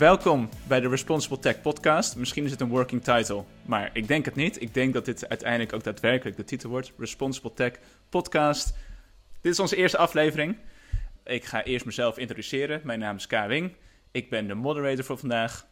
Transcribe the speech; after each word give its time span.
welkom 0.00 0.48
bij 0.68 0.80
de 0.80 0.88
Responsible 0.88 1.38
Tech 1.38 1.60
Podcast. 1.60 2.16
Misschien 2.16 2.44
is 2.44 2.50
het 2.50 2.60
een 2.60 2.68
working 2.68 3.02
title, 3.02 3.44
maar 3.64 3.90
ik 3.92 4.08
denk 4.08 4.24
het 4.24 4.34
niet. 4.34 4.62
Ik 4.62 4.74
denk 4.74 4.94
dat 4.94 5.04
dit 5.04 5.28
uiteindelijk 5.28 5.72
ook 5.72 5.84
daadwerkelijk 5.84 6.36
de 6.36 6.44
titel 6.44 6.70
wordt: 6.70 6.92
Responsible 6.98 7.52
Tech 7.54 7.72
Podcast. 8.08 8.74
Dit 9.40 9.52
is 9.52 9.60
onze 9.60 9.76
eerste 9.76 9.96
aflevering. 9.96 10.56
Ik 11.24 11.44
ga 11.44 11.64
eerst 11.64 11.84
mezelf 11.84 12.18
introduceren. 12.18 12.80
Mijn 12.84 12.98
naam 12.98 13.16
is 13.16 13.26
K. 13.26 13.46
Wing. 13.46 13.72
Ik 14.10 14.30
ben 14.30 14.46
de 14.46 14.54
moderator 14.54 15.04
voor 15.04 15.18
vandaag. 15.18 15.66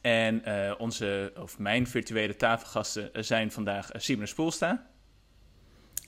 En 0.00 0.42
uh, 0.48 0.72
onze, 0.78 1.32
of 1.36 1.58
mijn 1.58 1.86
virtuele 1.86 2.36
tafelgasten 2.36 3.10
zijn 3.12 3.52
vandaag 3.52 3.94
uh, 3.94 4.00
Simon 4.00 4.26
Spoelstra. 4.26 4.86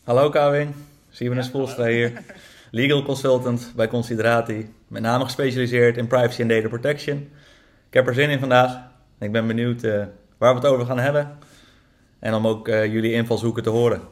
Hallo 0.04 0.30
Kawing, 0.30 0.74
Simon 1.10 1.36
ja, 1.36 1.42
Spoelstra 1.42 1.86
hier. 1.86 2.12
Legal 2.70 3.02
consultant 3.02 3.72
bij 3.76 3.88
Considerati. 3.88 4.74
Met 4.88 5.02
name 5.02 5.24
gespecialiseerd 5.24 5.96
in 5.96 6.06
privacy 6.06 6.40
en 6.40 6.48
data 6.48 6.68
protection. 6.68 7.16
Ik 7.88 7.94
heb 7.94 8.06
er 8.06 8.14
zin 8.14 8.30
in 8.30 8.38
vandaag. 8.38 8.88
Ik 9.18 9.32
ben 9.32 9.46
benieuwd 9.46 9.84
uh, 9.84 10.04
waar 10.38 10.54
we 10.54 10.60
het 10.60 10.68
over 10.68 10.86
gaan 10.86 10.98
hebben. 10.98 11.38
En 12.18 12.34
om 12.34 12.46
ook 12.46 12.66
jullie 12.66 13.12
invalshoeken 13.12 13.62
te 13.62 13.70
horen. 13.70 14.02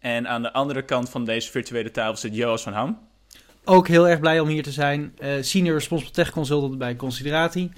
En 0.00 0.28
aan 0.28 0.42
de 0.42 0.52
andere 0.52 0.82
kant 0.82 1.10
van 1.10 1.24
deze 1.24 1.50
virtuele 1.50 1.90
tafel 1.90 2.16
zit 2.16 2.34
Joas 2.34 2.62
van 2.62 2.72
Ham. 2.72 2.98
Ook 3.64 3.88
heel 3.88 4.08
erg 4.08 4.20
blij 4.20 4.40
om 4.40 4.48
hier 4.48 4.62
te 4.62 4.72
zijn. 4.72 5.14
senior 5.40 5.74
Responsible 5.74 6.12
Tech 6.14 6.30
Consultant 6.30 6.78
bij 6.78 6.96
Considerati. 6.96 7.70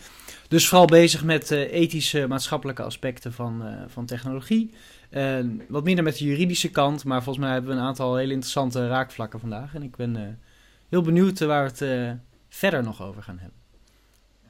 Dus 0.48 0.68
vooral 0.68 0.86
bezig 0.86 1.24
met 1.24 1.50
uh, 1.50 1.72
ethische, 1.72 2.26
maatschappelijke 2.26 2.82
aspecten 2.82 3.32
van, 3.32 3.62
uh, 3.66 3.82
van 3.86 4.06
technologie. 4.06 4.70
Uh, 5.10 5.38
wat 5.68 5.84
minder 5.84 6.04
met 6.04 6.18
de 6.18 6.24
juridische 6.24 6.70
kant, 6.70 7.04
maar 7.04 7.22
volgens 7.22 7.44
mij 7.44 7.54
hebben 7.54 7.70
we 7.74 7.80
een 7.80 7.86
aantal 7.86 8.16
hele 8.16 8.32
interessante 8.32 8.88
raakvlakken 8.88 9.40
vandaag. 9.40 9.74
En 9.74 9.82
ik 9.82 9.96
ben 9.96 10.40
heel 10.88 11.02
benieuwd 11.02 11.38
waar 11.38 11.72
we 11.72 11.84
het 11.84 12.18
verder 12.48 12.82
nog 12.82 13.02
over 13.02 13.22
gaan 13.22 13.38
hebben. 13.38 13.56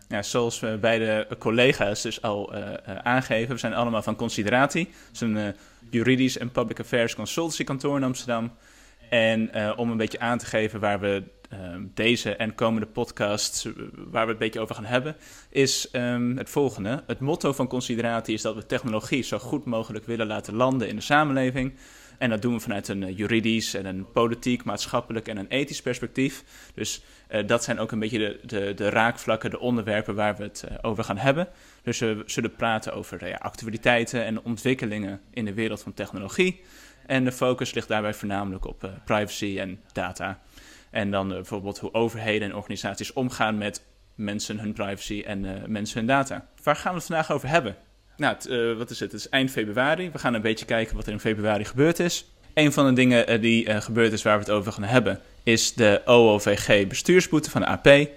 Ja, 0.08 0.22
zoals 0.22 0.60
we 0.60 0.78
beide 0.80 1.26
collega's 1.38 2.02
dus 2.02 2.22
al 2.22 2.54
aangeven, 3.02 3.54
we 3.54 3.60
zijn 3.60 3.74
allemaal 3.74 4.02
van 4.02 4.16
Consideratie. 4.16 4.88
Het 5.06 5.14
is 5.14 5.20
een 5.20 5.54
juridisch 5.90 6.38
en 6.38 6.50
public 6.50 6.80
affairs 6.80 7.14
consultancy 7.14 7.64
kantoor 7.64 7.96
in 7.96 8.04
Amsterdam. 8.04 8.50
En 9.10 9.50
om 9.76 9.90
een 9.90 9.96
beetje 9.96 10.20
aan 10.20 10.38
te 10.38 10.46
geven 10.46 10.80
waar 10.80 11.00
we 11.00 11.22
Ehm, 11.48 11.82
deze 11.94 12.36
en 12.36 12.54
komende 12.54 12.86
podcasts, 12.86 13.64
eh, 13.64 13.72
waar 13.96 14.24
we 14.24 14.30
het 14.30 14.38
beetje 14.38 14.60
over 14.60 14.74
gaan 14.74 14.84
hebben, 14.84 15.16
is 15.50 15.88
um, 15.92 16.36
het 16.36 16.50
volgende. 16.50 17.02
Het 17.06 17.20
motto 17.20 17.52
van 17.52 17.66
Consideratie 17.66 18.34
is 18.34 18.42
dat 18.42 18.54
we 18.54 18.66
technologie 18.66 19.22
zo 19.22 19.38
goed 19.38 19.64
mogelijk 19.64 20.06
willen 20.06 20.26
laten 20.26 20.54
landen 20.54 20.88
in 20.88 20.96
de 20.96 21.02
samenleving. 21.02 21.74
En 22.18 22.30
dat 22.30 22.42
doen 22.42 22.54
we 22.54 22.60
vanuit 22.60 22.88
een 22.88 23.02
eh, 23.02 23.16
juridisch 23.16 23.74
en 23.74 23.86
een 23.86 24.12
politiek, 24.12 24.64
maatschappelijk 24.64 25.28
en 25.28 25.36
een 25.36 25.48
ethisch 25.48 25.82
perspectief. 25.82 26.44
Dus 26.74 27.02
dat 27.46 27.64
zijn 27.64 27.78
ook 27.78 27.92
een 27.92 27.98
beetje 27.98 28.18
de, 28.18 28.40
de, 28.46 28.74
de, 28.74 28.88
raakvlakken, 28.88 29.50
de 29.50 29.58
onderwerpen 29.58 30.14
waar 30.14 30.36
we 30.36 30.42
het 30.42 30.64
over 30.82 31.04
gaan 31.04 31.18
hebben. 31.18 31.48
Dus 31.82 31.98
we 31.98 32.22
zullen 32.26 32.54
praten 32.54 32.94
over 32.94 33.28
ja, 33.28 33.36
actualiteiten 33.36 34.24
en 34.24 34.42
ontwikkelingen 34.42 35.20
in 35.30 35.44
de 35.44 35.54
wereld 35.54 35.82
van 35.82 35.94
technologie. 35.94 36.60
En 37.08 37.24
de 37.24 37.32
focus 37.32 37.74
ligt 37.74 37.88
daarbij 37.88 38.14
voornamelijk 38.14 38.66
op 38.66 38.90
privacy 39.04 39.56
en 39.58 39.80
data. 39.92 40.40
En 40.90 41.10
dan 41.10 41.28
uh, 41.28 41.34
bijvoorbeeld 41.34 41.78
hoe 41.78 41.94
overheden 41.94 42.48
en 42.48 42.56
organisaties 42.56 43.12
omgaan 43.12 43.58
met 43.58 43.82
mensen, 44.14 44.58
hun 44.58 44.72
privacy 44.72 45.22
en 45.26 45.44
uh, 45.44 45.52
mensen, 45.66 45.98
hun 45.98 46.06
data. 46.06 46.46
Waar 46.62 46.76
gaan 46.76 46.92
we 46.92 46.98
het 46.98 47.06
vandaag 47.06 47.32
over 47.32 47.48
hebben? 47.48 47.76
Nou, 48.16 48.36
wat 48.76 48.90
is 48.90 49.00
het? 49.00 49.12
Het 49.12 49.20
is 49.20 49.28
eind 49.28 49.50
februari. 49.50 50.10
We 50.10 50.18
gaan 50.18 50.34
een 50.34 50.40
beetje 50.40 50.64
kijken 50.64 50.96
wat 50.96 51.06
er 51.06 51.12
in 51.12 51.20
februari 51.20 51.64
gebeurd 51.64 51.98
is. 51.98 52.32
Een 52.54 52.72
van 52.72 52.86
de 52.86 52.92
dingen 52.92 53.40
die 53.40 53.80
gebeurd 53.80 54.12
is 54.12 54.22
waar 54.22 54.38
we 54.38 54.44
het 54.44 54.52
over 54.52 54.72
gaan 54.72 54.84
hebben, 54.84 55.20
is 55.42 55.74
de 55.74 56.02
OOVG 56.04 56.86
bestuursboete 56.86 57.50
van 57.50 57.60
de 57.60 57.66
AP. 57.66 58.08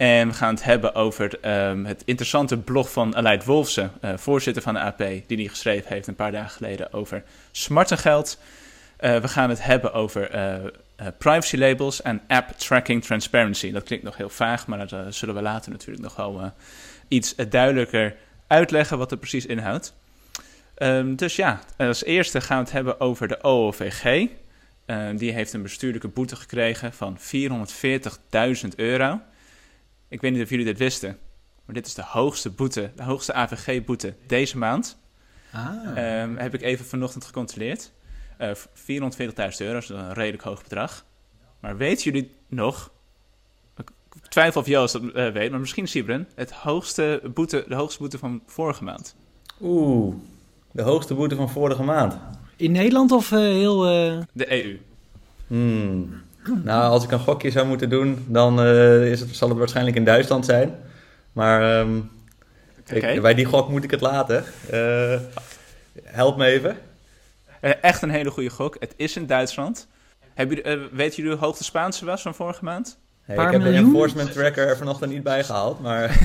En 0.00 0.28
we 0.28 0.34
gaan 0.34 0.54
het 0.54 0.64
hebben 0.64 0.94
over 0.94 1.38
het 1.86 2.02
interessante 2.04 2.58
blog 2.58 2.92
van 2.92 3.16
Aleid 3.16 3.44
Wolfsen, 3.44 3.92
voorzitter 4.02 4.62
van 4.62 4.74
de 4.74 4.80
AP, 4.80 4.98
die 4.98 5.36
die 5.36 5.48
geschreven 5.48 5.92
heeft 5.92 6.06
een 6.06 6.14
paar 6.14 6.32
dagen 6.32 6.50
geleden 6.50 6.92
over 6.92 7.22
smartengeld. 7.50 8.38
we 8.96 9.28
gaan 9.28 9.48
het 9.48 9.64
hebben 9.64 9.92
over 9.92 10.34
uh, 11.00 11.06
privacy 11.18 11.56
labels 11.56 12.02
en 12.02 12.20
app 12.26 12.50
tracking 12.50 13.04
transparency. 13.04 13.72
Dat 13.72 13.82
klinkt 13.82 14.04
nog 14.04 14.16
heel 14.16 14.28
vaag, 14.28 14.66
maar 14.66 14.78
dat 14.78 14.92
uh, 14.92 15.00
zullen 15.08 15.34
we 15.34 15.42
later 15.42 15.70
natuurlijk 15.70 16.02
nog 16.02 16.16
wel 16.16 16.40
uh, 16.40 16.46
iets 17.08 17.34
duidelijker 17.34 18.16
uitleggen 18.46 18.98
wat 18.98 19.10
het 19.10 19.20
precies 19.20 19.46
inhoudt. 19.46 19.94
Um, 20.76 21.16
dus 21.16 21.36
ja, 21.36 21.60
als 21.76 22.04
eerste 22.04 22.40
gaan 22.40 22.58
we 22.58 22.64
het 22.64 22.72
hebben 22.72 23.00
over 23.00 23.28
de 23.28 23.42
OOVG. 23.42 24.28
die 25.16 25.32
heeft 25.32 25.52
een 25.52 25.62
bestuurlijke 25.62 26.08
boete 26.08 26.36
gekregen 26.36 26.92
van 26.92 27.18
440.000 27.18 28.68
euro. 28.76 29.20
Ik 30.10 30.20
weet 30.20 30.32
niet 30.32 30.42
of 30.42 30.50
jullie 30.50 30.64
dit 30.64 30.78
wisten, 30.78 31.18
maar 31.64 31.74
dit 31.74 31.86
is 31.86 31.94
de 31.94 32.04
hoogste 32.04 32.50
boete, 32.50 32.90
de 32.96 33.02
hoogste 33.02 33.32
AVG-boete 33.32 34.14
deze 34.26 34.58
maand. 34.58 34.98
Ah. 35.52 36.22
Um, 36.22 36.36
heb 36.36 36.54
ik 36.54 36.62
even 36.62 36.84
vanochtend 36.84 37.24
gecontroleerd. 37.24 37.92
Uh, 38.40 38.50
eh, 38.50 38.56
440.000 38.56 39.56
euro 39.58 39.78
is 39.78 39.88
een 39.88 40.12
redelijk 40.12 40.42
hoog 40.42 40.62
bedrag. 40.62 41.04
Maar 41.60 41.76
weten 41.76 42.04
jullie 42.04 42.34
nog, 42.48 42.92
ik 43.76 43.90
twijfel 44.28 44.60
of 44.60 44.66
Joost 44.66 44.92
dat 44.92 45.02
uh, 45.02 45.32
weet, 45.32 45.50
maar 45.50 45.60
misschien 45.60 45.88
Sibren, 45.88 46.28
het 46.34 46.50
hoogste 46.50 47.22
boete, 47.34 47.64
de 47.68 47.74
hoogste 47.74 47.98
boete 47.98 48.18
van 48.18 48.42
vorige 48.46 48.84
maand? 48.84 49.16
Oeh, 49.60 50.14
de 50.72 50.82
hoogste 50.82 51.14
boete 51.14 51.36
van 51.36 51.50
vorige 51.50 51.82
maand. 51.82 52.18
In 52.56 52.72
Nederland 52.72 53.12
of 53.12 53.30
uh, 53.30 53.38
heel... 53.38 53.80
De 54.32 54.64
EU. 54.64 54.78
Hmm. 55.46 56.22
Nou, 56.64 56.90
als 56.90 57.04
ik 57.04 57.10
een 57.10 57.18
gokje 57.18 57.50
zou 57.50 57.66
moeten 57.66 57.88
doen, 57.88 58.24
dan 58.28 58.62
is 59.02 59.20
het, 59.20 59.36
zal 59.36 59.48
het 59.48 59.58
waarschijnlijk 59.58 59.96
in 59.96 60.04
Duitsland 60.04 60.44
zijn. 60.44 60.74
Maar 61.32 61.80
um, 61.80 62.10
okay. 62.80 63.14
ik, 63.14 63.22
bij 63.22 63.34
die 63.34 63.44
gok 63.44 63.68
moet 63.68 63.84
ik 63.84 63.90
het 63.90 64.00
laten. 64.00 64.44
help 66.04 66.36
me 66.36 66.46
even. 66.46 66.76
Uh, 67.60 67.70
echt 67.80 68.02
een 68.02 68.10
hele 68.10 68.30
goede 68.30 68.50
gok. 68.50 68.76
Het 68.78 68.94
is 68.96 69.16
in 69.16 69.26
Duitsland. 69.26 69.88
Heb 70.34 70.50
je, 70.50 70.64
uh, 70.64 70.82
weet 70.92 71.16
jullie 71.16 71.30
hoe 71.30 71.40
hoog 71.40 71.56
de 71.56 71.64
Spaanse 71.64 72.04
was 72.04 72.22
van 72.22 72.34
vorige 72.34 72.64
maand? 72.64 72.98
Hey, 73.22 73.44
ik 73.44 73.52
heb 73.52 73.62
de 73.62 73.72
enforcement 73.72 74.32
tracker 74.32 74.68
er 74.68 74.76
vanochtend 74.76 75.12
niet 75.12 75.22
bij 75.22 75.44
gehaald, 75.44 75.80
maar... 75.80 76.18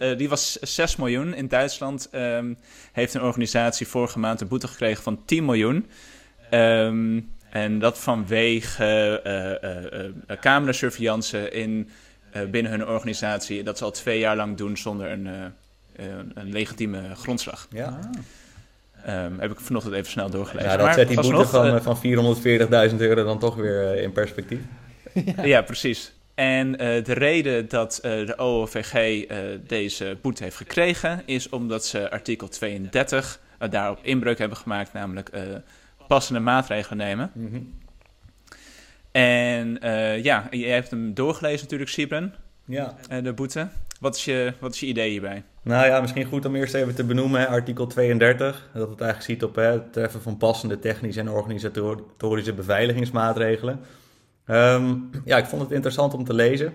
uh, 0.00 0.16
die 0.18 0.28
was 0.28 0.52
6 0.52 0.96
miljoen. 0.96 1.34
In 1.34 1.48
Duitsland 1.48 2.08
um, 2.12 2.58
heeft 2.92 3.14
een 3.14 3.22
organisatie 3.22 3.88
vorige 3.88 4.18
maand 4.18 4.40
een 4.40 4.48
boete 4.48 4.68
gekregen 4.68 5.02
van 5.02 5.24
10 5.24 5.44
miljoen. 5.44 5.90
Um, 6.50 7.32
en 7.50 7.78
dat 7.78 7.98
vanwege 7.98 9.20
uh, 10.28 10.36
camerasurveillance 10.40 11.50
in, 11.50 11.90
binnen 12.50 12.72
hun 12.72 12.86
organisatie. 12.86 13.62
Dat 13.62 13.78
ze 13.78 13.84
al 13.84 13.90
twee 13.90 14.18
jaar 14.18 14.36
lang 14.36 14.56
doen 14.56 14.76
zonder 14.76 15.10
een, 15.10 15.26
een 16.34 16.52
legitieme 16.52 17.14
grondslag. 17.14 17.66
Ja. 17.70 17.84
Ah. 17.86 18.20
Um, 19.08 19.36
heb 19.38 19.50
ik 19.50 19.60
vanochtend 19.60 19.94
even 19.94 20.10
snel 20.10 20.30
doorgelezen. 20.30 20.70
Ja, 20.70 20.76
dat 20.76 20.94
zet 20.94 21.08
die 21.08 21.20
boete 21.20 21.46
van, 21.46 21.66
uh, 21.66 21.80
van 21.80 21.96
440.000 22.90 22.96
euro 22.96 23.24
dan 23.24 23.38
toch 23.38 23.54
weer 23.54 23.94
uh, 23.94 24.02
in 24.02 24.12
perspectief. 24.12 24.58
ja. 25.12 25.44
ja. 25.54 25.62
precies. 25.62 26.12
En 26.34 26.68
uh, 26.68 27.04
de 27.04 27.12
reden 27.12 27.68
dat 27.68 27.98
de 28.02 28.34
OOVG 28.36 29.24
deze 29.66 30.16
boete 30.22 30.42
heeft 30.42 30.56
gekregen... 30.56 31.22
is 31.24 31.48
omdat 31.48 31.84
ze 31.86 32.10
artikel 32.10 32.48
32 32.48 33.40
daarop 33.70 33.98
inbreuk 34.02 34.38
hebben 34.38 34.58
gemaakt... 34.58 34.92
namelijk 34.92 35.30
passende 36.10 36.40
maatregelen 36.40 36.98
nemen. 36.98 37.30
Mm 37.34 37.50
-hmm. 37.52 37.78
En 39.10 39.78
ja, 40.22 40.48
je 40.50 40.66
hebt 40.66 40.90
hem 40.90 41.14
doorgelezen 41.14 41.62
natuurlijk, 41.62 41.90
Sibren. 41.90 42.34
Ja. 42.64 42.96
de 43.22 43.32
boete. 43.32 43.68
Wat 44.00 44.16
is, 44.16 44.24
je, 44.24 44.52
wat 44.60 44.74
is 44.74 44.80
je 44.80 44.86
idee 44.86 45.10
hierbij? 45.10 45.42
Nou 45.62 45.86
ja, 45.86 46.00
misschien 46.00 46.24
goed 46.24 46.44
om 46.44 46.56
eerst 46.56 46.74
even 46.74 46.94
te 46.94 47.04
benoemen, 47.04 47.48
artikel 47.48 47.86
32. 47.86 48.70
Dat 48.74 48.90
het 48.90 49.00
eigenlijk 49.00 49.30
ziet 49.30 49.44
op 49.44 49.54
hè, 49.54 49.62
het 49.62 49.92
treffen 49.92 50.22
van 50.22 50.36
passende 50.36 50.78
technische 50.78 51.20
en 51.20 51.30
organisatorische 51.30 52.52
beveiligingsmaatregelen. 52.52 53.80
Um, 54.46 55.10
ja, 55.24 55.36
ik 55.36 55.44
vond 55.44 55.62
het 55.62 55.70
interessant 55.70 56.14
om 56.14 56.24
te 56.24 56.34
lezen. 56.34 56.72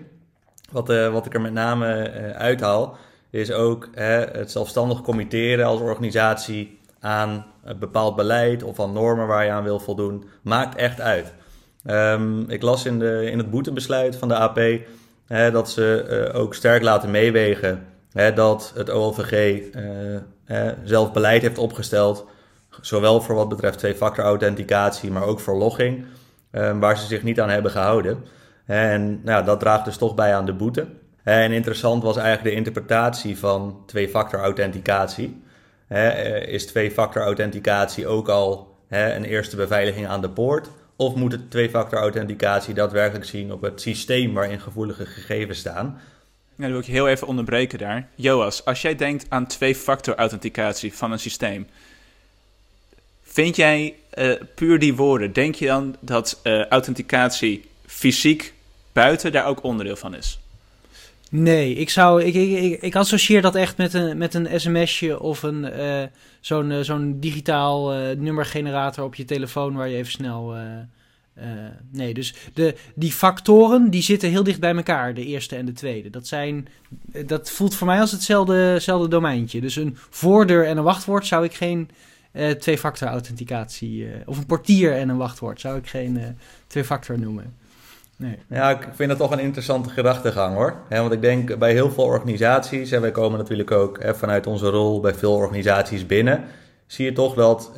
Wat, 0.70 0.90
uh, 0.90 1.12
wat 1.12 1.26
ik 1.26 1.34
er 1.34 1.40
met 1.40 1.52
name 1.52 2.10
uithaal, 2.34 2.96
is 3.30 3.52
ook 3.52 3.88
hè, 3.92 4.24
het 4.24 4.50
zelfstandig 4.50 5.00
committeren 5.00 5.66
als 5.66 5.80
organisatie 5.80 6.78
aan 7.06 7.46
een 7.64 7.78
bepaald 7.78 8.16
beleid 8.16 8.62
of 8.62 8.80
aan 8.80 8.92
normen 8.92 9.26
waar 9.26 9.44
je 9.44 9.50
aan 9.50 9.62
wil 9.62 9.78
voldoen, 9.80 10.24
maakt 10.42 10.76
echt 10.76 11.00
uit. 11.00 11.34
Um, 11.86 12.50
ik 12.50 12.62
las 12.62 12.84
in, 12.84 12.98
de, 12.98 13.30
in 13.30 13.38
het 13.38 13.50
boetebesluit 13.50 14.16
van 14.16 14.28
de 14.28 14.34
AP 14.34 14.60
hè, 15.26 15.50
dat 15.50 15.70
ze 15.70 16.06
uh, 16.34 16.40
ook 16.40 16.54
sterk 16.54 16.82
laten 16.82 17.10
meewegen 17.10 17.86
hè, 18.12 18.32
dat 18.32 18.72
het 18.74 18.90
OLVG 18.90 19.62
uh, 20.46 20.68
zelf 20.84 21.12
beleid 21.12 21.42
heeft 21.42 21.58
opgesteld, 21.58 22.26
zowel 22.80 23.20
voor 23.20 23.34
wat 23.34 23.48
betreft 23.48 23.78
twee-factor 23.78 24.24
authenticatie, 24.24 25.10
maar 25.10 25.24
ook 25.24 25.40
voor 25.40 25.56
logging, 25.56 26.04
uh, 26.52 26.78
waar 26.78 26.98
ze 26.98 27.06
zich 27.06 27.22
niet 27.22 27.40
aan 27.40 27.50
hebben 27.50 27.70
gehouden. 27.70 28.24
En 28.64 29.20
nou, 29.24 29.44
dat 29.44 29.60
draagt 29.60 29.84
dus 29.84 29.96
toch 29.96 30.14
bij 30.14 30.34
aan 30.34 30.46
de 30.46 30.54
boete. 30.54 30.86
En 31.22 31.52
interessant 31.52 32.02
was 32.02 32.16
eigenlijk 32.16 32.48
de 32.48 32.56
interpretatie 32.56 33.38
van 33.38 33.82
twee-factor 33.86 34.40
authenticatie. 34.40 35.44
Is 36.46 36.66
twee-factor 36.66 37.22
authenticatie 37.22 38.06
ook 38.06 38.28
al 38.28 38.76
een 38.88 39.24
eerste 39.24 39.56
beveiliging 39.56 40.06
aan 40.06 40.20
de 40.20 40.30
poort? 40.30 40.68
Of 40.96 41.14
moet 41.14 41.32
het 41.32 41.50
twee-factor 41.50 41.98
authenticatie 41.98 42.74
daadwerkelijk 42.74 43.24
zien 43.24 43.52
op 43.52 43.62
het 43.62 43.80
systeem 43.80 44.34
waarin 44.34 44.60
gevoelige 44.60 45.06
gegevens 45.06 45.58
staan? 45.58 46.00
dan 46.56 46.70
wil 46.70 46.78
ik 46.78 46.86
je 46.86 46.92
heel 46.92 47.08
even 47.08 47.26
onderbreken 47.26 47.78
daar. 47.78 48.08
Joas, 48.14 48.64
als 48.64 48.82
jij 48.82 48.96
denkt 48.96 49.26
aan 49.28 49.46
twee-factor 49.46 50.14
authenticatie 50.14 50.94
van 50.94 51.12
een 51.12 51.18
systeem, 51.18 51.66
vind 53.22 53.56
jij 53.56 53.94
uh, 54.14 54.32
puur 54.54 54.78
die 54.78 54.94
woorden, 54.94 55.32
denk 55.32 55.54
je 55.54 55.66
dan 55.66 55.96
dat 56.00 56.40
uh, 56.42 56.66
authenticatie 56.66 57.68
fysiek 57.86 58.52
buiten 58.92 59.32
daar 59.32 59.46
ook 59.46 59.62
onderdeel 59.62 59.96
van 59.96 60.14
is? 60.14 60.38
Nee, 61.30 61.74
ik, 61.74 61.90
zou, 61.90 62.22
ik, 62.22 62.34
ik, 62.34 62.82
ik, 62.82 62.96
associeer 62.96 63.42
dat 63.42 63.54
echt 63.54 63.76
met 63.76 63.94
een, 63.94 64.18
met 64.18 64.34
een 64.34 64.60
sms'je 64.60 65.20
of 65.20 65.42
een, 65.42 65.64
uh, 65.64 66.02
zo'n, 66.40 66.70
uh, 66.70 66.80
zo'n 66.80 67.20
digitaal 67.20 67.94
uh, 67.94 68.16
nummergenerator 68.16 69.04
op 69.04 69.14
je 69.14 69.24
telefoon 69.24 69.74
waar 69.74 69.88
je 69.88 69.96
even 69.96 70.12
snel... 70.12 70.54
nee, 71.90 72.14
dus 72.14 72.34
de, 72.54 72.74
die 72.94 73.12
factoren 73.12 73.90
die 73.90 74.02
zitten 74.02 74.30
heel 74.30 74.42
dicht 74.42 74.60
bij 74.60 74.74
elkaar, 74.74 75.14
de 75.14 75.24
eerste 75.24 75.56
en 75.56 75.66
de 75.66 75.72
tweede. 75.72 76.10
Dat, 76.10 76.26
zijn, 76.26 76.68
dat 77.26 77.50
voelt 77.50 77.74
voor 77.74 77.86
mij 77.86 78.00
als 78.00 78.12
hetzelfde 78.12 79.08
domeintje. 79.08 79.60
Dus 79.60 79.76
een 79.76 79.96
voordeur 80.10 80.66
en 80.66 80.78
een 80.78 80.84
wachtwoord 80.84 81.26
zou 81.26 81.44
ik 81.44 81.54
geen 81.54 81.90
twee-factor 82.58 83.08
authenticatie... 83.08 84.06
of 84.26 84.38
een 84.38 84.46
portier 84.46 84.96
en 84.96 85.08
een 85.08 85.16
wachtwoord 85.16 85.60
zou 85.60 85.78
ik 85.78 85.86
geen 85.86 86.36
twee-factor 86.66 87.18
noemen. 87.18 87.54
Nee. 88.18 88.38
Ja, 88.48 88.70
ik 88.70 88.88
vind 88.92 89.08
dat 89.08 89.18
toch 89.18 89.30
een 89.30 89.38
interessante 89.38 89.88
gedachtegang 89.88 90.54
hoor. 90.54 90.74
want 90.88 91.12
ik 91.12 91.20
denk 91.20 91.58
bij 91.58 91.72
heel 91.72 91.90
veel 91.90 92.04
organisaties, 92.04 92.90
en 92.90 93.00
wij 93.00 93.10
komen 93.10 93.38
natuurlijk 93.38 93.70
ook 93.70 93.98
vanuit 94.04 94.46
onze 94.46 94.68
rol 94.68 95.00
bij 95.00 95.14
veel 95.14 95.34
organisaties 95.34 96.06
binnen, 96.06 96.44
zie 96.86 97.04
je 97.04 97.12
toch 97.12 97.34
dat 97.34 97.72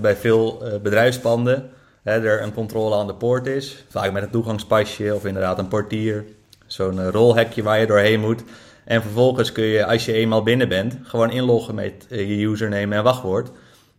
bij 0.00 0.16
veel 0.16 0.66
uh, 0.66 0.80
bedrijfspanden 0.80 1.70
er 2.02 2.42
een 2.42 2.54
controle 2.54 2.96
aan 2.96 3.06
de 3.06 3.14
poort 3.14 3.46
is. 3.46 3.84
Vaak 3.88 4.12
met 4.12 4.22
een 4.22 4.30
toegangspasje 4.30 5.14
of 5.14 5.24
inderdaad 5.24 5.58
een 5.58 5.68
portier. 5.68 6.24
Zo'n 6.66 6.96
uh, 6.96 7.08
rolhekje 7.08 7.62
waar 7.62 7.80
je 7.80 7.86
doorheen 7.86 8.20
moet. 8.20 8.42
En 8.84 9.02
vervolgens 9.02 9.52
kun 9.52 9.64
je, 9.64 9.86
als 9.86 10.04
je 10.04 10.12
eenmaal 10.12 10.42
binnen 10.42 10.68
bent, 10.68 10.98
gewoon 11.02 11.30
inloggen 11.30 11.74
met 11.74 12.06
je 12.08 12.42
username 12.42 12.94
en 12.94 13.02
wachtwoord. 13.02 13.50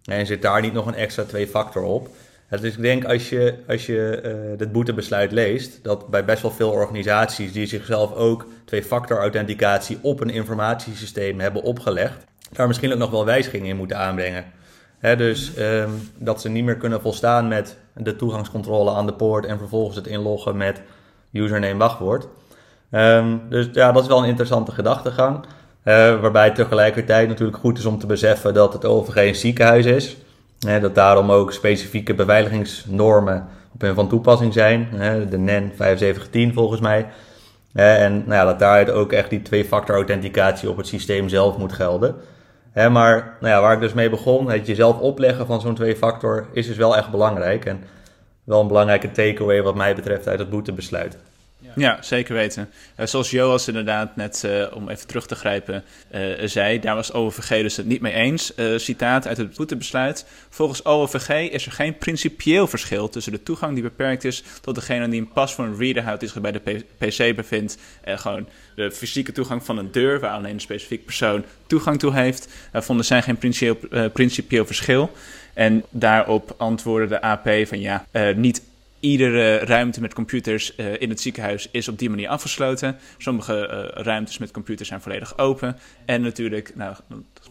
En 0.06 0.25
zit 0.25 0.42
daar 0.42 0.62
niet 0.62 0.74
nog 0.74 0.86
een 0.86 0.96
extra 0.96 1.24
twee-factor 1.24 1.84
op 1.84 2.10
dus 2.61 2.75
ik 2.75 2.81
denk 2.81 3.05
als 3.05 3.29
je, 3.29 3.55
als 3.67 3.85
je 3.85 4.21
uh, 4.51 4.57
dit 4.57 4.71
boetebesluit 4.71 5.31
leest, 5.31 5.83
dat 5.83 6.07
bij 6.07 6.25
best 6.25 6.41
wel 6.41 6.51
veel 6.51 6.71
organisaties 6.71 7.51
die 7.51 7.65
zichzelf 7.65 8.13
ook 8.13 8.45
twee-factor 8.65 9.17
authenticatie 9.17 9.97
op 10.01 10.19
een 10.19 10.29
informatiesysteem 10.29 11.39
hebben 11.39 11.61
opgelegd, 11.61 12.25
daar 12.51 12.67
misschien 12.67 12.91
ook 12.91 12.97
nog 12.97 13.11
wel 13.11 13.25
wijzigingen 13.25 13.67
in 13.67 13.77
moeten 13.77 13.97
aanbrengen. 13.97 14.45
dus 15.00 15.57
um, 15.57 16.09
dat 16.17 16.41
ze 16.41 16.50
niet 16.50 16.63
meer 16.63 16.77
kunnen 16.77 17.01
volstaan 17.01 17.47
met 17.47 17.77
de 17.95 18.15
toegangscontrole 18.15 18.91
aan 18.91 19.05
de 19.05 19.13
poort 19.13 19.45
en 19.45 19.57
vervolgens 19.57 19.95
het 19.95 20.07
inloggen 20.07 20.57
met 20.57 20.81
username 21.31 21.77
wachtwoord. 21.77 22.27
Um, 22.91 23.41
dus 23.50 23.67
ja, 23.71 23.91
dat 23.91 24.01
is 24.01 24.07
wel 24.07 24.23
een 24.23 24.29
interessante 24.29 24.71
gedachtegang. 24.71 25.35
Uh, 25.35 25.45
waarbij 26.21 26.51
tegelijkertijd 26.51 27.27
natuurlijk 27.27 27.57
goed 27.57 27.77
is 27.77 27.85
om 27.85 28.00
te 28.00 28.05
beseffen 28.05 28.53
dat 28.53 28.73
het 28.73 28.85
OVG 28.85 29.15
een 29.15 29.35
ziekenhuis 29.35 29.85
is 29.85 30.17
dat 30.63 30.95
daarom 30.95 31.31
ook 31.31 31.51
specifieke 31.51 32.13
beveiligingsnormen 32.13 33.48
op 33.74 33.81
hen 33.81 33.95
van 33.95 34.07
toepassing 34.07 34.54
zijn. 34.54 34.88
de 35.30 35.38
NEN 35.38 35.71
7510 35.75 36.54
volgens 36.54 36.81
mij. 36.81 37.07
en 37.74 38.13
nou 38.13 38.33
ja, 38.33 38.45
dat 38.45 38.60
daaruit 38.60 38.89
ook 38.89 39.12
echt 39.12 39.30
die 39.30 39.42
twee-factor 39.42 39.95
authenticatie 39.95 40.69
op 40.69 40.77
het 40.77 40.88
systeem 40.88 41.30
zelf 41.30 41.57
moet 41.57 41.74
gelden. 41.74 42.15
maar 42.74 43.38
nou 43.39 43.54
ja, 43.54 43.62
waar 43.62 43.74
ik 43.74 43.80
dus 43.80 43.94
mee 43.94 44.10
begon, 44.10 44.50
het 44.50 44.68
jezelf 44.68 45.00
opleggen 45.00 45.45
van 45.45 45.62
zo'n 45.62 45.75
twee-factor 45.75 46.48
is 46.51 46.68
dus 46.68 46.77
wel 46.77 46.98
echt 46.98 47.12
belangrijk. 47.12 47.65
En 47.65 47.83
wel 48.44 48.62
een 48.62 48.68
belangrijke 48.68 49.12
takeaway 49.12 49.62
wat 49.62 49.75
mij 49.75 49.95
betreft 49.95 50.27
uit 50.27 50.39
het 50.39 50.50
boetebesluit. 50.50 51.18
Ja, 51.75 52.01
zeker 52.01 52.36
weten. 52.36 52.69
Uh, 53.00 53.06
zoals 53.06 53.30
Joas 53.30 53.68
inderdaad 53.68 54.15
net, 54.15 54.44
uh, 54.45 54.65
om 54.74 54.89
even 54.89 55.07
terug 55.07 55.27
te 55.27 55.36
grijpen, 55.36 55.83
uh, 56.15 56.21
zei, 56.44 56.80
daar 56.80 56.95
was 56.95 57.13
OVG 57.13 57.62
dus 57.62 57.77
het 57.77 57.86
niet 57.86 58.01
mee 58.01 58.13
eens. 58.13 58.54
citaat 58.75 59.27
uit 59.27 59.38
het 59.38 59.56
boetebesluit. 59.56 60.25
Volgens 60.50 60.86
OVG 60.86 61.30
is 61.51 61.65
er 61.65 61.71
geen 61.71 61.98
principieel 61.98 62.68
verschil 62.68 63.10
tussen 63.10 63.31
de 63.31 63.44
toegang 63.44 63.74
die 63.74 63.83
beperkt 63.83 64.24
is 64.24 64.44
tot 64.62 64.75
degene 64.75 65.10
die 65.10 65.21
een 65.21 65.31
pas 65.31 65.54
voor 65.54 65.65
een 65.65 65.77
reader 65.77 66.04
houdt 66.04 66.19
die 66.19 66.30
zich 66.30 66.42
bij 66.42 66.51
de 66.51 66.83
PC 66.98 67.36
bevindt. 67.36 67.77
En 68.01 68.19
gewoon 68.19 68.48
de 68.75 68.92
fysieke 68.92 69.31
toegang 69.31 69.65
van 69.65 69.77
een 69.77 69.92
deur 69.92 70.19
waar 70.19 70.31
alleen 70.31 70.54
een 70.54 70.60
specifiek 70.60 71.06
persoon 71.06 71.44
toegang 71.68 72.00
toe 72.00 72.13
heeft. 72.13 72.48
Vonden 72.74 73.06
zij 73.06 73.21
geen 73.21 73.38
principieel, 73.38 74.10
principieel 74.10 74.65
verschil. 74.65 75.12
En 75.54 75.83
daarop 75.89 76.56
antwoordde 76.57 77.07
de 77.07 77.21
AP 77.21 77.68
van 77.68 77.80
ja, 77.80 78.06
niet 78.36 78.62
iedere 79.03 79.57
ruimte 79.57 80.01
met 80.01 80.13
computers 80.13 80.73
uh, 80.77 81.01
in 81.01 81.09
het 81.09 81.21
ziekenhuis 81.21 81.67
is 81.71 81.88
op 81.88 82.00
die 82.00 82.09
manier 82.09 82.27
afgesloten. 82.27 82.97
Sommige 83.17 83.89
uh, 83.95 84.03
ruimtes 84.03 84.38
met 84.38 84.51
computers 84.51 84.88
zijn 84.89 85.01
volledig 85.01 85.38
open. 85.38 85.77
En 86.05 86.21
natuurlijk, 86.21 86.75
nou, 86.75 86.95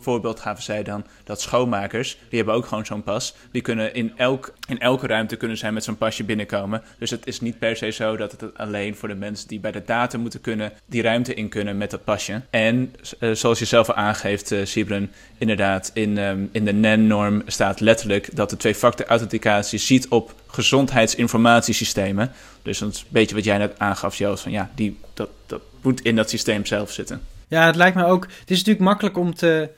voorbeeld 0.03 0.41
gaven 0.41 0.63
zij 0.63 0.83
dan 0.83 1.05
dat 1.25 1.41
schoonmakers, 1.41 2.19
die 2.29 2.39
hebben 2.39 2.55
ook 2.55 2.67
gewoon 2.67 2.87
zo'n 2.87 3.03
pas. 3.03 3.35
Die 3.51 3.63
kunnen 3.63 3.95
in, 3.95 4.13
elk, 4.17 4.53
in 4.69 4.81
elke 4.81 5.07
ruimte 5.07 5.37
kunnen 5.37 5.57
zij 5.57 5.73
met 5.73 5.85
zo'n 5.85 5.97
pasje 5.97 6.25
binnenkomen. 6.25 6.83
Dus 6.99 7.11
het 7.11 7.27
is 7.27 7.41
niet 7.41 7.59
per 7.59 7.77
se 7.77 7.91
zo 7.91 8.17
dat 8.17 8.33
het 8.33 8.59
alleen 8.59 8.97
voor 8.97 9.09
de 9.09 9.15
mensen 9.15 9.49
die 9.49 9.61
bij 9.61 9.73
de 9.73 9.83
data 9.87 10.19
moeten 10.19 10.41
kunnen, 10.41 10.73
die 10.87 11.03
ruimte 11.03 11.35
in 11.35 11.49
kunnen 11.49 11.77
met 11.77 11.91
dat 11.91 12.05
pasje. 12.05 12.41
En 12.51 12.95
uh, 13.21 13.33
zoals 13.33 13.59
je 13.59 13.65
zelf 13.65 13.89
al 13.89 13.95
aangeeft, 13.95 14.53
uh, 14.53 14.65
Sibren, 14.65 15.13
inderdaad, 15.39 15.91
in, 15.95 16.19
um, 16.19 16.49
in 16.53 16.65
de 16.65 16.73
NEN-norm 16.73 17.43
staat 17.47 17.81
letterlijk 17.81 18.37
dat 18.37 18.51
de 18.51 18.57
twee-factor 18.57 19.07
authenticatie 19.07 19.79
ziet 19.79 20.09
op 20.09 20.35
gezondheidsinformatiesystemen. 20.47 22.31
Dus 22.63 22.81
een 22.81 22.93
beetje 23.09 23.35
wat 23.35 23.45
jij 23.45 23.59
net 23.59 23.79
aangaf, 23.79 24.17
Joost, 24.17 24.43
van 24.43 24.53
ja, 24.53 24.71
die, 24.75 24.99
dat, 25.15 25.29
dat 25.47 25.61
moet 25.81 26.01
in 26.01 26.17
dat 26.17 26.31
systeem 26.31 26.67
zelf 26.67 26.91
zitten. 26.91 27.23
Ja, 27.49 27.67
het 27.67 27.77
lijkt 27.77 27.97
me 27.97 28.05
ook. 28.05 28.23
Het 28.23 28.51
is 28.51 28.57
natuurlijk 28.57 28.85
makkelijk 28.85 29.17
om 29.17 29.35
te, 29.35 29.69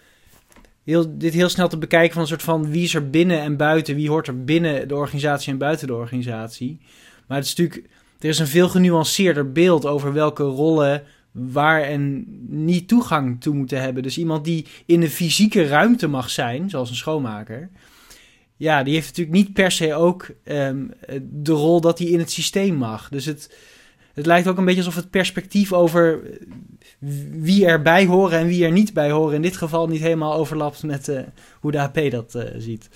heel, 0.85 1.19
dit 1.19 1.35
heel 1.35 1.49
snel 1.49 1.69
te 1.69 1.79
bekijken 1.79 2.13
van 2.13 2.23
een 2.23 2.29
soort 2.29 2.43
van 2.43 2.71
wie 2.71 2.83
is 2.83 2.95
er 2.95 3.11
binnen 3.11 3.41
en 3.41 3.57
buiten, 3.57 3.95
wie 3.95 4.09
hoort 4.09 4.27
er 4.27 4.45
binnen 4.45 4.89
de 4.89 4.95
organisatie 4.95 5.53
en 5.53 5.59
buiten 5.59 5.87
de 5.87 5.95
organisatie. 5.95 6.79
Maar 7.27 7.37
het 7.37 7.47
is 7.47 7.55
natuurlijk, 7.55 7.89
er 8.19 8.29
is 8.29 8.39
een 8.39 8.47
veel 8.47 8.69
genuanceerder 8.69 9.53
beeld 9.53 9.87
over 9.87 10.13
welke 10.13 10.43
rollen 10.43 11.03
waar 11.33 11.83
en 11.83 12.25
niet 12.49 12.89
toegang 12.89 13.41
toe 13.41 13.55
moeten 13.55 13.81
hebben. 13.81 14.03
Dus 14.03 14.19
iemand 14.19 14.45
die 14.45 14.67
in 14.87 15.03
een 15.03 15.11
fysieke 15.11 15.67
ruimte 15.67 16.07
mag 16.07 16.31
zijn, 16.31 16.71
zoals 16.71 16.91
een 16.91 16.97
schoonmaker. 16.97 17.71
Ja, 18.57 18.83
die 18.83 18.95
heeft 18.95 19.07
natuurlijk 19.07 19.37
niet 19.37 19.53
per 19.53 19.71
se 19.71 19.95
ook 19.95 20.31
um, 20.45 20.91
de 21.23 21.53
rol 21.53 21.81
dat 21.81 21.99
hij 21.99 22.09
in 22.09 22.19
het 22.19 22.31
systeem 22.31 22.75
mag. 22.75 23.09
Dus 23.09 23.25
het, 23.25 23.57
het 24.15 24.27
lijkt 24.27 24.49
ook 24.49 24.57
een 24.57 24.65
beetje 24.65 24.85
alsof 24.85 24.97
het 24.97 25.11
perspectief 25.11 25.73
over 25.73 26.21
wie 27.31 27.67
erbij 27.67 28.07
horen 28.07 28.39
en 28.39 28.47
wie 28.47 28.65
er 28.65 28.73
niet 28.73 28.93
bij 28.93 29.11
horen 29.11 29.35
in 29.35 29.43
dit 29.43 29.57
geval 29.57 29.89
niet 29.89 30.01
helemaal 30.01 30.35
overlapt 30.35 30.83
met 30.83 31.09
uh, 31.09 31.21
hoe 31.61 31.73
de 31.73 31.81
AP 31.81 32.11
dat 32.11 32.35
uh, 32.35 32.43
ziet. 32.59 32.89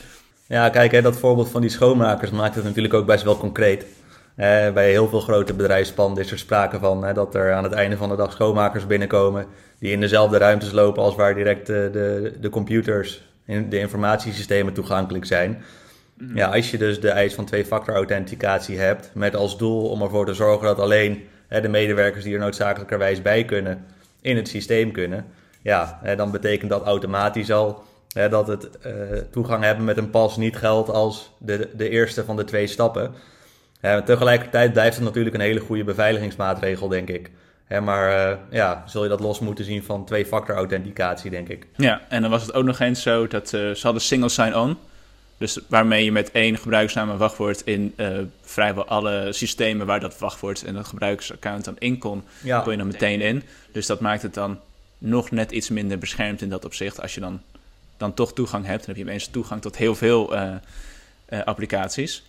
Ja, 0.46 0.68
kijk, 0.68 0.92
hè, 0.92 1.02
dat 1.02 1.18
voorbeeld 1.18 1.48
van 1.48 1.60
die 1.60 1.70
schoonmakers 1.70 2.30
maakt 2.30 2.54
het 2.54 2.64
natuurlijk 2.64 2.94
ook 2.94 3.06
best 3.06 3.24
wel 3.24 3.36
concreet. 3.36 3.82
Uh, 3.82 4.72
bij 4.72 4.90
heel 4.90 5.08
veel 5.08 5.20
grote 5.20 5.54
bedrijfspanden 5.54 6.24
is 6.24 6.30
er 6.30 6.38
sprake 6.38 6.78
van 6.78 7.04
hè, 7.04 7.12
dat 7.12 7.34
er 7.34 7.52
aan 7.52 7.64
het 7.64 7.72
einde 7.72 7.96
van 7.96 8.08
de 8.08 8.16
dag 8.16 8.32
schoonmakers 8.32 8.86
binnenkomen 8.86 9.46
die 9.78 9.92
in 9.92 10.00
dezelfde 10.00 10.38
ruimtes 10.38 10.72
lopen 10.72 11.02
als 11.02 11.14
waar 11.14 11.34
direct 11.34 11.66
de, 11.66 11.88
de, 11.92 12.32
de 12.40 12.48
computers, 12.48 13.22
de 13.44 13.78
informatiesystemen 13.78 14.72
toegankelijk 14.72 15.24
zijn. 15.24 15.62
Mm. 16.18 16.36
Ja, 16.36 16.46
als 16.46 16.70
je 16.70 16.78
dus 16.78 17.00
de 17.00 17.10
eis 17.10 17.34
van 17.34 17.44
twee-factor 17.44 17.94
authenticatie 17.94 18.78
hebt 18.78 19.10
met 19.14 19.36
als 19.36 19.58
doel 19.58 19.88
om 19.88 20.02
ervoor 20.02 20.26
te 20.26 20.34
zorgen 20.34 20.66
dat 20.66 20.78
alleen 20.78 21.28
hè, 21.48 21.60
de 21.60 21.68
medewerkers 21.68 22.24
die 22.24 22.34
er 22.34 22.40
noodzakelijkerwijs 22.40 23.22
bij 23.22 23.44
kunnen 23.44 23.84
in 24.20 24.36
het 24.36 24.48
systeem 24.48 24.92
kunnen, 24.92 25.26
ja, 25.62 25.98
hè, 26.02 26.16
dan 26.16 26.30
betekent 26.30 26.70
dat 26.70 26.84
automatisch 26.84 27.50
al 27.50 27.84
hè, 28.12 28.28
dat 28.28 28.48
het 28.48 28.68
uh, 28.86 28.92
toegang 29.30 29.64
hebben 29.64 29.84
met 29.84 29.96
een 29.96 30.10
pas 30.10 30.36
niet 30.36 30.56
geldt 30.56 30.90
als 30.90 31.32
de, 31.38 31.68
de 31.74 31.88
eerste 31.88 32.24
van 32.24 32.36
de 32.36 32.44
twee 32.44 32.66
stappen. 32.66 33.12
Uh, 33.82 33.96
tegelijkertijd 33.96 34.72
blijft 34.72 34.96
het 34.96 35.04
natuurlijk 35.04 35.34
een 35.34 35.40
hele 35.40 35.60
goede 35.60 35.84
beveiligingsmaatregel, 35.84 36.88
denk 36.88 37.08
ik. 37.08 37.30
Hè, 37.64 37.80
maar 37.80 38.30
uh, 38.30 38.36
ja, 38.50 38.82
zul 38.86 39.02
je 39.02 39.08
dat 39.08 39.20
los 39.20 39.40
moeten 39.40 39.64
zien 39.64 39.82
van 39.82 40.04
twee-factor 40.04 40.54
authenticatie, 40.54 41.30
denk 41.30 41.48
ik. 41.48 41.66
Ja, 41.76 42.00
en 42.08 42.22
dan 42.22 42.30
was 42.30 42.42
het 42.42 42.54
ook 42.54 42.64
nog 42.64 42.78
eens 42.78 43.02
zo 43.02 43.26
dat 43.26 43.48
ze 43.48 43.78
hadden 43.82 44.02
single 44.02 44.28
sign-on. 44.28 44.76
Dus 45.38 45.58
waarmee 45.68 46.04
je 46.04 46.12
met 46.12 46.30
één 46.30 46.58
gebruikersnaam 46.58 47.10
en 47.10 47.18
wachtwoord 47.18 47.62
in 47.64 47.94
uh, 47.96 48.18
vrijwel 48.42 48.86
alle 48.86 49.32
systemen 49.32 49.86
waar 49.86 50.00
dat 50.00 50.18
wachtwoord 50.18 50.64
en 50.64 50.74
dat 50.74 50.86
gebruikersaccount 50.86 51.64
dan 51.64 51.76
in 51.78 51.98
kon, 51.98 52.22
ja. 52.42 52.60
kon 52.60 52.72
je 52.72 52.78
dan 52.78 52.86
meteen 52.86 53.20
in. 53.20 53.42
Dus 53.72 53.86
dat 53.86 54.00
maakt 54.00 54.22
het 54.22 54.34
dan 54.34 54.58
nog 54.98 55.30
net 55.30 55.50
iets 55.50 55.68
minder 55.68 55.98
beschermd 55.98 56.42
in 56.42 56.48
dat 56.48 56.64
opzicht. 56.64 57.00
Als 57.02 57.14
je 57.14 57.20
dan, 57.20 57.40
dan 57.96 58.14
toch 58.14 58.32
toegang 58.32 58.66
hebt, 58.66 58.78
dan 58.78 58.88
heb 58.88 58.96
je 58.96 59.10
opeens 59.10 59.26
toegang 59.26 59.60
tot 59.60 59.76
heel 59.76 59.94
veel 59.94 60.34
uh, 60.34 60.52
uh, 61.28 61.42
applicaties. 61.44 62.22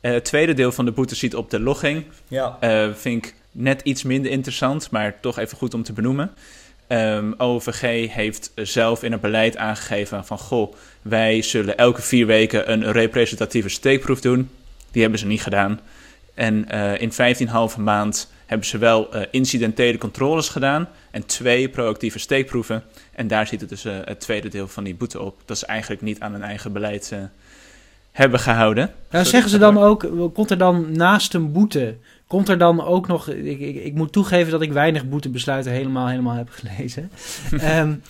het 0.00 0.24
tweede 0.24 0.54
deel 0.54 0.72
van 0.72 0.84
de 0.84 0.92
boete 0.92 1.14
ziet 1.14 1.34
op 1.34 1.50
de 1.50 1.60
logging. 1.60 2.04
Ja. 2.28 2.58
vind 2.94 3.26
ik 3.26 3.34
net 3.50 3.80
iets 3.82 4.02
minder 4.02 4.30
interessant, 4.30 4.90
maar 4.90 5.20
toch 5.20 5.38
even 5.38 5.56
goed 5.56 5.74
om 5.74 5.82
te 5.82 5.92
benoemen. 5.92 6.30
Um, 6.88 6.98
ehm, 6.98 7.32
OVG 7.36 8.12
heeft 8.12 8.52
zelf 8.54 9.02
in 9.02 9.12
het 9.12 9.20
beleid 9.20 9.56
aangegeven 9.56 10.24
van... 10.24 10.38
goh, 10.38 10.74
wij 11.02 11.42
zullen 11.42 11.76
elke 11.76 12.02
vier 12.02 12.26
weken 12.26 12.72
een 12.72 12.92
representatieve 12.92 13.68
steekproef 13.68 14.20
doen. 14.20 14.50
Die 14.90 15.02
hebben 15.02 15.20
ze 15.20 15.26
niet 15.26 15.42
gedaan. 15.42 15.80
En 16.34 16.66
uh, 16.74 17.00
in 17.00 17.12
15,5 17.76 17.80
maand 17.80 18.30
hebben 18.46 18.66
ze 18.66 18.78
wel 18.78 19.16
uh, 19.16 19.22
incidentele 19.30 19.98
controles 19.98 20.48
gedaan 20.48 20.88
en 21.10 21.26
twee 21.26 21.68
proactieve 21.68 22.18
steekproeven. 22.18 22.82
En 23.12 23.26
daar 23.26 23.46
zit 23.46 23.60
het 23.60 23.68
dus 23.68 23.84
uh, 23.84 23.96
het 24.04 24.20
tweede 24.20 24.48
deel 24.48 24.68
van 24.68 24.84
die 24.84 24.94
boete 24.94 25.20
op. 25.20 25.42
Dat 25.44 25.58
ze 25.58 25.66
eigenlijk 25.66 26.02
niet 26.02 26.20
aan 26.20 26.32
hun 26.32 26.42
eigen 26.42 26.72
beleid 26.72 27.12
hebben 28.12 28.40
gehouden. 28.40 28.92
Nou, 29.10 29.24
zeggen 29.24 29.50
ze 29.50 29.58
dan 29.58 29.78
ook, 29.78 30.30
komt 30.34 30.50
er 30.50 30.58
dan 30.58 30.92
naast 30.92 31.34
een 31.34 31.52
boete, 31.52 31.96
komt 32.26 32.48
er 32.48 32.58
dan 32.58 32.84
ook 32.84 33.06
nog, 33.06 33.28
ik, 33.28 33.60
ik, 33.60 33.84
ik 33.84 33.94
moet 33.94 34.12
toegeven 34.12 34.52
dat 34.52 34.62
ik 34.62 34.72
weinig 34.72 35.08
boetebesluiten 35.08 35.72
helemaal, 35.72 36.08
helemaal 36.08 36.34
heb 36.34 36.48
gelezen. 36.50 37.10
um, 37.78 38.02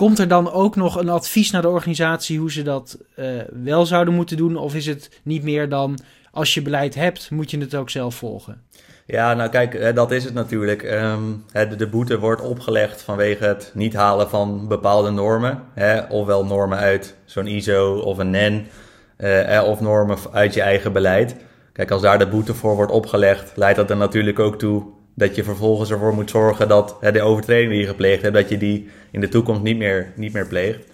Komt 0.00 0.18
er 0.18 0.28
dan 0.28 0.52
ook 0.52 0.76
nog 0.76 0.96
een 0.96 1.08
advies 1.08 1.50
naar 1.50 1.62
de 1.62 1.68
organisatie 1.68 2.38
hoe 2.38 2.52
ze 2.52 2.62
dat 2.62 2.98
uh, 3.16 3.26
wel 3.62 3.86
zouden 3.86 4.14
moeten 4.14 4.36
doen? 4.36 4.56
Of 4.56 4.74
is 4.74 4.86
het 4.86 5.20
niet 5.22 5.42
meer 5.42 5.68
dan 5.68 5.98
als 6.30 6.54
je 6.54 6.62
beleid 6.62 6.94
hebt, 6.94 7.30
moet 7.30 7.50
je 7.50 7.58
het 7.58 7.74
ook 7.74 7.90
zelf 7.90 8.14
volgen? 8.14 8.62
Ja, 9.06 9.34
nou 9.34 9.50
kijk, 9.50 9.94
dat 9.94 10.10
is 10.10 10.24
het 10.24 10.34
natuurlijk. 10.34 10.82
Um, 10.82 11.44
de 11.78 11.86
boete 11.90 12.18
wordt 12.18 12.42
opgelegd 12.42 13.02
vanwege 13.02 13.44
het 13.44 13.70
niet 13.74 13.94
halen 13.94 14.28
van 14.28 14.68
bepaalde 14.68 15.10
normen. 15.10 15.62
Hè, 15.74 16.00
ofwel 16.00 16.44
normen 16.44 16.78
uit 16.78 17.14
zo'n 17.24 17.46
ISO 17.46 17.98
of 17.98 18.18
een 18.18 18.30
NEN, 18.30 18.66
uh, 19.18 19.62
of 19.66 19.80
normen 19.80 20.18
uit 20.32 20.54
je 20.54 20.62
eigen 20.62 20.92
beleid. 20.92 21.36
Kijk, 21.72 21.90
als 21.90 22.02
daar 22.02 22.18
de 22.18 22.28
boete 22.28 22.54
voor 22.54 22.76
wordt 22.76 22.92
opgelegd, 22.92 23.52
leidt 23.54 23.76
dat 23.76 23.90
er 23.90 23.96
natuurlijk 23.96 24.38
ook 24.38 24.58
toe 24.58 24.82
dat 25.14 25.34
je 25.34 25.44
vervolgens 25.44 25.90
ervoor 25.90 26.14
moet 26.14 26.30
zorgen 26.30 26.68
dat 26.68 26.96
hè, 27.00 27.12
de 27.12 27.22
overtreding 27.22 27.70
die 27.70 27.80
je 27.80 27.86
gepleegd 27.86 28.22
hebt, 28.22 28.34
dat 28.34 28.48
je 28.48 28.58
die 28.58 28.88
in 29.10 29.20
de 29.20 29.28
toekomst 29.28 29.62
niet 29.62 29.76
meer, 29.76 30.12
niet 30.16 30.32
meer 30.32 30.46
pleegt. 30.46 30.84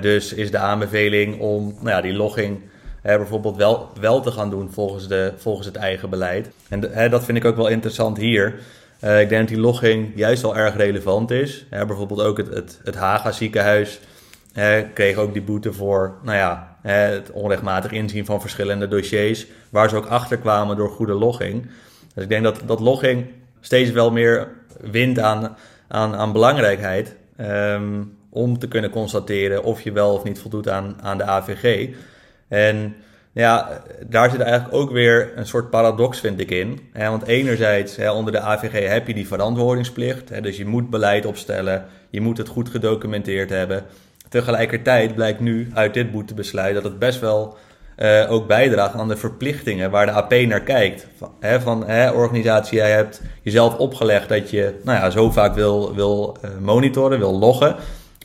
dus 0.00 0.32
is 0.32 0.50
de 0.50 0.58
aanbeveling 0.58 1.40
om 1.40 1.74
nou 1.74 1.88
ja, 1.88 2.00
die 2.00 2.12
logging 2.12 2.60
bijvoorbeeld 3.02 3.56
wel, 3.56 3.88
wel 4.00 4.20
te 4.20 4.30
gaan 4.30 4.50
doen 4.50 4.72
volgens, 4.72 5.08
de, 5.08 5.32
volgens 5.36 5.66
het 5.66 5.76
eigen 5.76 6.10
beleid. 6.10 6.50
En 6.68 7.10
dat 7.10 7.24
vind 7.24 7.38
ik 7.38 7.44
ook 7.44 7.56
wel 7.56 7.68
interessant 7.68 8.16
hier. 8.16 8.54
Uh, 9.04 9.20
ik 9.20 9.28
denk 9.28 9.40
dat 9.40 9.48
die 9.48 9.60
logging 9.60 10.12
juist 10.14 10.42
wel 10.42 10.56
erg 10.56 10.76
relevant 10.76 11.30
is. 11.30 11.66
bijvoorbeeld 11.70 12.22
ook 12.22 12.36
het, 12.36 12.48
het, 12.48 12.80
het 12.84 12.94
Haga 12.94 13.32
ziekenhuis 13.32 14.00
kreeg 14.94 15.16
ook 15.16 15.32
die 15.32 15.42
boete 15.42 15.72
voor 15.72 16.14
nou 16.22 16.36
ja, 16.36 16.76
het 16.82 17.30
onrechtmatig 17.30 17.90
inzien 17.90 18.24
van 18.24 18.40
verschillende 18.40 18.88
dossiers, 18.88 19.46
waar 19.70 19.88
ze 19.88 19.96
ook 19.96 20.06
achter 20.06 20.38
kwamen 20.38 20.76
door 20.76 20.90
goede 20.90 21.14
logging. 21.14 21.66
Dus 22.14 22.22
ik 22.22 22.28
denk 22.28 22.44
dat, 22.44 22.60
dat 22.66 22.80
logging 22.80 23.26
steeds 23.60 23.90
wel 23.90 24.10
meer 24.10 24.48
wint 24.80 25.18
aan, 25.18 25.56
aan, 25.88 26.14
aan 26.16 26.32
belangrijkheid. 26.32 27.16
Um, 27.40 28.16
om 28.30 28.58
te 28.58 28.68
kunnen 28.68 28.90
constateren 28.90 29.64
of 29.64 29.80
je 29.80 29.92
wel 29.92 30.12
of 30.12 30.24
niet 30.24 30.38
voldoet 30.40 30.68
aan, 30.68 30.96
aan 31.02 31.18
de 31.18 31.24
AVG. 31.24 31.88
En 32.48 32.94
ja, 33.32 33.82
daar 34.06 34.30
zit 34.30 34.40
eigenlijk 34.40 34.74
ook 34.74 34.90
weer 34.90 35.32
een 35.36 35.46
soort 35.46 35.70
paradox, 35.70 36.20
vind 36.20 36.40
ik 36.40 36.50
in. 36.50 36.80
want 36.92 37.26
enerzijds, 37.26 37.98
onder 37.98 38.32
de 38.32 38.40
AVG 38.40 38.88
heb 38.88 39.06
je 39.06 39.14
die 39.14 39.26
verantwoordingsplicht. 39.26 40.42
Dus 40.42 40.56
je 40.56 40.66
moet 40.66 40.90
beleid 40.90 41.26
opstellen, 41.26 41.84
je 42.10 42.20
moet 42.20 42.38
het 42.38 42.48
goed 42.48 42.68
gedocumenteerd 42.68 43.50
hebben. 43.50 43.84
Tegelijkertijd 44.28 45.14
blijkt 45.14 45.40
nu 45.40 45.70
uit 45.74 45.94
dit 45.94 46.10
boetebesluit 46.10 46.74
dat 46.74 46.84
het 46.84 46.98
best 46.98 47.20
wel 47.20 47.56
uh, 47.98 48.32
ook 48.32 48.46
bijdragen 48.46 49.00
aan 49.00 49.08
de 49.08 49.16
verplichtingen 49.16 49.90
waar 49.90 50.06
de 50.06 50.12
AP 50.12 50.32
naar 50.32 50.60
kijkt. 50.60 51.06
Van, 51.16 51.30
hè, 51.40 51.60
van 51.60 51.86
hè, 51.86 52.10
organisatie, 52.10 52.78
jij 52.78 52.90
hebt 52.90 53.22
jezelf 53.42 53.76
opgelegd 53.76 54.28
dat 54.28 54.50
je 54.50 54.74
nou 54.84 54.98
ja, 54.98 55.10
zo 55.10 55.30
vaak 55.30 55.54
wil, 55.54 55.94
wil 55.94 56.36
uh, 56.44 56.50
monitoren, 56.60 57.18
wil 57.18 57.38
loggen. 57.38 57.76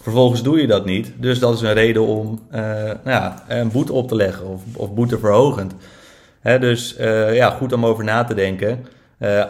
Vervolgens 0.01 0.44
doe 0.44 0.62
je 0.62 0.68
dat 0.68 0.86
niet. 0.86 1.12
Dus 1.15 1.39
dat 1.39 1.53
is 1.53 1.62
een 1.62 1.74
reden 1.74 2.06
om 2.06 2.39
uh, 2.51 2.60
nou 2.84 3.00
ja, 3.03 3.44
een 3.48 3.72
boete 3.72 3.94
op 3.94 4.08
te 4.08 4.15
leggen 4.15 4.48
of, 4.48 4.62
of 4.75 4.94
boete 4.94 5.20
verhogend. 5.20 5.74
Hè, 6.39 6.60
dus 6.60 6.96
ja, 7.32 7.50
goed 7.50 7.74
om 7.74 7.86
over 7.86 8.03
na 8.03 8.24
te 8.24 8.34
denken. 8.34 8.86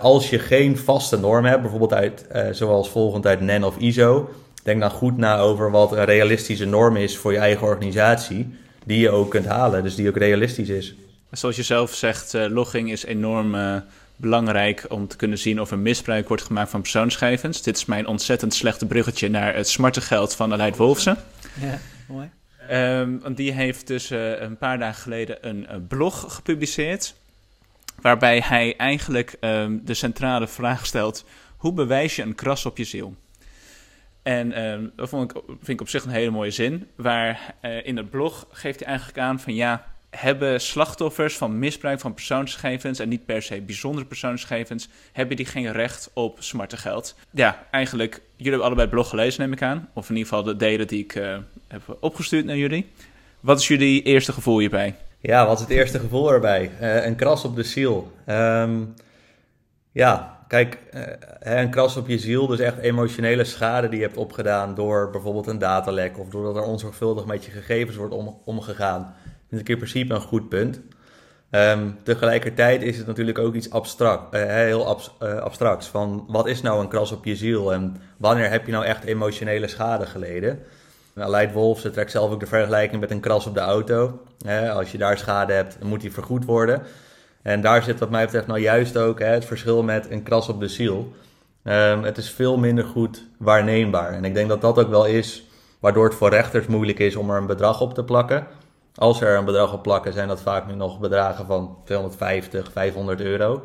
als 0.01 0.29
je 0.29 0.39
geen 0.39 0.77
vaste 0.77 1.19
norm 1.19 1.45
hebt, 1.45 1.61
bijvoorbeeld 1.61 1.93
uit, 1.93 2.25
zoals 2.51 2.89
volgend 2.89 3.25
uit 3.25 3.41
NEN 3.41 3.63
of 3.63 3.77
ISO, 3.77 4.29
denk 4.63 4.81
dan 4.81 4.91
goed 4.91 5.17
na 5.17 5.39
over 5.39 5.71
wat 5.71 5.91
een 5.91 6.05
realistische 6.05 6.65
norm 6.65 6.95
is 6.95 7.17
voor 7.17 7.31
je 7.31 7.37
eigen 7.37 7.67
organisatie 7.67 8.55
die 8.85 8.99
je 8.99 9.09
ook 9.09 9.29
kunt 9.29 9.45
halen, 9.45 9.83
dus 9.83 9.95
die 9.95 10.09
ook 10.09 10.17
realistisch 10.17 10.69
is. 10.69 10.95
Zoals 11.31 11.55
je 11.55 11.63
zelf 11.63 11.93
zegt, 11.93 12.33
uh, 12.33 12.45
logging 12.49 12.91
is 12.91 13.05
enorm 13.05 13.55
uh, 13.55 13.77
belangrijk 14.15 14.85
om 14.89 15.07
te 15.07 15.15
kunnen 15.15 15.37
zien 15.37 15.61
of 15.61 15.71
er 15.71 15.79
misbruik 15.79 16.27
wordt 16.27 16.43
gemaakt 16.43 16.69
van 16.69 16.81
persoonsgegevens. 16.81 17.61
Dit 17.61 17.77
is 17.77 17.85
mijn 17.85 18.07
ontzettend 18.07 18.53
slechte 18.53 18.85
bruggetje 18.85 19.29
naar 19.29 19.55
het 19.55 19.67
smarte 19.67 20.01
geld 20.01 20.35
van 20.35 20.53
Aleid 20.53 20.77
Wolfsen. 20.77 21.17
Ja, 21.61 21.79
mooi. 22.07 22.29
Um, 22.71 23.19
want 23.19 23.37
die 23.37 23.51
heeft 23.51 23.87
dus 23.87 24.11
uh, 24.11 24.41
een 24.41 24.57
paar 24.57 24.79
dagen 24.79 25.01
geleden 25.01 25.37
een 25.47 25.87
blog 25.87 26.25
gepubliceerd. 26.27 27.15
Waarbij 28.01 28.39
hij 28.45 28.75
eigenlijk 28.77 29.35
um, 29.39 29.81
de 29.85 29.93
centrale 29.93 30.47
vraag 30.47 30.85
stelt: 30.85 31.25
hoe 31.57 31.73
bewijs 31.73 32.15
je 32.15 32.21
een 32.21 32.35
kras 32.35 32.65
op 32.65 32.77
je 32.77 32.83
ziel? 32.83 33.15
En 34.23 34.57
uh, 34.81 34.89
dat 34.95 35.09
vond 35.09 35.31
ik, 35.31 35.41
vind 35.47 35.67
ik 35.67 35.81
op 35.81 35.89
zich 35.89 36.03
een 36.03 36.09
hele 36.09 36.31
mooie 36.31 36.51
zin. 36.51 36.87
Waar 36.95 37.55
uh, 37.61 37.85
in 37.85 37.97
het 37.97 38.09
blog 38.09 38.47
geeft 38.51 38.79
hij 38.79 38.87
eigenlijk 38.87 39.17
aan 39.17 39.39
van 39.39 39.55
ja, 39.55 39.85
hebben 40.09 40.61
slachtoffers 40.61 41.37
van 41.37 41.59
misbruik 41.59 41.99
van 41.99 42.13
persoonsgegevens 42.13 42.99
en 42.99 43.09
niet 43.09 43.25
per 43.25 43.41
se 43.41 43.61
bijzondere 43.61 44.05
persoonsgegevens, 44.05 44.89
hebben 45.11 45.37
die 45.37 45.45
geen 45.45 45.71
recht 45.71 46.09
op 46.13 46.37
smarte 46.39 46.77
geld? 46.77 47.15
Ja, 47.31 47.65
eigenlijk, 47.71 48.13
jullie 48.13 48.51
hebben 48.51 48.65
allebei 48.65 48.87
het 48.87 48.95
blog 48.95 49.09
gelezen, 49.09 49.41
neem 49.41 49.53
ik 49.53 49.61
aan. 49.61 49.89
Of 49.93 50.09
in 50.09 50.15
ieder 50.15 50.29
geval 50.29 50.43
de 50.43 50.55
delen 50.55 50.87
die 50.87 51.03
ik 51.03 51.15
uh, 51.15 51.37
heb 51.67 51.97
opgestuurd 51.99 52.45
naar 52.45 52.57
jullie. 52.57 52.89
Wat 53.39 53.59
is 53.59 53.67
jullie 53.67 54.01
eerste 54.01 54.33
gevoel 54.33 54.59
hierbij? 54.59 54.95
Ja, 55.19 55.45
wat 55.45 55.55
is 55.55 55.61
het 55.61 55.71
eerste 55.71 55.99
gevoel 55.99 56.31
erbij? 56.31 56.71
Uh, 56.81 57.05
een 57.05 57.15
kras 57.15 57.43
op 57.43 57.55
de 57.55 57.63
ziel. 57.63 58.11
Um, 58.27 58.93
ja, 59.91 60.32
Kijk, 60.47 60.77
eh, 60.91 61.57
een 61.59 61.69
kras 61.69 61.97
op 61.97 62.07
je 62.07 62.19
ziel, 62.19 62.47
dus 62.47 62.59
echt 62.59 62.77
emotionele 62.77 63.43
schade 63.43 63.89
die 63.89 63.99
je 63.99 64.05
hebt 64.05 64.17
opgedaan 64.17 64.75
door 64.75 65.09
bijvoorbeeld 65.09 65.47
een 65.47 65.59
datalek 65.59 66.19
of 66.19 66.29
doordat 66.29 66.55
er 66.55 66.63
onzorgvuldig 66.63 67.25
met 67.25 67.45
je 67.45 67.51
gegevens 67.51 67.95
wordt 67.95 68.13
om, 68.13 68.37
omgegaan, 68.45 69.13
vind 69.49 69.61
ik 69.61 69.69
in 69.69 69.77
principe 69.77 70.13
een 70.13 70.21
goed 70.21 70.49
punt. 70.49 70.81
Um, 71.51 71.97
tegelijkertijd 72.03 72.81
is 72.81 72.97
het 72.97 73.07
natuurlijk 73.07 73.37
ook 73.37 73.53
iets 73.53 73.69
abstract, 73.69 74.35
uh, 74.35 74.45
heel 74.45 75.01
uh, 75.23 75.37
abstracts. 75.37 75.87
Van 75.87 76.25
wat 76.27 76.47
is 76.47 76.61
nou 76.61 76.81
een 76.81 76.87
kras 76.87 77.11
op 77.11 77.25
je 77.25 77.35
ziel 77.35 77.73
en 77.73 77.97
wanneer 78.17 78.49
heb 78.49 78.65
je 78.65 78.71
nou 78.71 78.85
echt 78.85 79.03
emotionele 79.03 79.67
schade 79.67 80.05
geleden? 80.05 80.59
Nou, 81.13 81.29
Leid 81.29 81.51
Wolf 81.51 81.79
ze 81.79 81.91
trekt 81.91 82.11
zelf 82.11 82.31
ook 82.31 82.39
de 82.39 82.45
vergelijking 82.45 83.01
met 83.01 83.11
een 83.11 83.19
kras 83.19 83.47
op 83.47 83.53
de 83.53 83.59
auto. 83.59 84.21
als 84.73 84.91
je 84.91 84.97
daar 84.97 85.17
schade 85.17 85.53
hebt, 85.53 85.83
moet 85.83 86.01
die 86.01 86.11
vergoed 86.11 86.45
worden. 86.45 86.81
En 87.43 87.61
daar 87.61 87.83
zit 87.83 87.99
wat 87.99 88.09
mij 88.09 88.25
betreft 88.25 88.47
nou 88.47 88.59
juist 88.59 88.97
ook 88.97 89.19
hè, 89.19 89.25
het 89.25 89.45
verschil 89.45 89.83
met 89.83 90.09
een 90.09 90.23
kras 90.23 90.49
op 90.49 90.59
de 90.59 90.67
ziel. 90.67 91.13
Um, 91.63 92.03
het 92.03 92.17
is 92.17 92.29
veel 92.29 92.57
minder 92.57 92.85
goed 92.85 93.25
waarneembaar. 93.37 94.13
En 94.13 94.25
ik 94.25 94.33
denk 94.33 94.49
dat 94.49 94.61
dat 94.61 94.79
ook 94.79 94.89
wel 94.89 95.05
is 95.05 95.47
waardoor 95.79 96.05
het 96.05 96.15
voor 96.15 96.29
rechters 96.29 96.65
moeilijk 96.67 96.99
is 96.99 97.15
om 97.15 97.29
er 97.29 97.37
een 97.37 97.45
bedrag 97.45 97.81
op 97.81 97.93
te 97.93 98.03
plakken. 98.03 98.47
Als 98.95 99.21
er 99.21 99.37
een 99.37 99.45
bedrag 99.45 99.73
op 99.73 99.83
plakken, 99.83 100.13
zijn 100.13 100.27
dat 100.27 100.41
vaak 100.41 100.67
nu 100.67 100.75
nog 100.75 100.99
bedragen 100.99 101.45
van 101.45 101.77
250, 101.85 102.71
500 102.71 103.21
euro. 103.21 103.63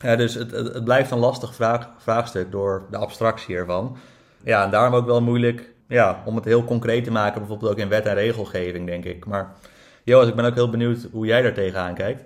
Dus 0.00 0.34
het, 0.34 0.50
het, 0.50 0.74
het, 0.74 0.84
blijft 0.84 1.10
een 1.10 1.18
lastig 1.18 1.54
vraag, 1.54 1.88
vraagstuk 1.98 2.50
door 2.50 2.86
de 2.90 2.96
abstractie 2.96 3.56
ervan. 3.56 3.96
Ja, 4.44 4.64
en 4.64 4.70
daarom 4.70 4.94
ook 4.94 5.06
wel 5.06 5.20
moeilijk 5.20 5.72
ja, 5.88 6.22
om 6.24 6.36
het 6.36 6.44
heel 6.44 6.64
concreet 6.64 7.04
te 7.04 7.10
maken, 7.10 7.40
bijvoorbeeld 7.40 7.72
ook 7.72 7.78
in 7.78 7.88
wet 7.88 8.06
en 8.06 8.14
regelgeving, 8.14 8.86
denk 8.86 9.04
ik. 9.04 9.26
Maar 9.26 9.54
Joas, 10.04 10.28
ik 10.28 10.34
ben 10.34 10.44
ook 10.44 10.54
heel 10.54 10.70
benieuwd 10.70 11.06
hoe 11.12 11.26
jij 11.26 11.42
daar 11.42 11.54
tegenaan 11.54 11.94
kijkt. 11.94 12.24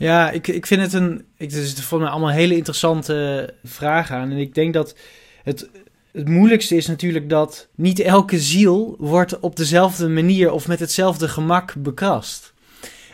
Ja, 0.00 0.30
ik, 0.30 0.48
ik 0.48 0.66
vind 0.66 0.80
het 0.80 0.92
een. 0.92 1.24
Ik, 1.36 1.50
het 1.50 1.62
is 1.62 1.84
voor 1.84 2.00
mij 2.00 2.08
allemaal 2.08 2.30
hele 2.30 2.56
interessante 2.56 3.54
vragen 3.64 4.16
aan. 4.16 4.30
En 4.30 4.36
ik 4.36 4.54
denk 4.54 4.74
dat 4.74 4.96
het, 5.42 5.70
het 6.12 6.28
moeilijkste 6.28 6.76
is 6.76 6.86
natuurlijk 6.86 7.28
dat 7.28 7.68
niet 7.74 7.98
elke 7.98 8.38
ziel 8.38 8.96
wordt 8.98 9.40
op 9.40 9.56
dezelfde 9.56 10.08
manier 10.08 10.50
of 10.50 10.68
met 10.68 10.80
hetzelfde 10.80 11.28
gemak 11.28 11.74
bekrast. 11.78 12.52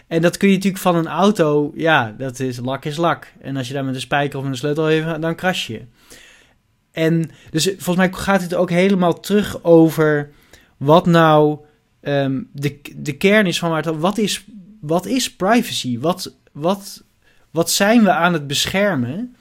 En 0.06 0.22
dat 0.22 0.36
kun 0.36 0.48
je 0.48 0.54
natuurlijk 0.54 0.82
van 0.82 0.96
een 0.96 1.06
auto, 1.06 1.72
ja, 1.74 2.14
dat 2.18 2.40
is 2.40 2.58
lak 2.58 2.84
is 2.84 2.96
lak. 2.96 3.32
En 3.40 3.56
als 3.56 3.68
je 3.68 3.74
daar 3.74 3.84
met 3.84 3.94
een 3.94 4.00
spijker 4.00 4.38
of 4.38 4.44
een 4.44 4.56
sleutel 4.56 4.86
heeft, 4.86 5.20
dan 5.20 5.34
kras 5.34 5.66
je. 5.66 5.82
En 6.92 7.30
dus 7.50 7.64
volgens 7.64 7.96
mij 7.96 8.12
gaat 8.12 8.42
het 8.42 8.54
ook 8.54 8.70
helemaal 8.70 9.20
terug 9.20 9.64
over 9.64 10.30
wat 10.76 11.06
nou 11.06 11.58
um, 12.02 12.48
de, 12.52 12.80
de 12.96 13.16
kern 13.16 13.46
is 13.46 13.58
van 13.58 13.70
waar 13.70 13.98
wat 13.98 14.18
is, 14.18 14.44
wat 14.80 15.06
is 15.06 15.36
privacy? 15.36 15.98
Wat, 15.98 16.36
wat, 16.56 17.02
wat 17.50 17.70
zijn 17.70 18.04
we 18.04 18.10
aan 18.10 18.32
het 18.32 18.46
beschermen? 18.46 19.36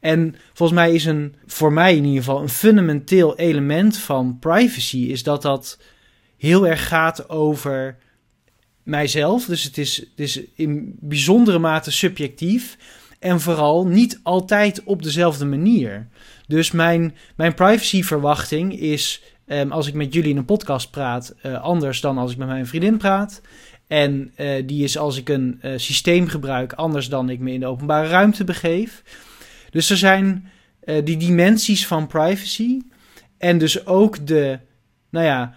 En 0.00 0.34
volgens 0.52 0.78
mij 0.78 0.94
is 0.94 1.04
een, 1.04 1.34
voor 1.46 1.72
mij 1.72 1.96
in 1.96 2.04
ieder 2.04 2.18
geval, 2.18 2.42
een 2.42 2.48
fundamenteel 2.48 3.36
element 3.36 3.96
van 3.96 4.38
privacy 4.38 4.98
is 4.98 5.22
dat 5.22 5.42
dat 5.42 5.78
heel 6.36 6.66
erg 6.66 6.88
gaat 6.88 7.28
over 7.28 7.96
mijzelf. 8.82 9.44
Dus 9.44 9.62
het 9.62 9.78
is, 9.78 10.04
het 10.16 10.48
in 10.54 10.96
bijzondere 11.00 11.58
mate 11.58 11.90
subjectief. 11.90 12.76
En 13.18 13.40
vooral 13.40 13.86
niet 13.86 14.20
altijd 14.22 14.82
op 14.84 15.02
dezelfde 15.02 15.44
manier. 15.44 16.08
Dus 16.46 16.70
mijn, 16.70 17.16
mijn 17.36 17.54
privacyverwachting 17.54 18.80
is, 18.80 19.22
um, 19.46 19.72
als 19.72 19.86
ik 19.86 19.94
met 19.94 20.14
jullie 20.14 20.30
in 20.30 20.36
een 20.36 20.44
podcast 20.44 20.90
praat, 20.90 21.34
uh, 21.42 21.60
anders 21.60 22.00
dan 22.00 22.18
als 22.18 22.32
ik 22.32 22.38
met 22.38 22.48
mijn 22.48 22.66
vriendin 22.66 22.96
praat. 22.96 23.40
En 23.88 24.32
uh, 24.36 24.62
die 24.66 24.84
is 24.84 24.98
als 24.98 25.16
ik 25.16 25.28
een 25.28 25.60
uh, 25.62 25.72
systeem 25.76 26.26
gebruik 26.26 26.72
anders 26.72 27.08
dan 27.08 27.30
ik 27.30 27.38
me 27.38 27.52
in 27.52 27.60
de 27.60 27.66
openbare 27.66 28.08
ruimte 28.08 28.44
begeef. 28.44 29.02
Dus 29.70 29.90
er 29.90 29.96
zijn 29.96 30.50
uh, 30.84 31.04
die 31.04 31.16
dimensies 31.16 31.86
van 31.86 32.06
privacy 32.06 32.80
en 33.38 33.58
dus 33.58 33.86
ook 33.86 34.26
de, 34.26 34.58
nou 35.10 35.26
ja, 35.26 35.54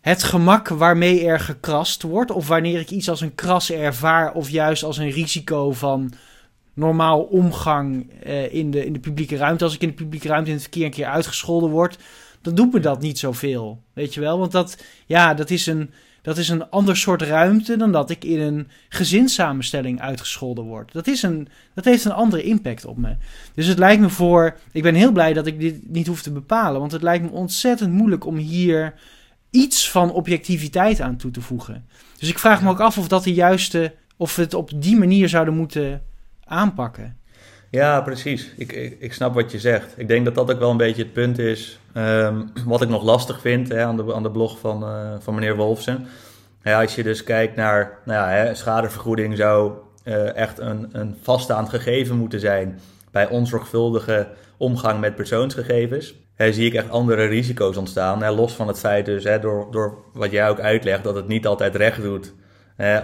het 0.00 0.22
gemak 0.22 0.68
waarmee 0.68 1.26
er 1.26 1.40
gekrast 1.40 2.02
wordt. 2.02 2.30
Of 2.30 2.48
wanneer 2.48 2.80
ik 2.80 2.90
iets 2.90 3.08
als 3.08 3.20
een 3.20 3.34
kras 3.34 3.70
ervaar 3.70 4.32
of 4.32 4.50
juist 4.50 4.82
als 4.82 4.98
een 4.98 5.10
risico 5.10 5.72
van 5.72 6.12
normaal 6.74 7.20
omgang 7.20 8.10
in, 8.50 8.70
de, 8.70 8.86
in 8.86 8.92
de 8.92 8.98
publieke 8.98 9.36
ruimte. 9.36 9.64
Als 9.64 9.74
ik 9.74 9.80
in 9.80 9.88
de 9.88 9.94
publieke 9.94 10.28
ruimte 10.28 10.48
in 10.48 10.54
het 10.54 10.62
verkeer 10.62 10.84
een 10.84 10.90
keer 10.90 11.06
uitgescholden 11.06 11.70
word, 11.70 11.98
dan 12.42 12.54
doet 12.54 12.72
me 12.72 12.80
dat 12.80 13.00
niet 13.00 13.18
zoveel. 13.18 13.82
Weet 13.92 14.14
je 14.14 14.20
wel? 14.20 14.38
Want 14.38 14.52
dat, 14.52 14.82
ja, 15.06 15.34
dat 15.34 15.50
is 15.50 15.66
een 15.66 15.90
dat 16.22 16.38
is 16.38 16.48
een 16.48 16.70
ander 16.70 16.96
soort 16.96 17.22
ruimte 17.22 17.76
dan 17.76 17.92
dat 17.92 18.10
ik 18.10 18.24
in 18.24 18.40
een 18.40 18.68
gezinssamenstelling 18.88 20.00
uitgescholden 20.00 20.64
word. 20.64 20.92
Dat, 20.92 21.06
is 21.06 21.22
een, 21.22 21.48
dat 21.74 21.84
heeft 21.84 22.04
een 22.04 22.12
andere 22.12 22.42
impact 22.42 22.84
op 22.84 22.96
me. 22.96 23.16
Dus 23.54 23.66
het 23.66 23.78
lijkt 23.78 24.02
me 24.02 24.08
voor. 24.08 24.56
Ik 24.72 24.82
ben 24.82 24.94
heel 24.94 25.12
blij 25.12 25.32
dat 25.32 25.46
ik 25.46 25.60
dit 25.60 25.88
niet 25.88 26.06
hoef 26.06 26.22
te 26.22 26.32
bepalen. 26.32 26.80
Want 26.80 26.92
het 26.92 27.02
lijkt 27.02 27.24
me 27.24 27.30
ontzettend 27.30 27.92
moeilijk 27.92 28.26
om 28.26 28.36
hier 28.36 28.94
iets 29.50 29.90
van 29.90 30.12
objectiviteit 30.12 31.00
aan 31.00 31.16
toe 31.16 31.30
te 31.30 31.40
voegen. 31.40 31.86
Dus 32.18 32.28
ik 32.28 32.38
vraag 32.38 32.62
me 32.62 32.70
ook 32.70 32.80
af 32.80 32.98
of 32.98 33.08
dat 33.08 33.24
de 33.24 33.34
juiste. 33.34 33.94
of 34.16 34.36
we 34.36 34.42
het 34.42 34.54
op 34.54 34.70
die 34.74 34.96
manier 34.96 35.28
zouden 35.28 35.54
moeten 35.54 36.02
aanpakken. 36.44 37.19
Ja, 37.70 38.00
precies. 38.00 38.52
Ik, 38.56 38.72
ik, 38.98 39.12
snap 39.12 39.34
wat 39.34 39.52
je 39.52 39.58
zegt. 39.58 39.94
Ik 39.96 40.08
denk 40.08 40.24
dat 40.24 40.34
dat 40.34 40.52
ook 40.52 40.58
wel 40.58 40.70
een 40.70 40.76
beetje 40.76 41.02
het 41.02 41.12
punt 41.12 41.38
is. 41.38 41.80
Um, 41.94 42.52
wat 42.66 42.82
ik 42.82 42.88
nog 42.88 43.02
lastig 43.02 43.40
vind 43.40 43.68
hè, 43.68 43.84
aan, 43.84 43.96
de, 43.96 44.14
aan 44.14 44.22
de 44.22 44.30
blog 44.30 44.58
van, 44.58 44.82
uh, 44.82 45.14
van 45.18 45.34
meneer 45.34 45.56
Wolfsen. 45.56 46.06
Ja, 46.62 46.80
als 46.80 46.94
je 46.94 47.02
dus 47.02 47.24
kijkt 47.24 47.56
naar 47.56 47.98
nou 48.04 48.30
ja, 48.30 48.36
hè, 48.36 48.54
schadevergoeding, 48.54 49.36
zou 49.36 49.72
uh, 50.04 50.34
echt 50.36 50.58
een, 50.58 50.88
een 50.92 51.16
vaststaand 51.22 51.68
gegeven 51.68 52.16
moeten 52.16 52.40
zijn 52.40 52.80
bij 53.10 53.28
onzorgvuldige 53.28 54.28
omgang 54.56 55.00
met 55.00 55.14
persoonsgegevens. 55.14 56.14
Hè, 56.34 56.52
zie 56.52 56.66
ik 56.66 56.74
echt 56.74 56.90
andere 56.90 57.24
risico's 57.24 57.76
ontstaan. 57.76 58.22
Hè, 58.22 58.30
los 58.30 58.52
van 58.52 58.68
het 58.68 58.78
feit 58.78 59.04
dus, 59.04 59.24
hè, 59.24 59.38
door, 59.38 59.68
door 59.70 59.98
wat 60.12 60.30
jij 60.30 60.48
ook 60.48 60.60
uitlegt, 60.60 61.04
dat 61.04 61.14
het 61.14 61.28
niet 61.28 61.46
altijd 61.46 61.74
recht 61.74 62.02
doet. 62.02 62.32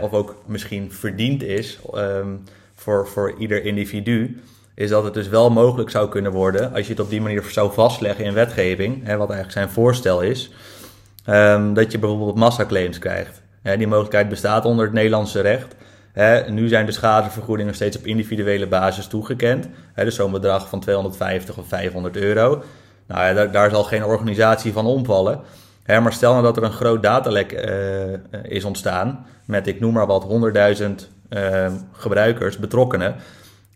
of 0.01 0.13
ook 0.13 0.37
misschien 0.47 0.93
verdiend 0.93 1.43
is 1.43 1.79
um, 1.95 2.43
voor, 2.75 3.09
voor 3.09 3.35
ieder 3.39 3.65
individu 3.65 4.41
is 4.77 4.91
dat 4.91 5.05
het 5.05 5.15
dus 5.15 5.29
wel 5.29 5.51
mogelijk 5.51 5.91
zou 5.91 6.09
kunnen 6.09 6.33
worden, 6.33 6.73
als 6.73 6.87
je 6.87 6.93
het 6.93 7.01
op 7.01 7.11
die 7.11 7.21
manier 7.21 7.45
zou 7.51 7.73
vastleggen 7.73 8.25
in 8.25 8.35
wetgeving, 8.35 9.07
hè, 9.07 9.17
wat 9.17 9.31
eigenlijk 9.31 9.59
zijn 9.59 9.71
voorstel 9.71 10.21
is, 10.21 10.51
um, 11.27 11.75
dat 11.75 11.93
je 11.93 11.99
bijvoorbeeld 11.99 12.37
massaclaims 12.37 12.99
krijgt. 12.99 13.43
Hè, 13.63 13.77
die 13.77 13.87
mogelijkheid 13.87 14.29
bestaat 14.29 14.65
onder 14.65 14.85
het 14.85 14.95
Nederlandse 14.95 15.41
recht. 15.41 15.75
Hè, 16.13 16.51
nu 16.51 16.69
zijn 16.69 16.87
de 16.87 16.93
schadevergoedingen 16.93 17.75
steeds 17.75 17.97
op 17.97 18.07
individuele 18.07 18.67
basis 18.67 19.07
toegekend. 19.07 19.69
Dus 19.95 20.15
zo'n 20.15 20.31
bedrag 20.31 20.69
van 20.69 20.81
250 20.81 21.57
of 21.59 21.69
500 21.69 22.17
euro. 22.17 22.63
Nou 23.07 23.35
ja, 23.37 23.47
daar, 23.47 23.71
zal 23.71 23.85
geen 23.85 24.05
organisatie 24.05 24.73
van 24.73 24.87
omvallen. 24.87 25.41
Hè, 25.83 26.01
maar 26.01 26.13
stel 26.13 26.33
nou 26.33 26.45
dat 26.45 26.57
er 26.57 26.63
een 26.63 26.73
groot 26.73 27.03
datalek 27.03 27.53
uh, 27.53 28.53
is 28.53 28.65
ontstaan 28.65 29.27
met, 29.45 29.67
ik 29.67 29.81
noem 29.81 29.93
maar 29.93 30.07
wat, 30.07 30.27
100.000 30.79 30.87
uh, 31.31 31.73
gebruikers, 31.93 32.59
betrokkenen 32.59 33.15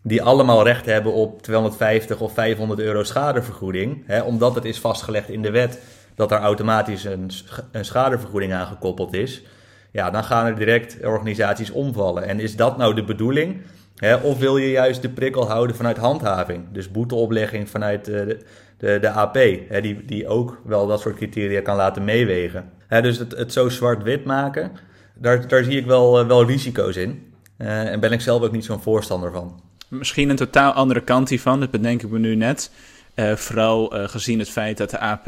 die 0.03 0.23
allemaal 0.23 0.63
recht 0.63 0.85
hebben 0.85 1.13
op 1.13 1.41
250 1.41 2.19
of 2.19 2.33
500 2.33 2.79
euro 2.79 3.03
schadevergoeding, 3.03 4.03
hè, 4.05 4.21
omdat 4.21 4.55
het 4.55 4.65
is 4.65 4.79
vastgelegd 4.79 5.29
in 5.29 5.41
de 5.41 5.51
wet 5.51 5.79
dat 6.15 6.31
er 6.31 6.39
automatisch 6.39 7.03
een, 7.03 7.31
een 7.71 7.85
schadevergoeding 7.85 8.53
aangekoppeld 8.53 9.13
is, 9.13 9.43
ja, 9.91 10.09
dan 10.09 10.23
gaan 10.23 10.45
er 10.45 10.55
direct 10.55 10.97
organisaties 11.03 11.71
omvallen. 11.71 12.27
En 12.27 12.39
is 12.39 12.55
dat 12.55 12.77
nou 12.77 12.95
de 12.95 13.03
bedoeling? 13.03 13.61
Hè, 13.95 14.15
of 14.15 14.39
wil 14.39 14.57
je 14.57 14.69
juist 14.69 15.01
de 15.01 15.09
prikkel 15.09 15.47
houden 15.47 15.75
vanuit 15.75 15.97
handhaving? 15.97 16.65
Dus 16.71 16.91
boeteoplegging 16.91 17.69
vanuit 17.69 18.05
de, 18.05 18.25
de, 18.25 18.37
de, 18.77 18.99
de 18.99 19.09
AP, 19.09 19.35
hè, 19.69 19.81
die, 19.81 20.05
die 20.05 20.27
ook 20.27 20.61
wel 20.65 20.87
dat 20.87 20.99
soort 20.99 21.15
criteria 21.15 21.61
kan 21.61 21.75
laten 21.75 22.03
meewegen. 22.03 22.71
Hè, 22.87 23.01
dus 23.01 23.17
het, 23.17 23.37
het 23.37 23.53
zo 23.53 23.69
zwart-wit 23.69 24.25
maken, 24.25 24.71
daar, 25.13 25.47
daar 25.47 25.63
zie 25.63 25.77
ik 25.77 25.85
wel, 25.85 26.19
eh, 26.19 26.27
wel 26.27 26.45
risico's 26.45 26.95
in. 26.95 27.33
Uh, 27.57 27.91
en 27.91 27.99
ben 27.99 28.11
ik 28.11 28.21
zelf 28.21 28.41
ook 28.41 28.51
niet 28.51 28.65
zo'n 28.65 28.81
voorstander 28.81 29.31
van 29.31 29.61
misschien 29.91 30.29
een 30.29 30.35
totaal 30.35 30.71
andere 30.71 31.01
kant 31.01 31.29
hiervan, 31.29 31.59
dat 31.59 31.71
bedenk 31.71 32.03
ik 32.03 32.09
me 32.09 32.19
nu 32.19 32.35
net. 32.35 32.71
Uh, 33.15 33.35
vooral 33.35 33.97
uh, 33.97 34.07
gezien 34.07 34.39
het 34.39 34.49
feit 34.49 34.77
dat 34.77 34.89
de 34.89 34.99
AP 34.99 35.27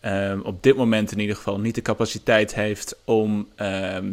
ehm, 0.00 0.40
op 0.42 0.62
dit 0.62 0.76
moment 0.76 1.12
in 1.12 1.18
ieder 1.18 1.36
geval 1.36 1.58
niet 1.58 1.74
de 1.74 1.82
capaciteit 1.82 2.54
heeft 2.54 2.96
om 3.04 3.48
ehm, 3.54 4.12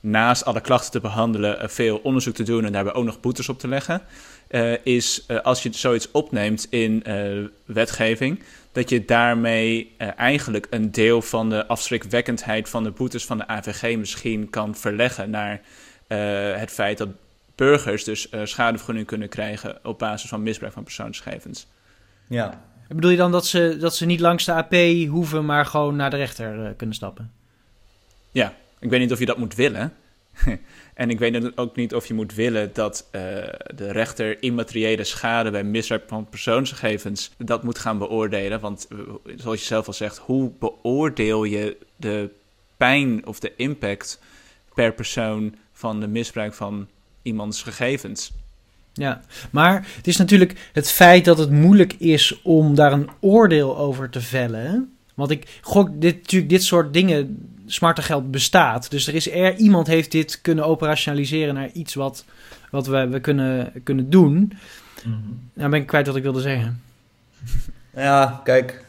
naast 0.00 0.44
alle 0.44 0.60
klachten 0.60 0.90
te 0.90 1.00
behandelen 1.00 1.60
eh, 1.60 1.68
veel 1.68 2.00
onderzoek 2.02 2.34
te 2.34 2.42
doen 2.42 2.64
en 2.64 2.72
daarbij 2.72 2.92
ook 2.92 3.04
nog 3.04 3.20
boetes 3.20 3.48
op 3.48 3.58
te 3.58 3.68
leggen. 3.68 4.02
is 4.82 5.26
als 5.42 5.62
je 5.62 5.68
zoiets 5.72 6.10
opneemt 6.10 6.66
in 6.70 7.04
wetgeving, 7.64 8.42
dat 8.72 8.88
je 8.88 9.04
daarmee 9.04 9.94
eigenlijk 10.16 10.66
een 10.70 10.90
deel 10.90 11.22
van 11.22 11.50
de 11.50 11.66
afschrikwekkendheid 11.66 12.68
van 12.68 12.84
de 12.84 12.90
boetes 12.90 13.24
van 13.24 13.38
de 13.38 13.46
AVG 13.46 13.96
misschien 13.96 14.50
kan 14.50 14.74
verleggen 14.74 15.30
naar 15.30 15.60
het 16.58 16.70
feit 16.70 16.98
dat 16.98 17.08
burgers 17.58 18.04
dus 18.04 18.32
uh, 18.32 18.44
schadevergunning 18.44 19.06
kunnen 19.06 19.28
krijgen 19.28 19.78
op 19.82 19.98
basis 19.98 20.28
van 20.28 20.42
misbruik 20.42 20.72
van 20.72 20.82
persoonsgegevens. 20.82 21.66
Ja. 22.28 22.64
Bedoel 22.88 23.10
je 23.10 23.16
dan 23.16 23.32
dat 23.32 23.46
ze, 23.46 23.76
dat 23.80 23.96
ze 23.96 24.06
niet 24.06 24.20
langs 24.20 24.44
de 24.44 24.52
AP 24.52 24.74
hoeven, 25.08 25.44
maar 25.44 25.66
gewoon 25.66 25.96
naar 25.96 26.10
de 26.10 26.16
rechter 26.16 26.64
uh, 26.64 26.70
kunnen 26.76 26.96
stappen? 26.96 27.32
Ja, 28.30 28.54
ik 28.78 28.90
weet 28.90 29.00
niet 29.00 29.12
of 29.12 29.18
je 29.18 29.26
dat 29.26 29.38
moet 29.38 29.54
willen. 29.54 29.92
en 30.94 31.10
ik 31.10 31.18
weet 31.18 31.58
ook 31.58 31.76
niet 31.76 31.94
of 31.94 32.06
je 32.06 32.14
moet 32.14 32.34
willen 32.34 32.70
dat 32.72 33.08
uh, 33.12 33.20
de 33.74 33.92
rechter 33.92 34.42
immateriële 34.42 35.04
schade 35.04 35.50
bij 35.50 35.64
misbruik 35.64 36.04
van 36.06 36.28
persoonsgegevens 36.28 37.32
dat 37.38 37.62
moet 37.62 37.78
gaan 37.78 37.98
beoordelen. 37.98 38.60
Want 38.60 38.88
zoals 39.36 39.60
je 39.60 39.66
zelf 39.66 39.86
al 39.86 39.92
zegt, 39.92 40.18
hoe 40.18 40.52
beoordeel 40.58 41.44
je 41.44 41.76
de 41.96 42.30
pijn 42.76 43.26
of 43.26 43.40
de 43.40 43.52
impact 43.56 44.20
per 44.74 44.92
persoon 44.92 45.54
van 45.72 46.00
de 46.00 46.08
misbruik 46.08 46.54
van 46.54 46.88
iemands 47.22 47.62
gegevens. 47.62 48.32
Ja, 48.92 49.20
maar 49.50 49.86
het 49.96 50.06
is 50.06 50.16
natuurlijk 50.16 50.70
het 50.72 50.90
feit 50.90 51.24
dat 51.24 51.38
het 51.38 51.50
moeilijk 51.50 51.92
is 51.92 52.42
om 52.42 52.74
daar 52.74 52.92
een 52.92 53.10
oordeel 53.20 53.78
over 53.78 54.10
te 54.10 54.20
vellen. 54.20 54.92
Want 55.14 55.30
ik 55.30 55.58
gok, 55.60 55.90
dit, 56.00 56.16
natuurlijk, 56.16 56.50
dit 56.50 56.62
soort 56.62 56.92
dingen, 56.92 57.48
smarte 57.66 58.02
geld 58.02 58.30
bestaat. 58.30 58.90
Dus 58.90 59.06
er 59.06 59.14
is 59.14 59.30
er, 59.30 59.56
iemand 59.56 59.86
heeft 59.86 60.12
dit 60.12 60.40
kunnen 60.40 60.66
operationaliseren 60.66 61.54
naar 61.54 61.70
iets 61.72 61.94
wat, 61.94 62.24
wat 62.70 62.86
we, 62.86 63.08
we 63.08 63.20
kunnen, 63.20 63.72
kunnen 63.84 64.10
doen. 64.10 64.52
Mm 65.04 65.40
Nou 65.54 65.70
ben 65.70 65.80
ik 65.80 65.86
kwijt 65.86 66.06
wat 66.06 66.16
ik 66.16 66.22
wilde 66.22 66.40
zeggen. 66.40 66.82
Ja, 67.94 68.40
kijk, 68.44 68.84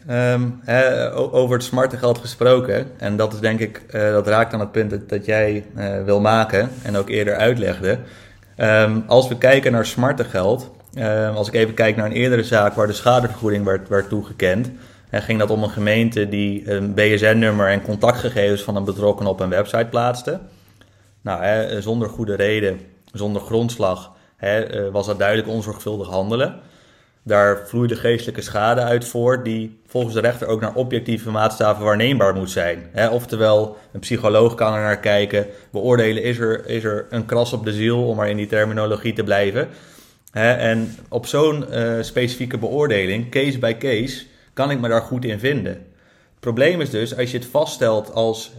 hè, 0.65 1.13
over 1.15 1.55
het 1.55 1.63
smarte 1.63 1.97
geld 1.97 2.17
gesproken. 2.17 2.91
En 2.97 3.17
dat 3.17 3.33
is 3.33 3.39
denk 3.39 3.59
ik, 3.59 3.81
uh, 3.91 4.11
dat 4.11 4.27
raakt 4.27 4.53
aan 4.53 4.59
het 4.59 4.71
punt 4.71 5.09
dat, 5.09 5.25
jij 5.25 5.65
uh, 5.75 6.03
wil 6.03 6.19
maken 6.19 6.69
en 6.83 6.95
ook 6.95 7.09
eerder 7.09 7.35
uitlegde. 7.35 7.99
Um, 8.57 9.03
als 9.07 9.27
we 9.27 9.37
kijken 9.37 9.71
naar 9.71 9.85
smarte 9.85 10.23
geld, 10.23 10.71
um, 10.97 11.35
als 11.35 11.47
ik 11.47 11.53
even 11.53 11.73
kijk 11.73 11.95
naar 11.95 12.05
een 12.05 12.11
eerdere 12.11 12.43
zaak 12.43 12.73
waar 12.73 12.87
de 12.87 12.93
schadevergoeding 12.93 13.65
werd, 13.65 13.89
werd 13.89 14.09
toegekend, 14.09 14.71
en 15.09 15.21
ging 15.21 15.39
dat 15.39 15.49
om 15.49 15.63
een 15.63 15.69
gemeente 15.69 16.29
die 16.29 16.71
een 16.71 16.93
BSN-nummer 16.93 17.67
en 17.67 17.81
contactgegevens 17.81 18.61
van 18.61 18.75
een 18.75 18.83
betrokkenen 18.83 19.31
op 19.31 19.39
een 19.39 19.49
website 19.49 19.87
plaatste. 19.89 20.39
Nou, 21.21 21.81
zonder 21.81 22.09
goede 22.09 22.35
reden, 22.35 22.79
zonder 23.11 23.41
grondslag, 23.41 24.11
eh, 24.37 24.61
was 24.91 25.05
dat 25.05 25.19
duidelijk 25.19 25.47
onzorgvuldig 25.47 26.07
handelen. 26.07 26.59
Daar 27.23 27.67
vloeide 27.67 27.95
geestelijke 27.95 28.41
schade 28.41 28.81
uit 28.81 29.05
voort, 29.05 29.45
die 29.45 29.79
volgens 29.87 30.13
de 30.13 30.19
rechter 30.19 30.47
ook 30.47 30.61
naar 30.61 30.73
objectieve 30.73 31.31
maatstaven 31.31 31.85
waarneembaar 31.85 32.35
moet 32.35 32.49
zijn. 32.49 32.89
oftewel, 33.11 33.77
een 33.91 33.99
psycholoog 33.99 34.55
kan 34.55 34.73
er 34.73 34.81
naar 34.81 34.99
kijken, 34.99 35.45
beoordelen 35.71 36.23
is 36.23 36.39
er, 36.39 36.65
is 36.65 36.83
er 36.83 37.05
een 37.09 37.25
kras 37.25 37.53
op 37.53 37.65
de 37.65 37.73
ziel, 37.73 38.07
om 38.07 38.15
maar 38.15 38.29
in 38.29 38.37
die 38.37 38.47
terminologie 38.47 39.13
te 39.13 39.23
blijven. 39.23 39.67
en 40.31 40.95
op 41.09 41.25
zo'n 41.25 41.65
uh, 41.71 41.93
specifieke 42.01 42.57
beoordeling, 42.57 43.31
case 43.31 43.59
by 43.59 43.75
case, 43.77 44.25
kan 44.53 44.71
ik 44.71 44.79
me 44.79 44.87
daar 44.87 45.01
goed 45.01 45.25
in 45.25 45.39
vinden. 45.39 45.73
Het 45.73 46.39
probleem 46.39 46.81
is 46.81 46.89
dus, 46.89 47.17
als 47.17 47.31
je 47.31 47.37
het 47.37 47.47
vaststelt 47.47 48.13
als 48.13 48.51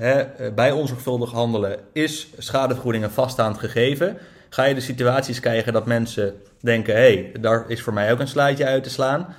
bij 0.55 0.73
onzorgvuldig 0.73 1.31
handelen 1.31 1.79
is 1.93 2.29
schadevergoeding 2.39 3.05
een 3.05 3.11
vaststaand 3.11 3.59
gegeven, 3.59 4.17
ga 4.51 4.65
je 4.65 4.75
de 4.75 4.81
situaties 4.81 5.41
krijgen 5.41 5.73
dat 5.73 5.87
mensen 5.87 6.35
denken: 6.61 6.95
hé, 6.95 7.01
hey, 7.01 7.33
daar 7.41 7.65
is 7.69 7.83
voor 7.83 7.93
mij 7.93 8.13
ook 8.13 8.21
een 8.21 8.29
slaatje 8.29 8.65
uit 8.67 8.83
te 8.83 8.91
slaan. 8.91 9.35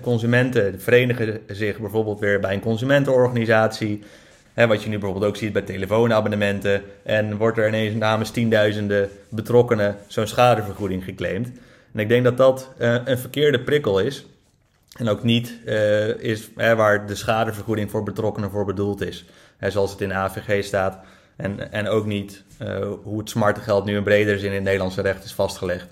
consumenten 0.00 0.80
verenigen 0.80 1.40
zich 1.46 1.78
bijvoorbeeld 1.78 2.20
weer 2.20 2.40
bij 2.40 2.54
een 2.54 2.60
consumentenorganisatie. 2.60 4.02
wat 4.54 4.82
je 4.82 4.88
nu 4.88 4.98
bijvoorbeeld 4.98 5.30
ook 5.30 5.36
ziet 5.36 5.52
bij 5.52 5.62
telefoonabonnementen. 5.62 6.82
En 7.02 7.36
wordt 7.36 7.58
er 7.58 7.68
ineens 7.68 7.94
namens 7.94 8.30
tienduizenden 8.30 9.10
betrokkenen 9.28 9.96
zo'n 10.06 10.26
schadevergoeding 10.26 11.04
geclaimd. 11.04 11.50
En 11.92 12.00
ik 12.00 12.08
denk 12.08 12.24
dat 12.24 12.36
dat 12.36 12.70
uh, 12.78 12.96
een 13.04 13.18
verkeerde 13.18 13.60
prikkel 13.60 13.98
is. 13.98 14.26
En 14.98 15.08
ook 15.08 15.22
niet 15.22 15.58
uh, 15.66 16.08
is 16.08 16.50
waar 16.54 17.06
de 17.06 17.14
schadevergoeding 17.14 17.90
voor 17.90 18.02
betrokkenen 18.02 18.50
voor 18.50 18.64
bedoeld 18.64 19.00
is. 19.00 19.24
zoals 19.60 19.90
het 19.90 20.00
in 20.00 20.12
AVG 20.12 20.64
staat. 20.64 20.98
En, 21.36 21.72
en 21.72 21.88
ook 21.88 22.06
niet 22.06 22.44
uh, 22.62 22.78
hoe 23.02 23.18
het 23.18 23.30
smarte 23.30 23.60
geld 23.60 23.84
nu 23.84 23.96
in 23.96 24.02
bredere 24.02 24.38
zin 24.38 24.48
in 24.48 24.54
het 24.54 24.64
Nederlandse 24.64 25.02
recht 25.02 25.24
is 25.24 25.32
vastgelegd. 25.32 25.86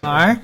Maar 0.00 0.42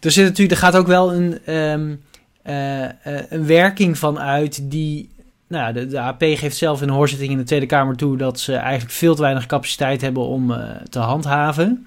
er, 0.00 0.10
zit 0.10 0.24
natuurlijk, 0.24 0.60
er 0.60 0.66
gaat 0.66 0.76
ook 0.76 0.86
wel 0.86 1.14
een, 1.14 1.38
ehm, 1.44 1.94
eh, 2.42 2.84
eh, 2.84 3.24
een 3.28 3.46
werking 3.46 3.98
van 3.98 4.18
uit 4.18 4.70
die... 4.70 5.10
Nou, 5.48 5.72
de, 5.72 5.86
de 5.86 6.00
AP 6.00 6.22
geeft 6.22 6.56
zelf 6.56 6.82
in 6.82 6.88
een 6.88 6.94
hoorzitting 6.94 7.30
in 7.30 7.36
de 7.36 7.44
Tweede 7.44 7.66
Kamer 7.66 7.96
toe... 7.96 8.16
dat 8.16 8.40
ze 8.40 8.54
eigenlijk 8.54 8.92
veel 8.92 9.14
te 9.14 9.22
weinig 9.22 9.46
capaciteit 9.46 10.00
hebben 10.00 10.22
om 10.22 10.52
eh, 10.52 10.76
te 10.76 10.98
handhaven. 10.98 11.86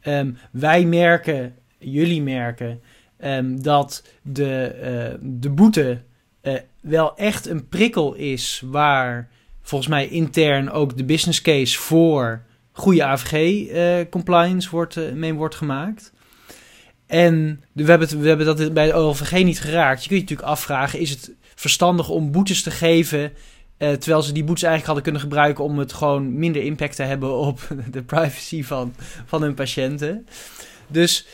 Ehm, 0.00 0.30
wij 0.50 0.84
merken, 0.84 1.54
jullie 1.78 2.22
merken, 2.22 2.80
ehm, 3.18 3.56
dat 3.56 4.04
de, 4.22 5.18
de 5.20 5.50
boete 5.50 5.98
wel 6.80 7.16
echt 7.16 7.46
een 7.48 7.68
prikkel 7.68 8.14
is... 8.14 8.62
waar 8.64 9.28
volgens 9.66 9.90
mij 9.90 10.08
intern 10.08 10.70
ook 10.70 10.96
de 10.96 11.04
business 11.04 11.42
case 11.42 11.78
voor 11.78 12.42
goede 12.72 13.04
AVG-compliance 13.04 14.70
wordt, 14.70 15.14
mee 15.14 15.34
wordt 15.34 15.54
gemaakt... 15.54 16.14
En 17.06 17.64
we 17.72 17.84
hebben, 17.84 18.20
we 18.20 18.28
hebben 18.28 18.46
dat 18.46 18.74
bij 18.74 18.86
de 18.86 18.94
OLVG 18.94 19.44
niet 19.44 19.60
geraakt. 19.60 20.02
Je 20.02 20.08
kunt 20.08 20.20
je 20.20 20.26
natuurlijk 20.26 20.48
afvragen, 20.48 20.98
is 20.98 21.10
het 21.10 21.32
verstandig 21.54 22.08
om 22.08 22.32
boetes 22.32 22.62
te 22.62 22.70
geven... 22.70 23.32
Uh, 23.78 23.92
terwijl 23.92 24.22
ze 24.22 24.32
die 24.32 24.44
boetes 24.44 24.62
eigenlijk 24.62 24.86
hadden 24.86 25.02
kunnen 25.02 25.20
gebruiken 25.20 25.64
om 25.64 25.78
het 25.78 25.92
gewoon 25.92 26.38
minder 26.38 26.62
impact 26.62 26.96
te 26.96 27.02
hebben 27.02 27.36
op 27.36 27.68
de 27.90 28.02
privacy 28.02 28.62
van, 28.62 28.94
van 29.26 29.42
hun 29.42 29.54
patiënten. 29.54 30.26
Dus 30.86 31.26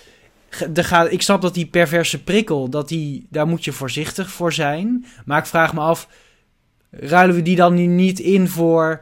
de 0.71 0.85
gaat, 0.85 1.13
ik 1.13 1.23
snap 1.23 1.43
dat 1.43 1.55
die 1.55 1.67
perverse 1.67 2.23
prikkel, 2.23 2.69
dat 2.69 2.89
die, 2.89 3.27
daar 3.31 3.47
moet 3.47 3.65
je 3.65 3.73
voorzichtig 3.73 4.31
voor 4.31 4.53
zijn. 4.53 5.07
Maar 5.25 5.39
ik 5.39 5.47
vraag 5.47 5.75
me 5.75 5.81
af, 5.81 6.09
ruilen 7.01 7.35
we 7.35 7.43
die 7.43 7.57
dan 7.57 7.95
niet 7.95 8.19
in 8.19 8.49
voor... 8.49 9.01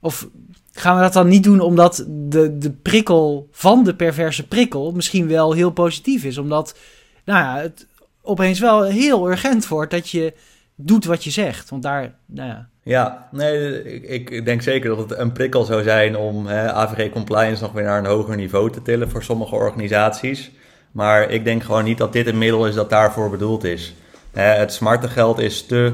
Of 0.00 0.28
gaan 0.72 0.96
we 0.96 1.02
dat 1.02 1.12
dan 1.12 1.28
niet 1.28 1.44
doen 1.44 1.60
omdat 1.60 2.06
de, 2.08 2.58
de 2.58 2.70
prikkel 2.70 3.48
van 3.52 3.84
de 3.84 3.94
perverse 3.94 4.46
prikkel 4.46 4.92
misschien 4.92 5.28
wel 5.28 5.52
heel 5.52 5.70
positief 5.70 6.24
is? 6.24 6.38
Omdat 6.38 6.76
nou 7.24 7.38
ja, 7.38 7.62
het 7.62 7.86
opeens 8.22 8.60
wel 8.60 8.84
heel 8.84 9.30
urgent 9.30 9.68
wordt 9.68 9.90
dat 9.90 10.10
je 10.10 10.32
doet 10.74 11.04
wat 11.04 11.24
je 11.24 11.30
zegt. 11.30 11.70
Want 11.70 11.82
daar, 11.82 12.14
nou 12.26 12.48
ja. 12.48 12.68
Ja, 12.82 13.28
nee, 13.32 13.82
ik, 14.02 14.30
ik 14.30 14.44
denk 14.44 14.62
zeker 14.62 14.88
dat 14.88 15.10
het 15.10 15.18
een 15.18 15.32
prikkel 15.32 15.64
zou 15.64 15.82
zijn 15.82 16.16
om 16.16 16.46
hè, 16.46 16.72
AVG 16.72 17.10
compliance 17.10 17.62
nog 17.62 17.72
weer 17.72 17.84
naar 17.84 17.98
een 17.98 18.06
hoger 18.06 18.36
niveau 18.36 18.70
te 18.72 18.82
tillen 18.82 19.10
voor 19.10 19.22
sommige 19.22 19.54
organisaties. 19.54 20.50
Maar 20.92 21.30
ik 21.30 21.44
denk 21.44 21.62
gewoon 21.62 21.84
niet 21.84 21.98
dat 21.98 22.12
dit 22.12 22.26
een 22.26 22.38
middel 22.38 22.66
is 22.66 22.74
dat 22.74 22.90
daarvoor 22.90 23.30
bedoeld 23.30 23.64
is. 23.64 23.94
het 24.32 24.72
smarte 24.72 25.08
geld 25.08 25.38
is 25.38 25.66
te 25.66 25.92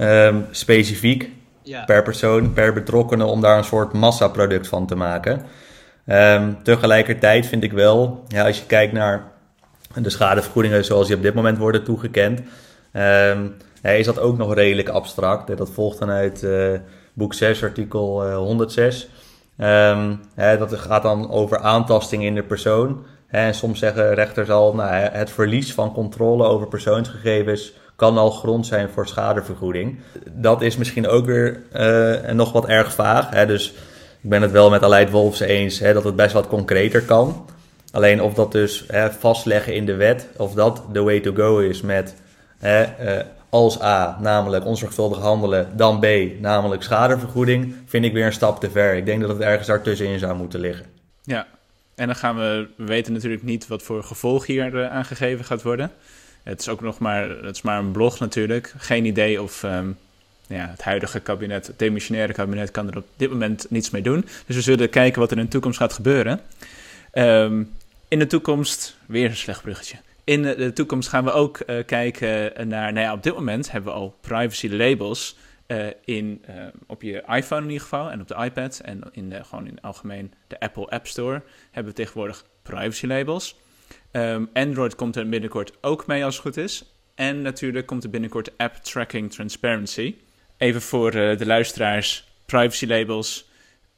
um, 0.00 0.46
specifiek 0.50 1.30
per 1.86 2.02
persoon, 2.02 2.52
per 2.52 2.72
betrokkenen, 2.72 3.26
om 3.26 3.40
daar 3.40 3.58
een 3.58 3.64
soort 3.64 3.92
massaproduct 3.92 4.68
van 4.68 4.86
te 4.86 4.94
maken. 4.94 5.42
Um, 6.06 6.62
tegelijkertijd 6.62 7.46
vind 7.46 7.64
ik 7.64 7.72
wel, 7.72 8.24
ja, 8.28 8.46
als 8.46 8.58
je 8.58 8.66
kijkt 8.66 8.92
naar 8.92 9.22
de 9.94 10.10
schadevergoedingen 10.10 10.84
zoals 10.84 11.06
die 11.06 11.16
op 11.16 11.22
dit 11.22 11.34
moment 11.34 11.58
worden 11.58 11.84
toegekend, 11.84 12.40
um, 12.92 13.56
is 13.82 14.06
dat 14.06 14.18
ook 14.18 14.38
nog 14.38 14.54
redelijk 14.54 14.88
abstract. 14.88 15.56
Dat 15.56 15.70
volgt 15.70 15.98
dan 15.98 16.10
uit 16.10 16.42
uh, 16.42 16.78
boek 17.12 17.34
6, 17.34 17.62
artikel 17.62 18.28
uh, 18.28 18.36
106. 18.36 19.08
Um, 19.58 20.20
hè, 20.34 20.58
dat 20.58 20.74
gaat 20.74 21.02
dan 21.02 21.30
over 21.30 21.58
aantasting 21.58 22.24
in 22.24 22.34
de 22.34 22.42
persoon. 22.42 23.04
En 23.26 23.54
soms 23.54 23.78
zeggen 23.78 24.14
rechters 24.14 24.50
al, 24.50 24.74
nou, 24.74 24.92
het 24.92 25.30
verlies 25.30 25.74
van 25.74 25.92
controle 25.92 26.44
over 26.44 26.68
persoonsgegevens 26.68 27.72
kan 28.00 28.18
al 28.18 28.30
grond 28.30 28.66
zijn 28.66 28.88
voor 28.88 29.08
schadevergoeding. 29.08 29.98
Dat 30.32 30.62
is 30.62 30.76
misschien 30.76 31.08
ook 31.08 31.26
weer 31.26 31.62
uh, 31.76 32.32
nog 32.32 32.52
wat 32.52 32.66
erg 32.66 32.92
vaag. 32.92 33.30
Hè? 33.30 33.46
Dus 33.46 33.68
ik 34.20 34.30
ben 34.30 34.42
het 34.42 34.50
wel 34.50 34.70
met 34.70 34.82
Aleid 34.82 35.10
Wolfs 35.10 35.40
eens 35.40 35.78
hè, 35.78 35.92
dat 35.92 36.04
het 36.04 36.16
best 36.16 36.32
wat 36.32 36.46
concreter 36.46 37.02
kan. 37.02 37.46
Alleen 37.92 38.22
of 38.22 38.34
dat 38.34 38.52
dus 38.52 38.84
hè, 38.88 39.10
vastleggen 39.10 39.74
in 39.74 39.86
de 39.86 39.94
wet, 39.94 40.28
of 40.36 40.54
dat 40.54 40.82
de 40.92 41.02
way 41.02 41.20
to 41.20 41.32
go 41.34 41.58
is 41.58 41.80
met 41.80 42.14
hè, 42.58 42.82
uh, 42.82 43.24
als 43.48 43.82
A, 43.82 44.18
namelijk 44.20 44.64
onzorgvuldig 44.64 45.18
handelen, 45.18 45.68
dan 45.76 46.00
B, 46.00 46.06
namelijk 46.40 46.82
schadevergoeding, 46.82 47.74
vind 47.86 48.04
ik 48.04 48.12
weer 48.12 48.26
een 48.26 48.32
stap 48.32 48.60
te 48.60 48.70
ver. 48.70 48.94
Ik 48.94 49.06
denk 49.06 49.20
dat 49.20 49.30
het 49.30 49.40
ergens 49.40 49.66
daartussenin 49.66 50.18
zou 50.18 50.36
moeten 50.36 50.60
liggen. 50.60 50.86
Ja, 51.22 51.46
en 51.94 52.06
dan 52.06 52.16
gaan 52.16 52.36
we, 52.36 52.68
we 52.76 52.84
weten 52.84 53.12
natuurlijk 53.12 53.42
niet 53.42 53.66
wat 53.66 53.82
voor 53.82 54.02
gevolg 54.02 54.46
hier 54.46 54.74
uh, 54.74 54.90
aangegeven 54.90 55.44
gaat 55.44 55.62
worden. 55.62 55.90
Het 56.42 56.60
is 56.60 56.68
ook 56.68 56.80
nog 56.80 56.98
maar, 56.98 57.28
het 57.28 57.56
is 57.56 57.62
maar 57.62 57.78
een 57.78 57.92
blog 57.92 58.18
natuurlijk. 58.18 58.74
Geen 58.76 59.04
idee 59.04 59.42
of 59.42 59.62
um, 59.62 59.98
ja, 60.46 60.68
het 60.68 60.82
huidige 60.82 61.20
kabinet, 61.20 61.66
het 61.66 61.78
demissionaire 61.78 62.32
kabinet, 62.32 62.70
kan 62.70 62.88
er 62.88 62.96
op 62.96 63.06
dit 63.16 63.30
moment 63.30 63.66
niets 63.68 63.90
mee 63.90 64.02
doen. 64.02 64.24
Dus 64.46 64.56
we 64.56 64.62
zullen 64.62 64.90
kijken 64.90 65.20
wat 65.20 65.30
er 65.30 65.38
in 65.38 65.44
de 65.44 65.50
toekomst 65.50 65.78
gaat 65.78 65.92
gebeuren. 65.92 66.40
Um, 67.12 67.72
in 68.08 68.18
de 68.18 68.26
toekomst, 68.26 68.96
weer 69.06 69.28
een 69.28 69.36
slecht 69.36 69.62
bruggetje. 69.62 69.96
In 70.24 70.42
de 70.42 70.72
toekomst 70.72 71.08
gaan 71.08 71.24
we 71.24 71.32
ook 71.32 71.62
uh, 71.66 71.84
kijken 71.86 72.68
naar, 72.68 72.92
nou 72.92 73.06
ja, 73.06 73.12
op 73.12 73.22
dit 73.22 73.34
moment 73.34 73.70
hebben 73.70 73.92
we 73.92 73.98
al 73.98 74.16
privacy 74.20 74.68
labels 74.68 75.36
uh, 75.66 75.86
in, 76.04 76.44
uh, 76.50 76.56
op 76.86 77.02
je 77.02 77.22
iPhone 77.28 77.62
in 77.62 77.66
ieder 77.66 77.82
geval 77.82 78.10
en 78.10 78.20
op 78.20 78.28
de 78.28 78.36
iPad 78.44 78.80
en 78.84 79.00
in 79.12 79.30
de, 79.30 79.44
gewoon 79.44 79.66
in 79.66 79.80
algemeen 79.80 80.32
de 80.46 80.60
Apple 80.60 80.88
App 80.88 81.06
Store 81.06 81.42
hebben 81.70 81.92
we 81.92 81.98
tegenwoordig 81.98 82.44
privacy 82.62 83.06
labels. 83.06 83.56
Um, 84.12 84.50
Android 84.52 84.94
komt 84.94 85.16
er 85.16 85.28
binnenkort 85.28 85.72
ook 85.80 86.06
mee 86.06 86.24
als 86.24 86.34
het 86.34 86.44
goed 86.44 86.56
is. 86.56 86.94
En 87.14 87.42
natuurlijk 87.42 87.86
komt 87.86 88.04
er 88.04 88.10
binnenkort 88.10 88.58
App 88.58 88.74
Tracking 88.74 89.32
Transparency. 89.32 90.14
Even 90.56 90.82
voor 90.82 91.14
uh, 91.14 91.38
de 91.38 91.46
luisteraars, 91.46 92.28
privacy 92.46 92.86
labels. 92.86 93.48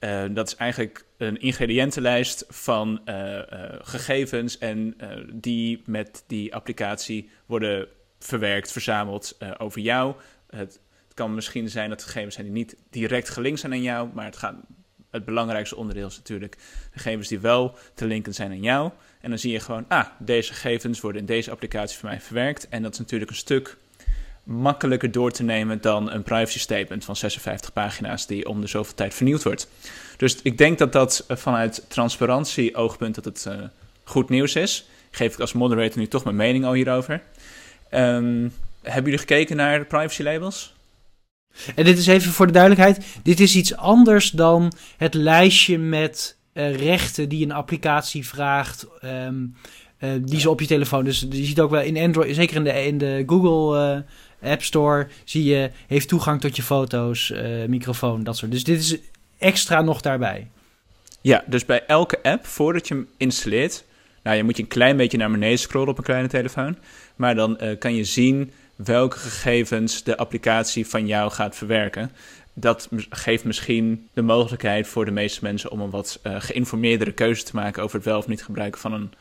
Uh, 0.01 0.25
dat 0.31 0.47
is 0.47 0.57
eigenlijk 0.57 1.05
een 1.17 1.41
ingrediëntenlijst 1.41 2.45
van 2.49 3.01
uh, 3.05 3.41
gegevens 3.83 4.59
en 4.59 4.97
die 5.33 5.83
met 5.87 6.25
die 6.27 6.55
applicatie 6.55 7.31
worden 7.47 7.89
verwerkt, 8.19 8.73
verzameld 8.73 9.39
over 9.59 9.81
jou. 9.81 10.15
Het, 10.51 10.59
het, 10.59 11.15
kan 11.15 11.35
misschien 11.35 11.69
zijn 11.69 11.89
dat 11.89 12.03
gegevens 12.03 12.35
zijn 12.35 12.47
die 12.47 12.55
niet 12.55 12.77
direct 12.91 13.29
gelinkt 13.29 13.61
zijn 13.61 13.73
aan 13.73 13.83
jou, 13.83 14.09
maar 14.15 14.25
het, 14.25 14.37
gaat, 14.37 14.55
het 15.11 15.25
belangrijkste 15.25 15.77
onderdeel 15.77 16.07
is 16.07 16.17
natuurlijk 16.17 16.57
gegevens 16.91 17.29
die 17.29 17.41
wel 17.41 17.77
te 17.95 18.07
linken 18.07 18.35
zijn 18.35 18.51
aan 18.51 18.63
jou. 18.63 18.91
En 19.23 19.31
dan 19.31 19.39
zie 19.39 19.53
je 19.53 19.61
gewoon, 19.61 19.85
ah, 19.89 20.07
deze 20.19 20.53
gegevens 20.53 21.01
worden 21.01 21.21
in 21.21 21.27
deze 21.27 21.51
applicatie 21.51 21.99
voor 21.99 22.09
mij 22.09 22.21
verwerkt. 22.21 22.69
En 22.69 22.83
dat 22.83 22.93
is 22.93 22.99
natuurlijk 22.99 23.31
een 23.31 23.37
stuk 23.37 23.77
makkelijker 24.43 25.11
door 25.13 25.31
te 25.31 25.43
nemen 25.43 25.81
dan 25.81 26.11
een 26.11 26.23
privacy 26.23 26.59
statement 26.59 27.05
van 27.05 27.17
56 27.17 27.73
pagina's 27.73 28.27
die 28.27 28.49
om 28.49 28.61
de 28.61 28.67
zoveel 28.67 28.95
tijd 28.95 29.15
vernieuwd 29.15 29.43
wordt. 29.43 29.69
Dus 30.17 30.43
ik 30.43 30.59
denk 30.59 30.79
dat 30.79 30.93
dat 30.93 31.25
eh, 31.29 31.37
vanuit 31.37 31.85
transparantie 31.89 32.77
oogpunt 32.77 33.15
dat 33.15 33.25
het 33.25 33.45
uh, 33.49 33.55
goed 34.05 34.29
nieuws 34.29 34.55
is. 34.55 34.89
Geef 35.11 35.33
ik 35.33 35.41
als 35.41 35.53
moderator 35.53 35.99
nu 35.99 36.09
toch 36.09 36.25
mijn 36.25 36.37
mening 36.37 36.65
al 36.65 36.73
hierover. 36.73 37.23
Um, 37.91 38.53
hebben 38.83 39.05
jullie 39.05 39.19
gekeken 39.19 39.57
naar 39.57 39.85
privacy 39.85 40.23
labels? 40.23 40.75
En 41.75 41.85
dit 41.85 41.99
is 41.99 42.07
even 42.07 42.33
voor 42.33 42.47
de 42.47 42.53
duidelijkheid. 42.53 43.05
Dit 43.23 43.41
is 43.41 43.57
iets 43.57 43.77
anders 43.77 44.31
dan 44.31 44.73
het 44.97 45.15
lijstje 45.15 45.79
met 45.79 46.37
uh, 46.55 46.77
rechten 46.77 47.29
die 47.29 47.45
een 47.45 47.53
applicatie 47.53 48.27
vraagt. 48.27 48.87
Um, 49.05 49.55
uh, 49.99 50.11
die 50.23 50.41
ze 50.41 50.51
op 50.51 50.61
je 50.61 50.67
telefoon. 50.67 51.05
Dus 51.05 51.27
je 51.31 51.45
ziet 51.45 51.61
ook 51.61 51.71
wel 51.71 51.81
in 51.81 51.97
Android, 51.97 52.35
zeker 52.35 52.57
in 52.57 52.65
de, 52.65 52.87
in 52.87 52.99
de 52.99 53.23
Google 53.27 54.05
uh, 54.43 54.51
App 54.51 54.63
Store, 54.63 55.09
zie 55.25 55.45
je, 55.45 55.71
heeft 55.87 56.09
toegang 56.09 56.41
tot 56.41 56.57
je 56.57 56.63
foto's, 56.63 57.33
microfoon, 57.67 58.25
dat 58.25 58.37
soort. 58.37 58.51
Dus 58.51 58.65
dit 58.65 58.81
is 58.81 58.97
extra 59.39 59.83
nog 59.83 60.01
daarbij. 60.01 60.49
Ja, 61.21 61.45
dus 61.47 61.65
bij 61.65 61.87
elke 61.87 62.23
app, 62.23 62.47
voordat 62.47 62.89
je 62.89 62.95
hem 62.95 63.09
installeert, 63.17 63.85
nou, 64.23 64.37
je 64.37 64.45
moet 64.45 64.57
je 64.57 64.63
een 64.63 64.69
klein 64.69 64.97
beetje 64.97 65.19
naar 65.19 65.31
beneden 65.31 65.59
scrollen 65.59 65.89
op 65.89 65.99
een 65.99 66.05
kleine 66.05 66.29
telefoon, 66.29 66.77
maar 67.17 67.35
dan 67.35 67.59
kan 67.79 67.95
je 67.95 68.05
zien 68.05 68.53
welke 68.77 69.19
gegevens 69.19 70.03
de 70.03 70.17
applicatie 70.17 70.87
van 70.87 71.07
jou 71.07 71.31
gaat 71.31 71.57
verwerken 71.57 72.11
dat 72.55 72.89
geeft 73.11 73.45
misschien 73.45 74.09
de 74.13 74.23
mogelijkheid 74.23 74.87
voor 74.87 75.05
de 75.05 75.11
meeste 75.11 75.39
mensen 75.43 75.71
om 75.71 75.81
een 75.81 75.91
wat 75.91 76.21
uh, 76.23 76.37
geïnformeerdere 76.39 77.13
keuze 77.13 77.43
te 77.45 77.55
maken 77.55 77.83
over 77.83 77.97
het 77.97 78.05
wel 78.05 78.19
of 78.19 78.27
niet 78.27 78.45
gebruiken 78.45 78.81
van 78.81 78.93
een 78.93 79.13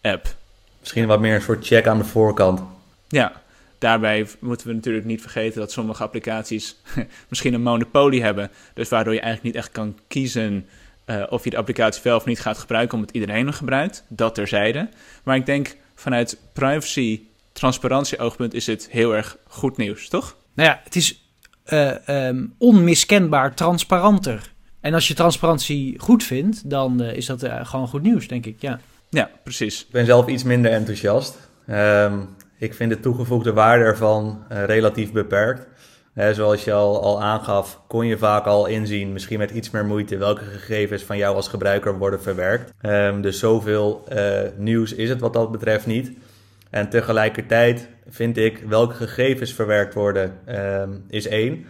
app. 0.00 0.34
Misschien 0.80 1.06
wat 1.06 1.20
meer 1.20 1.34
een 1.34 1.42
soort 1.42 1.66
check 1.66 1.86
aan 1.86 1.98
de 1.98 2.04
voorkant. 2.04 2.60
Ja, 3.08 3.42
daarbij 3.78 4.26
moeten 4.38 4.66
we 4.66 4.72
natuurlijk 4.72 5.06
niet 5.06 5.20
vergeten 5.20 5.60
dat 5.60 5.72
sommige 5.72 6.02
applicaties 6.02 6.76
misschien 7.28 7.54
een 7.54 7.62
monopolie 7.62 8.22
hebben. 8.22 8.50
Dus 8.74 8.88
waardoor 8.88 9.14
je 9.14 9.20
eigenlijk 9.20 9.54
niet 9.54 9.64
echt 9.64 9.72
kan 9.72 9.98
kiezen 10.08 10.66
uh, 11.06 11.22
of 11.28 11.44
je 11.44 11.50
de 11.50 11.56
applicatie 11.56 12.02
wel 12.04 12.16
of 12.16 12.24
niet 12.24 12.40
gaat 12.40 12.58
gebruiken, 12.58 12.98
omdat 12.98 13.14
iedereen 13.14 13.44
hem 13.44 13.54
gebruikt. 13.54 14.04
Dat 14.08 14.34
terzijde. 14.34 14.88
Maar 15.22 15.36
ik 15.36 15.46
denk 15.46 15.76
vanuit 15.94 16.38
privacy, 16.52 17.20
transparantie 17.52 18.18
oogpunt 18.18 18.54
is 18.54 18.66
het 18.66 18.88
heel 18.90 19.14
erg 19.14 19.36
goed 19.46 19.76
nieuws, 19.76 20.08
toch? 20.08 20.36
Nou 20.54 20.68
ja, 20.68 20.80
het 20.84 20.96
is 20.96 21.27
uh, 21.72 22.26
um, 22.28 22.54
onmiskenbaar 22.58 23.54
transparanter. 23.54 24.52
En 24.80 24.94
als 24.94 25.08
je 25.08 25.14
transparantie 25.14 25.98
goed 25.98 26.24
vindt, 26.24 26.70
dan 26.70 27.02
uh, 27.02 27.12
is 27.12 27.26
dat 27.26 27.44
uh, 27.44 27.66
gewoon 27.66 27.88
goed 27.88 28.02
nieuws, 28.02 28.28
denk 28.28 28.46
ik. 28.46 28.60
Ja. 28.60 28.80
ja, 29.10 29.30
precies. 29.42 29.80
Ik 29.80 29.90
ben 29.90 30.06
zelf 30.06 30.26
iets 30.26 30.42
minder 30.42 30.70
enthousiast. 30.70 31.38
Um, 31.70 32.28
ik 32.58 32.74
vind 32.74 32.90
de 32.90 33.00
toegevoegde 33.00 33.52
waarde 33.52 33.84
ervan 33.84 34.44
relatief 34.48 35.12
beperkt. 35.12 35.66
zoals 36.32 36.64
je 36.64 36.72
al, 36.72 37.02
al 37.02 37.22
aangaf, 37.22 37.80
kon 37.86 38.06
je 38.06 38.18
vaak 38.18 38.44
al 38.44 38.66
inzien, 38.66 39.12
misschien 39.12 39.38
met 39.38 39.50
iets 39.50 39.70
meer 39.70 39.84
moeite, 39.84 40.16
welke 40.16 40.44
gegevens 40.44 41.02
van 41.02 41.16
jou 41.16 41.36
als 41.36 41.48
gebruiker 41.48 41.98
worden 41.98 42.22
verwerkt. 42.22 42.72
Um, 42.82 43.20
dus 43.20 43.38
zoveel 43.38 44.04
uh, 44.12 44.40
nieuws 44.56 44.92
is 44.92 45.08
het 45.08 45.20
wat 45.20 45.32
dat 45.32 45.50
betreft 45.50 45.86
niet. 45.86 46.12
En 46.70 46.88
tegelijkertijd 46.88 47.88
vind 48.10 48.36
ik 48.36 48.58
welke 48.68 48.94
gegevens 48.94 49.54
verwerkt 49.54 49.94
worden, 49.94 50.32
um, 50.48 51.04
is 51.08 51.26
één. 51.26 51.66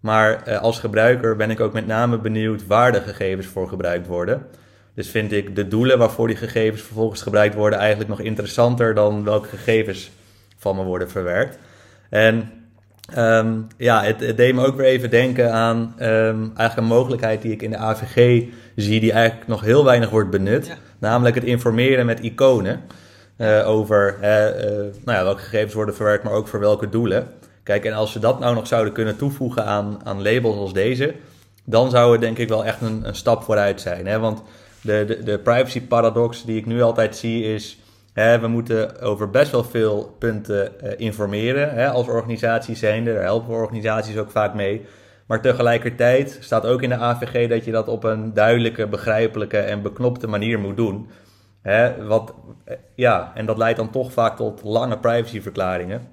Maar 0.00 0.48
uh, 0.48 0.60
als 0.60 0.78
gebruiker 0.78 1.36
ben 1.36 1.50
ik 1.50 1.60
ook 1.60 1.72
met 1.72 1.86
name 1.86 2.18
benieuwd 2.18 2.66
waar 2.66 2.92
de 2.92 3.00
gegevens 3.00 3.46
voor 3.46 3.68
gebruikt 3.68 4.06
worden. 4.06 4.46
Dus 4.94 5.08
vind 5.08 5.32
ik 5.32 5.56
de 5.56 5.68
doelen 5.68 5.98
waarvoor 5.98 6.26
die 6.26 6.36
gegevens 6.36 6.82
vervolgens 6.82 7.22
gebruikt 7.22 7.54
worden 7.54 7.78
eigenlijk 7.78 8.10
nog 8.10 8.20
interessanter 8.20 8.94
dan 8.94 9.24
welke 9.24 9.48
gegevens 9.48 10.10
van 10.56 10.76
me 10.76 10.82
worden 10.82 11.10
verwerkt. 11.10 11.58
En 12.10 12.50
um, 13.18 13.66
ja, 13.76 14.02
het, 14.02 14.20
het, 14.20 14.36
deed 14.36 14.54
me 14.54 14.66
ook 14.66 14.76
weer 14.76 14.86
even 14.86 15.10
denken 15.10 15.52
aan 15.52 15.94
um, 15.98 16.52
eigenlijk 16.56 16.76
een 16.76 16.84
mogelijkheid 16.84 17.42
die 17.42 17.52
ik 17.52 17.62
in 17.62 17.70
de 17.70 17.76
AVG 17.76 18.44
zie, 18.76 19.00
die 19.00 19.12
eigenlijk 19.12 19.48
nog 19.48 19.60
heel 19.60 19.84
weinig 19.84 20.10
wordt 20.10 20.30
benut. 20.30 20.76
Namelijk 20.98 21.34
het 21.34 21.44
informeren 21.44 22.06
met 22.06 22.20
iconen 22.20 22.80
uh, 23.38 23.68
over 23.68 24.14
uh, 24.14 24.24
nou 25.04 25.18
ja, 25.18 25.24
welke 25.24 25.42
gegevens 25.42 25.74
worden 25.74 25.94
verwerkt, 25.94 26.24
maar 26.24 26.32
ook 26.32 26.48
voor 26.48 26.60
welke 26.60 26.88
doelen. 26.88 27.28
Kijk, 27.62 27.84
en 27.84 27.92
als 27.92 28.12
we 28.12 28.20
dat 28.20 28.38
nou 28.38 28.54
nog 28.54 28.66
zouden 28.66 28.92
kunnen 28.92 29.16
toevoegen 29.16 29.64
aan, 29.64 30.00
aan 30.04 30.22
labels 30.22 30.56
als 30.56 30.72
deze, 30.72 31.14
dan 31.64 31.90
zou 31.90 32.12
het 32.12 32.20
denk 32.20 32.38
ik 32.38 32.48
wel 32.48 32.64
echt 32.64 32.80
een, 32.80 33.00
een 33.04 33.14
stap 33.14 33.42
vooruit 33.42 33.80
zijn. 33.80 34.06
Hè? 34.06 34.18
Want 34.18 34.42
de, 34.80 35.04
de, 35.06 35.22
de 35.22 35.38
privacy 35.38 35.82
paradox 35.82 36.44
die 36.44 36.56
ik 36.56 36.66
nu 36.66 36.82
altijd 36.82 37.16
zie 37.16 37.44
is 37.54 37.78
we 38.40 38.46
moeten 38.48 39.00
over 39.00 39.30
best 39.30 39.50
wel 39.50 39.64
veel 39.64 40.16
punten 40.18 40.72
uh, 40.84 40.90
informeren 40.96 41.74
hè, 41.74 41.88
als 41.88 42.08
organisaties 42.08 42.78
zijnde. 42.78 43.12
Daar 43.12 43.22
helpen 43.22 43.48
we 43.48 43.54
organisaties 43.54 44.16
ook 44.16 44.30
vaak 44.30 44.54
mee. 44.54 44.84
Maar 45.26 45.40
tegelijkertijd 45.40 46.38
staat 46.40 46.66
ook 46.66 46.82
in 46.82 46.88
de 46.88 46.96
AVG 46.96 47.48
dat 47.48 47.64
je 47.64 47.70
dat 47.70 47.88
op 47.88 48.04
een 48.04 48.34
duidelijke, 48.34 48.86
begrijpelijke 48.86 49.58
en 49.58 49.82
beknopte 49.82 50.26
manier 50.26 50.58
moet 50.58 50.76
doen. 50.76 51.08
Wat, 52.06 52.34
eh, 52.64 52.76
ja, 52.94 53.32
en 53.34 53.46
dat 53.46 53.58
leidt 53.58 53.78
dan 53.78 53.90
toch 53.90 54.12
vaak 54.12 54.36
tot 54.36 54.62
lange 54.62 54.98
privacyverklaringen. 54.98 56.08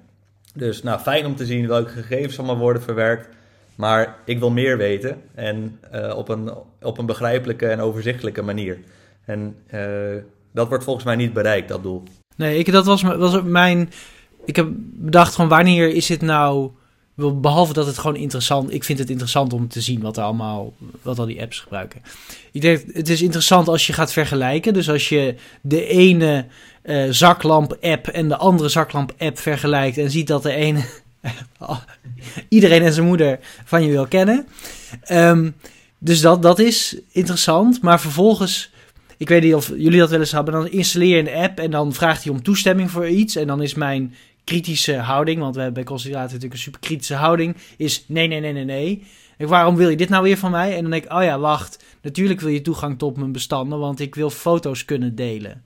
Dus 0.54 0.82
nou, 0.82 1.00
fijn 1.00 1.26
om 1.26 1.36
te 1.36 1.46
zien 1.46 1.66
welke 1.66 1.90
gegevens 1.90 2.38
allemaal 2.38 2.58
worden 2.58 2.82
verwerkt. 2.82 3.28
Maar 3.74 4.16
ik 4.24 4.38
wil 4.38 4.50
meer 4.50 4.76
weten 4.76 5.22
en 5.34 5.78
uh, 5.94 6.16
op, 6.16 6.28
een, 6.28 6.50
op 6.82 6.98
een 6.98 7.06
begrijpelijke 7.06 7.66
en 7.68 7.80
overzichtelijke 7.80 8.42
manier. 8.42 8.78
En 9.24 9.56
uh, 9.74 10.22
dat 10.52 10.68
wordt 10.68 10.84
volgens 10.84 11.04
mij 11.04 11.16
niet 11.16 11.32
bereikt, 11.32 11.68
dat 11.68 11.82
doel. 11.82 12.02
Nee, 12.36 12.58
ik, 12.58 12.72
dat 12.72 12.86
was, 12.86 13.02
was 13.02 13.42
mijn. 13.42 13.90
Ik 14.44 14.56
heb 14.56 14.68
bedacht 14.92 15.34
van 15.34 15.48
wanneer 15.48 15.94
is 15.94 16.08
het 16.08 16.22
nou. 16.22 16.70
Behalve 17.16 17.72
dat 17.72 17.86
het 17.86 17.98
gewoon 17.98 18.16
interessant. 18.16 18.72
Ik 18.72 18.84
vind 18.84 18.98
het 18.98 19.10
interessant 19.10 19.52
om 19.52 19.68
te 19.68 19.80
zien 19.80 20.00
wat 20.00 20.16
er 20.16 20.22
allemaal. 20.22 20.72
Wat 21.02 21.18
al 21.18 21.26
die 21.26 21.42
apps 21.42 21.60
gebruiken. 21.60 22.02
Ik 22.52 22.60
denk, 22.60 22.84
het 22.92 23.08
is 23.08 23.22
interessant 23.22 23.68
als 23.68 23.86
je 23.86 23.92
gaat 23.92 24.12
vergelijken. 24.12 24.72
Dus 24.72 24.90
als 24.90 25.08
je 25.08 25.34
de 25.60 25.86
ene 25.86 26.46
uh, 26.84 27.10
zaklamp-app 27.10 28.06
en 28.06 28.28
de 28.28 28.36
andere 28.36 28.68
zaklamp-app 28.68 29.38
vergelijkt. 29.38 29.98
En 29.98 30.10
ziet 30.10 30.26
dat 30.26 30.42
de 30.42 30.52
ene. 30.52 30.84
iedereen 32.48 32.82
en 32.82 32.92
zijn 32.92 33.06
moeder 33.06 33.38
van 33.64 33.84
je 33.84 33.90
wil 33.90 34.06
kennen. 34.06 34.46
Um, 35.10 35.54
dus 35.98 36.20
dat, 36.20 36.42
dat 36.42 36.58
is 36.58 36.96
interessant. 37.12 37.82
Maar 37.82 38.00
vervolgens 38.00 38.72
ik 39.16 39.28
weet 39.28 39.42
niet 39.42 39.54
of 39.54 39.68
jullie 39.68 39.98
dat 39.98 40.10
wel 40.10 40.20
eens 40.20 40.32
hebben. 40.32 40.54
Dan 40.54 40.68
installeer 40.68 41.16
je 41.16 41.30
een 41.30 41.42
app 41.42 41.58
en 41.58 41.70
dan 41.70 41.92
vraagt 41.92 42.24
hij 42.24 42.32
om 42.32 42.42
toestemming 42.42 42.90
voor 42.90 43.08
iets. 43.08 43.36
En 43.36 43.46
dan 43.46 43.62
is 43.62 43.74
mijn 43.74 44.14
kritische 44.44 44.96
houding, 44.96 45.40
want 45.40 45.54
we 45.54 45.60
hebben 45.60 45.82
bij 45.82 45.92
Consideratie 45.92 46.32
natuurlijk 46.32 46.52
een 46.54 46.58
super 46.58 46.80
kritische 46.80 47.14
houding, 47.14 47.56
is 47.76 48.04
nee, 48.08 48.26
nee, 48.26 48.40
nee, 48.40 48.52
nee, 48.52 48.64
nee. 48.64 49.04
Ik, 49.38 49.48
waarom 49.48 49.76
wil 49.76 49.88
je 49.88 49.96
dit 49.96 50.08
nou 50.08 50.22
weer 50.22 50.38
van 50.38 50.50
mij? 50.50 50.76
En 50.76 50.82
dan 50.82 50.90
denk 50.90 51.04
ik, 51.04 51.12
oh 51.12 51.22
ja, 51.22 51.38
wacht. 51.38 51.84
Natuurlijk 52.02 52.40
wil 52.40 52.50
je 52.50 52.60
toegang 52.60 52.98
tot 52.98 53.16
mijn 53.16 53.32
bestanden, 53.32 53.78
want 53.78 54.00
ik 54.00 54.14
wil 54.14 54.30
foto's 54.30 54.84
kunnen 54.84 55.14
delen. 55.14 55.64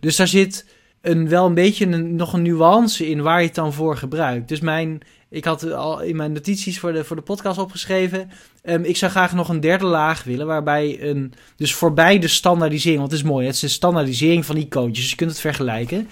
Dus 0.00 0.16
daar 0.16 0.28
zit 0.28 0.66
een, 1.00 1.28
wel 1.28 1.46
een 1.46 1.54
beetje 1.54 1.86
een, 1.86 2.16
nog 2.16 2.32
een 2.32 2.42
nuance 2.42 3.08
in 3.08 3.22
waar 3.22 3.40
je 3.40 3.46
het 3.46 3.54
dan 3.54 3.72
voor 3.72 3.96
gebruikt. 3.96 4.48
Dus 4.48 4.60
mijn 4.60 5.02
ik 5.30 5.44
had 5.44 5.72
al 5.72 6.00
in 6.00 6.16
mijn 6.16 6.32
notities 6.32 6.78
voor 6.78 6.92
de, 6.92 7.04
voor 7.04 7.16
de 7.16 7.22
podcast 7.22 7.58
opgeschreven. 7.58 8.30
Um, 8.64 8.84
ik 8.84 8.96
zou 8.96 9.10
graag 9.10 9.32
nog 9.32 9.48
een 9.48 9.60
derde 9.60 9.84
laag 9.84 10.24
willen. 10.24 10.46
Waarbij 10.46 11.02
een. 11.02 11.32
Dus 11.56 11.74
voorbij 11.74 12.18
de 12.18 12.28
standaardisering. 12.28 12.98
Want 13.00 13.10
het 13.10 13.20
is 13.20 13.26
mooi. 13.26 13.46
Het 13.46 13.54
is 13.54 13.60
de 13.60 13.68
standaardisering 13.68 14.46
van 14.46 14.56
icoontjes. 14.56 15.00
Dus 15.00 15.10
je 15.10 15.16
kunt 15.16 15.30
het 15.30 15.40
vergelijken. 15.40 16.08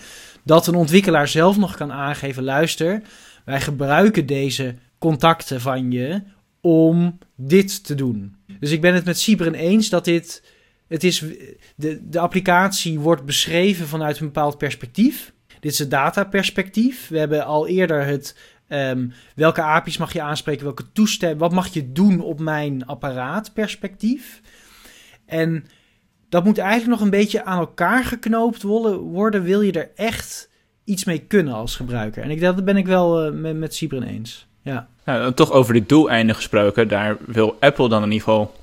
Dat 0.49 0.67
een 0.67 0.75
ontwikkelaar 0.75 1.29
zelf 1.29 1.57
nog 1.57 1.77
kan 1.77 1.93
aangeven. 1.93 2.45
Luister. 2.45 3.03
Wij 3.45 3.61
gebruiken 3.61 4.27
deze 4.27 4.75
contacten 4.99 5.61
van 5.61 5.93
je. 5.93 6.23
Om 6.61 7.19
dit 7.35 7.85
te 7.85 7.95
doen. 7.95 8.37
Dus 8.61 8.71
ik 8.71 8.81
ben 8.81 8.95
het 8.95 9.05
met 9.05 9.19
Cyberen 9.19 9.55
eens 9.55 9.89
dat 9.89 10.05
dit. 10.05 10.43
Het 10.87 11.05
is, 11.05 11.25
de, 11.77 12.09
de 12.09 12.19
applicatie 12.19 12.99
wordt 12.99 13.25
beschreven 13.25 13.87
vanuit 13.87 14.19
een 14.19 14.27
bepaald 14.27 14.59
perspectief. 14.59 15.33
Dit 15.61 15.73
is 15.73 15.79
het 15.79 15.91
dataperspectief. 15.91 17.09
We 17.09 17.19
hebben 17.19 17.45
al 17.45 17.67
eerder 17.67 18.05
het 18.05 18.37
Um, 18.69 19.13
welke 19.35 19.63
API's 19.63 19.97
mag 19.97 20.13
je 20.13 20.23
aanspreken? 20.23 20.65
Welke 20.65 20.93
toestemming? 20.93 21.41
Wat 21.41 21.53
mag 21.53 21.69
je 21.69 21.93
doen 21.93 22.21
op 22.21 22.41
mijn 22.41 22.87
apparaat 22.87 23.53
perspectief? 23.55 24.41
En 25.27 25.65
dat 26.29 26.45
moet 26.45 26.59
eigenlijk 26.59 26.91
nog 26.91 27.01
een 27.01 27.19
beetje 27.19 27.45
aan 27.45 27.59
elkaar 27.59 28.05
geknoopt 28.05 28.63
worden. 28.63 29.43
Wil 29.43 29.61
je 29.61 29.73
er 29.73 29.91
echt 29.95 30.49
iets 30.85 31.05
mee 31.05 31.19
kunnen 31.19 31.55
als 31.55 31.77
gebruiker? 31.77 32.23
En 32.23 32.31
ik, 32.31 32.41
dat 32.41 32.65
ben 32.65 32.77
ik 32.77 32.87
wel 32.87 33.27
uh, 33.27 33.33
met, 33.33 33.57
met 33.57 33.75
Cybren 33.75 34.03
eens. 34.03 34.47
Ja. 34.63 34.89
Nou, 35.05 35.35
toch 35.35 35.53
over 35.53 35.73
die 35.73 35.87
doeleinden 35.87 36.35
gesproken. 36.35 36.89
Daar 36.89 37.17
wil 37.27 37.57
Apple 37.61 37.89
dan 37.89 38.03
in 38.03 38.11
ieder 38.11 38.25
geval 38.25 38.55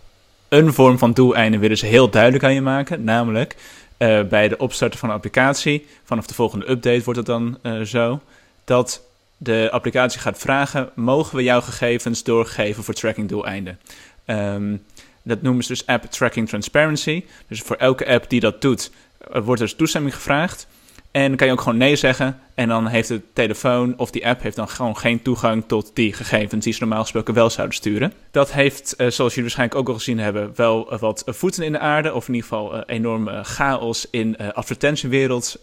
een 0.50 0.74
vorm 0.74 0.98
van 0.98 1.14
doeleinde 1.14 1.58
willen 1.58 1.78
ze 1.78 1.86
heel 1.86 2.10
duidelijk 2.10 2.44
aan 2.44 2.54
je 2.54 2.62
maken. 2.62 3.04
Namelijk 3.04 3.56
uh, 3.98 4.24
bij 4.24 4.48
de 4.48 4.58
opstarten 4.58 5.00
van 5.00 5.10
een 5.10 5.16
applicatie, 5.16 5.86
vanaf 6.04 6.28
de 6.28 6.34
volgende 6.34 6.70
update 6.70 7.04
wordt 7.04 7.20
het 7.20 7.28
dan 7.28 7.58
uh, 7.64 7.82
zo, 7.82 8.20
dat 8.64 9.02
de 9.38 9.68
applicatie 9.72 10.20
gaat 10.20 10.38
vragen: 10.38 10.90
mogen 10.96 11.36
we 11.36 11.44
jouw 11.44 11.62
gegevens 11.62 12.24
doorgeven 12.24 12.84
voor 12.84 12.94
tracking 12.94 13.30
doeleinden? 13.30 13.80
Um, 14.26 14.84
dat 15.26 15.42
noemen 15.42 15.64
ze 15.64 15.72
dus 15.72 15.86
App 15.86 16.04
Tracking 16.04 16.48
Transparency. 16.48 17.24
Dus 17.48 17.62
voor 17.62 17.76
elke 17.76 18.08
app 18.08 18.30
die 18.30 18.40
dat 18.40 18.62
doet, 18.62 18.92
eh, 19.32 19.42
wordt 19.42 19.62
er 19.62 19.76
toestemming 19.76 20.16
gevraagd. 20.16 20.68
En 21.12 21.28
dan 21.28 21.36
kan 21.36 21.48
je 21.48 21.54
ook 21.54 21.62
gewoon 21.62 21.78
nee 21.78 21.96
zeggen. 21.96 22.40
En 22.56 22.68
dan 22.68 22.88
heeft 22.88 23.08
de 23.08 23.22
telefoon 23.34 23.98
of 23.98 24.12
die 24.12 24.28
app 24.28 24.42
heeft 24.42 24.56
dan 24.56 24.70
gewoon 24.70 24.98
geen 24.98 25.22
toegang 25.22 25.64
tot 25.68 25.92
die 25.94 26.14
gegevens 26.14 26.64
die 26.64 26.74
ze 26.74 26.80
normaal 26.80 27.02
gesproken 27.02 27.34
wel 27.34 27.50
zouden 27.50 27.76
sturen. 27.76 28.14
Dat 28.32 28.52
heeft, 28.52 28.94
uh, 28.98 28.98
zoals 28.98 29.34
jullie 29.34 29.42
waarschijnlijk 29.42 29.80
ook 29.80 29.88
al 29.88 29.94
gezien 29.94 30.20
hebben, 30.20 30.52
wel 30.56 30.94
uh, 30.94 31.00
wat 31.00 31.24
voeten 31.26 31.64
in 31.64 31.72
de 31.72 31.80
aarde. 31.80 32.14
Of 32.14 32.28
in 32.28 32.34
ieder 32.34 32.50
geval 32.50 32.84
enorm 32.84 33.30
chaos 33.44 34.08
in 34.10 34.32
de 34.32 34.54
advertentiewereld 34.54 35.62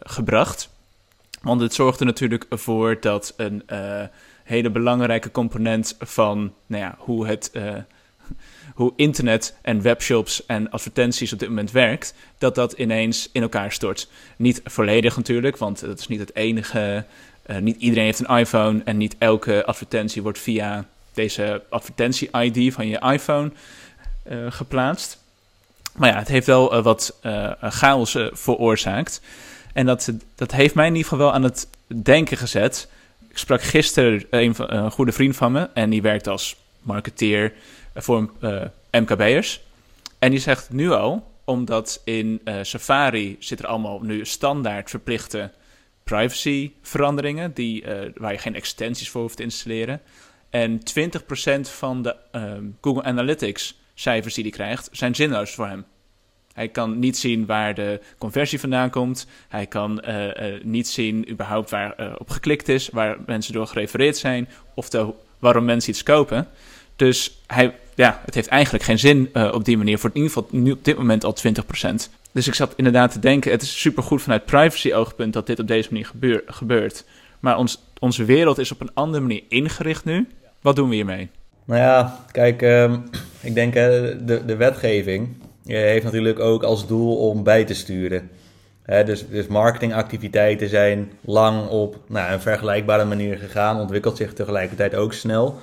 gebracht. 0.00 0.70
Want 1.42 1.60
het 1.60 1.74
zorgt 1.74 2.00
er 2.00 2.06
natuurlijk 2.06 2.46
voor 2.50 3.00
dat 3.00 3.34
een 3.36 3.62
hele 4.44 4.70
belangrijke 4.70 5.30
component 5.30 5.96
van 5.98 6.54
nou 6.66 6.82
ja, 6.82 6.94
hoe, 6.98 7.26
het, 7.26 7.50
hoe 8.74 8.92
internet 8.96 9.56
en 9.62 9.82
webshops 9.82 10.46
en 10.46 10.70
advertenties 10.70 11.32
op 11.32 11.38
dit 11.38 11.48
moment 11.48 11.70
werkt, 11.70 12.14
dat 12.38 12.54
dat 12.54 12.72
ineens 12.72 13.28
in 13.32 13.42
elkaar 13.42 13.72
stort. 13.72 14.08
Niet 14.36 14.60
volledig 14.64 15.16
natuurlijk, 15.16 15.56
want 15.56 15.80
dat 15.80 15.98
is 15.98 16.08
niet 16.08 16.20
het 16.20 16.34
enige. 16.34 17.04
Uh, 17.46 17.56
niet 17.56 17.76
iedereen 17.80 18.04
heeft 18.04 18.28
een 18.28 18.36
iPhone 18.36 18.82
en 18.84 18.96
niet 18.96 19.16
elke 19.18 19.64
advertentie 19.64 20.22
wordt 20.22 20.38
via 20.38 20.86
deze 21.12 21.62
advertentie-ID 21.68 22.74
van 22.74 22.88
je 22.88 22.98
iPhone 23.12 23.52
geplaatst. 24.48 25.18
Maar 25.96 26.08
ja, 26.08 26.18
het 26.18 26.28
heeft 26.28 26.46
wel 26.46 26.82
wat 26.82 27.18
chaos 27.60 28.16
veroorzaakt. 28.32 29.20
En 29.72 29.86
dat, 29.86 30.12
dat 30.34 30.52
heeft 30.52 30.74
mij 30.74 30.86
in 30.86 30.94
ieder 30.94 31.08
geval 31.08 31.24
wel 31.24 31.34
aan 31.34 31.42
het 31.42 31.68
denken 32.02 32.36
gezet. 32.36 32.88
Ik 33.28 33.38
sprak 33.38 33.62
gisteren 33.62 34.24
een, 34.30 34.54
een 34.56 34.90
goede 34.90 35.12
vriend 35.12 35.36
van 35.36 35.52
me 35.52 35.68
en 35.74 35.90
die 35.90 36.02
werkt 36.02 36.28
als 36.28 36.56
marketeer 36.82 37.52
voor 37.94 38.30
eh, 38.40 38.62
MKB'ers. 38.90 39.60
En 40.18 40.30
die 40.30 40.40
zegt 40.40 40.72
nu 40.72 40.90
al, 40.90 41.32
omdat 41.44 42.00
in 42.04 42.40
uh, 42.44 42.58
Safari 42.62 43.36
zit 43.38 43.58
er 43.58 43.66
allemaal 43.66 44.00
nu 44.00 44.24
standaard 44.24 44.90
verplichte 44.90 45.52
privacy 46.04 46.72
veranderingen, 46.82 47.54
die, 47.54 47.82
uh, 47.82 48.10
waar 48.14 48.32
je 48.32 48.38
geen 48.38 48.54
extensies 48.54 49.10
voor 49.10 49.20
hoeft 49.20 49.36
te 49.36 49.42
installeren. 49.42 50.00
En 50.50 50.78
20% 50.78 51.60
van 51.60 52.02
de 52.02 52.16
Google 52.80 53.02
Analytics 53.02 53.80
cijfers 53.94 54.34
die 54.34 54.42
hij 54.42 54.52
krijgt, 54.52 54.88
zijn 54.92 55.14
zinloos 55.14 55.50
voor 55.50 55.66
hem. 55.66 55.84
Hij 56.52 56.68
kan 56.68 56.98
niet 56.98 57.18
zien 57.18 57.46
waar 57.46 57.74
de 57.74 58.00
conversie 58.18 58.60
vandaan 58.60 58.90
komt. 58.90 59.26
Hij 59.48 59.66
kan 59.66 60.02
niet 60.62 60.88
zien 60.88 61.30
überhaupt 61.30 61.70
waar 61.70 62.16
op 62.18 62.30
geklikt 62.30 62.68
is, 62.68 62.88
waar 62.88 63.16
mensen 63.26 63.52
door 63.52 63.66
gerefereerd 63.66 64.16
zijn, 64.16 64.48
of 64.74 64.88
waarom 65.38 65.64
mensen 65.64 65.90
iets 65.90 66.02
kopen. 66.02 66.48
Dus 66.96 67.40
hij, 67.46 67.74
ja, 67.94 68.20
het 68.24 68.34
heeft 68.34 68.48
eigenlijk 68.48 68.84
geen 68.84 68.98
zin 68.98 69.30
op 69.52 69.64
die 69.64 69.76
manier, 69.76 69.98
voor 69.98 70.10
in 70.12 70.16
ieder 70.16 70.32
geval 70.32 70.48
nu 70.50 70.72
op 70.72 70.84
dit 70.84 70.96
moment 70.96 71.24
al 71.24 71.36
20%. 71.48 71.94
Dus 72.32 72.46
ik 72.46 72.54
zat 72.54 72.72
inderdaad 72.76 73.12
te 73.12 73.18
denken, 73.18 73.50
het 73.50 73.62
is 73.62 73.80
supergoed 73.80 74.22
vanuit 74.22 74.44
privacy 74.44 74.92
oogpunt 74.92 75.32
dat 75.32 75.46
dit 75.46 75.58
op 75.58 75.66
deze 75.66 75.88
manier 75.90 76.06
gebeur, 76.06 76.42
gebeurt. 76.46 77.04
Maar 77.40 77.58
ons 77.58 77.82
onze 77.98 78.24
wereld 78.24 78.58
is 78.58 78.72
op 78.72 78.80
een 78.80 78.94
andere 78.94 79.22
manier 79.22 79.42
ingericht 79.48 80.04
nu. 80.04 80.28
Wat 80.60 80.76
doen 80.76 80.88
we 80.88 80.94
hiermee? 80.94 81.30
Nou 81.64 81.80
ja, 81.80 82.24
kijk, 82.32 82.62
ehm, 82.62 82.96
ik 83.40 83.54
denk 83.54 83.74
hè, 83.74 84.24
de, 84.24 84.44
de 84.44 84.56
wetgeving 84.56 85.28
eh, 85.66 85.76
heeft 85.76 86.04
natuurlijk 86.04 86.38
ook 86.38 86.62
als 86.62 86.86
doel 86.86 87.16
om 87.16 87.42
bij 87.42 87.64
te 87.64 87.74
sturen. 87.74 88.30
Dus, 89.04 89.28
dus 89.28 89.46
marketingactiviteiten 89.46 90.68
zijn 90.68 91.12
lang 91.20 91.68
op 91.68 91.98
nou, 92.08 92.32
een 92.32 92.40
vergelijkbare 92.40 93.04
manier 93.04 93.38
gegaan, 93.38 93.80
ontwikkelt 93.80 94.16
zich 94.16 94.32
tegelijkertijd 94.32 94.94
ook 94.94 95.12
snel. 95.12 95.58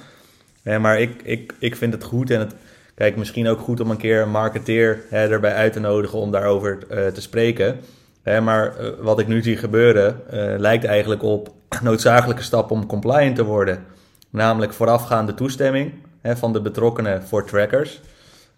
Hè, 0.64 0.80
maar 0.80 1.00
ik, 1.00 1.22
ik, 1.24 1.54
ik 1.60 1.76
vind 1.76 1.94
het 1.94 2.04
goed 2.04 2.30
en 2.32 2.40
het, 2.40 2.56
kijk, 2.96 3.16
misschien 3.16 3.48
ook 3.48 3.60
goed 3.60 3.80
om 3.80 3.92
een 3.92 3.98
keer 3.98 4.22
een 4.22 4.32
marketeer 4.32 5.02
hè, 5.10 5.30
erbij 5.30 5.54
uit 5.54 5.74
te 5.74 5.80
nodigen 5.80 6.20
om 6.20 6.32
daarover 6.32 6.78
uh, 6.92 7.08
te 7.08 7.22
spreken. 7.22 7.80
Hè, 8.24 8.42
maar 8.42 8.74
uh, 8.82 8.90
wat 9.00 9.20
ik 9.20 9.28
nu 9.28 9.42
zie 9.42 9.58
gebeuren 9.58 10.22
uh, 10.34 10.54
lijkt 10.58 10.86
eigenlijk 10.86 11.24
op 11.24 11.50
noodzakelijke 11.82 12.44
stappen 12.44 12.76
om 12.76 12.86
compliant 12.86 13.36
te 13.36 13.44
worden. 13.44 13.86
Namelijk 14.30 14.74
voorafgaande 14.74 15.34
toestemming 15.34 15.94
hè, 16.22 16.38
van 16.38 16.54
de 16.54 16.62
betrokkenen 16.62 17.24
voor 17.24 17.46
trackers. 17.46 18.02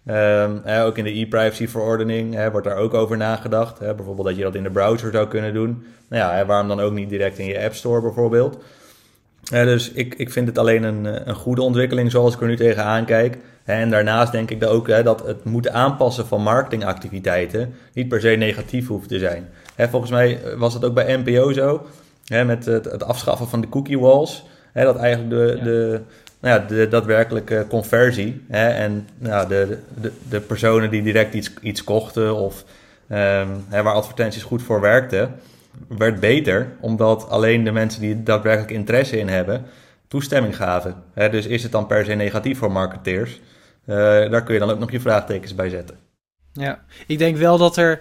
Um, 0.06 0.60
hè, 0.64 0.84
ook 0.84 0.98
in 0.98 1.04
de 1.04 1.18
e-privacy-verordening 1.18 2.50
wordt 2.50 2.66
daar 2.66 2.76
ook 2.76 2.94
over 2.94 3.16
nagedacht. 3.16 3.78
Bijvoorbeeld 3.78 4.26
dat 4.26 4.36
je 4.36 4.42
dat 4.42 4.54
in 4.54 4.62
de 4.62 4.70
browser 4.70 5.12
zou 5.12 5.28
kunnen 5.28 5.54
doen. 5.54 5.86
Nou 6.08 6.36
ja, 6.36 6.46
waarom 6.46 6.68
dan 6.68 6.80
ook 6.80 6.92
niet 6.92 7.08
direct 7.08 7.38
in 7.38 7.46
je 7.46 7.64
App 7.64 7.74
Store 7.74 8.00
bijvoorbeeld? 8.00 8.58
Dus 9.62 9.90
ik, 9.90 10.14
ik 10.14 10.30
vind 10.30 10.48
het 10.48 10.58
alleen 10.58 10.82
een, 10.82 11.28
een 11.28 11.34
goede 11.34 11.62
ontwikkeling 11.62 12.10
zoals 12.10 12.34
ik 12.34 12.40
er 12.40 12.46
nu 12.46 12.56
tegenaan 12.56 13.04
kijk. 13.04 13.38
En 13.64 13.90
daarnaast 13.90 14.32
denk 14.32 14.50
ik 14.50 14.64
ook 14.64 14.88
hè, 14.88 15.02
dat 15.02 15.26
het 15.26 15.44
moeten 15.44 15.72
aanpassen 15.72 16.26
van 16.26 16.42
marketingactiviteiten 16.42 17.74
niet 17.92 18.08
per 18.08 18.20
se 18.20 18.28
negatief 18.28 18.86
hoeft 18.86 19.08
te 19.08 19.18
zijn. 19.18 19.48
Hè, 19.74 19.88
volgens 19.88 20.10
mij 20.10 20.40
was 20.56 20.74
het 20.74 20.84
ook 20.84 20.94
bij 20.94 21.16
NPO 21.16 21.52
zo, 21.52 21.86
hè, 22.26 22.44
met 22.44 22.64
het, 22.64 22.84
het, 22.84 23.04
afschaffen 23.04 23.48
van 23.48 23.60
de 23.60 23.68
cookie 23.68 23.98
walls. 23.98 24.46
Hè, 24.72 24.84
dat 24.84 24.96
eigenlijk 24.96 25.30
de, 25.30 25.54
ja. 25.58 25.64
de, 25.64 26.00
nou 26.40 26.60
ja, 26.60 26.66
de 26.66 26.88
daadwerkelijke 26.88 27.66
conversie 27.68 28.44
hè, 28.48 28.68
en 28.68 29.08
nou, 29.18 29.48
de, 29.48 29.78
de, 30.00 30.12
de 30.28 30.40
personen 30.40 30.90
die 30.90 31.02
direct 31.02 31.34
iets, 31.34 31.52
iets 31.60 31.84
kochten 31.84 32.34
of 32.34 32.64
um, 33.08 33.64
hè, 33.68 33.82
waar 33.82 33.94
advertenties 33.94 34.42
goed 34.42 34.62
voor 34.62 34.80
werkten, 34.80 35.34
werd 35.88 36.20
beter, 36.20 36.76
omdat 36.80 37.28
alleen 37.28 37.64
de 37.64 37.72
mensen 37.72 38.00
die 38.00 38.22
daadwerkelijk 38.22 38.72
interesse 38.72 39.18
in 39.18 39.28
hebben, 39.28 39.64
toestemming 40.08 40.56
gaven. 40.56 41.02
Dus 41.14 41.46
is 41.46 41.62
het 41.62 41.72
dan 41.72 41.86
per 41.86 42.04
se 42.04 42.14
negatief 42.14 42.58
voor 42.58 42.72
marketeers? 42.72 43.40
Uh, 43.86 43.96
daar 44.30 44.42
kun 44.42 44.54
je 44.54 44.60
dan 44.60 44.70
ook 44.70 44.78
nog 44.78 44.90
je 44.90 45.00
vraagtekens 45.00 45.54
bij 45.54 45.68
zetten. 45.68 45.96
Ja, 46.52 46.84
ik 47.06 47.18
denk 47.18 47.36
wel 47.36 47.58
dat 47.58 47.76
er. 47.76 48.00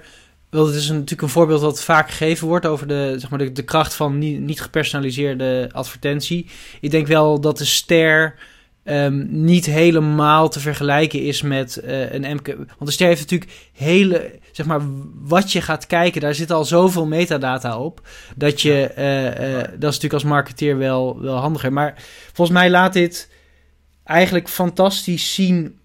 Wel, 0.50 0.66
het 0.66 0.76
is 0.76 0.90
natuurlijk 0.90 1.22
een 1.22 1.30
voorbeeld 1.30 1.62
dat 1.62 1.84
vaak 1.84 2.10
gegeven 2.10 2.48
wordt 2.48 2.66
over 2.66 2.88
de, 2.88 3.16
zeg 3.18 3.30
maar 3.30 3.54
de, 3.54 3.64
kracht 3.64 3.94
van 3.94 4.18
niet 4.18 4.62
gepersonaliseerde 4.62 5.70
advertentie. 5.72 6.50
Ik 6.82 6.92
denk 6.92 7.08
wel 7.08 7.42
dat 7.42 7.58
de 7.58 7.66
ster 7.66 8.36
um, 8.84 9.28
niet 9.30 9.66
helemaal 9.66 10.50
te 10.50 10.60
vergelijken 10.60 11.22
is 11.22 11.42
met 11.42 11.82
uh, 11.84 12.14
een 12.14 12.36
MK. 12.36 12.48
Want 12.56 12.86
de 12.86 12.92
ster 12.92 13.08
heeft 13.08 13.22
natuurlijk 13.22 13.52
hele, 13.74 14.40
zeg 14.52 14.66
maar, 14.66 14.82
wat 15.24 15.52
je 15.52 15.62
gaat 15.62 15.88
kijken, 15.88 16.22
daar 16.22 16.36
zit 16.36 16.52
al 16.52 16.66
zoveel 16.66 17.06
metadata 17.06 17.80
op. 17.80 18.08
Dat 18.36 18.62
je, 18.62 18.92
uh, 18.98 19.26
uh, 19.26 19.58
dat 19.58 19.70
is 19.70 19.80
natuurlijk 19.80 20.14
als 20.14 20.24
marketeer 20.24 20.78
wel, 20.78 21.22
wel 21.22 21.36
handiger. 21.36 21.74
Maar 21.74 21.94
volgens 22.34 22.58
mij 22.58 22.70
laat 22.70 22.94
dit 22.94 23.30
eigenlijk 24.04 24.50
fantastisch 24.50 25.34
zien 25.34 25.78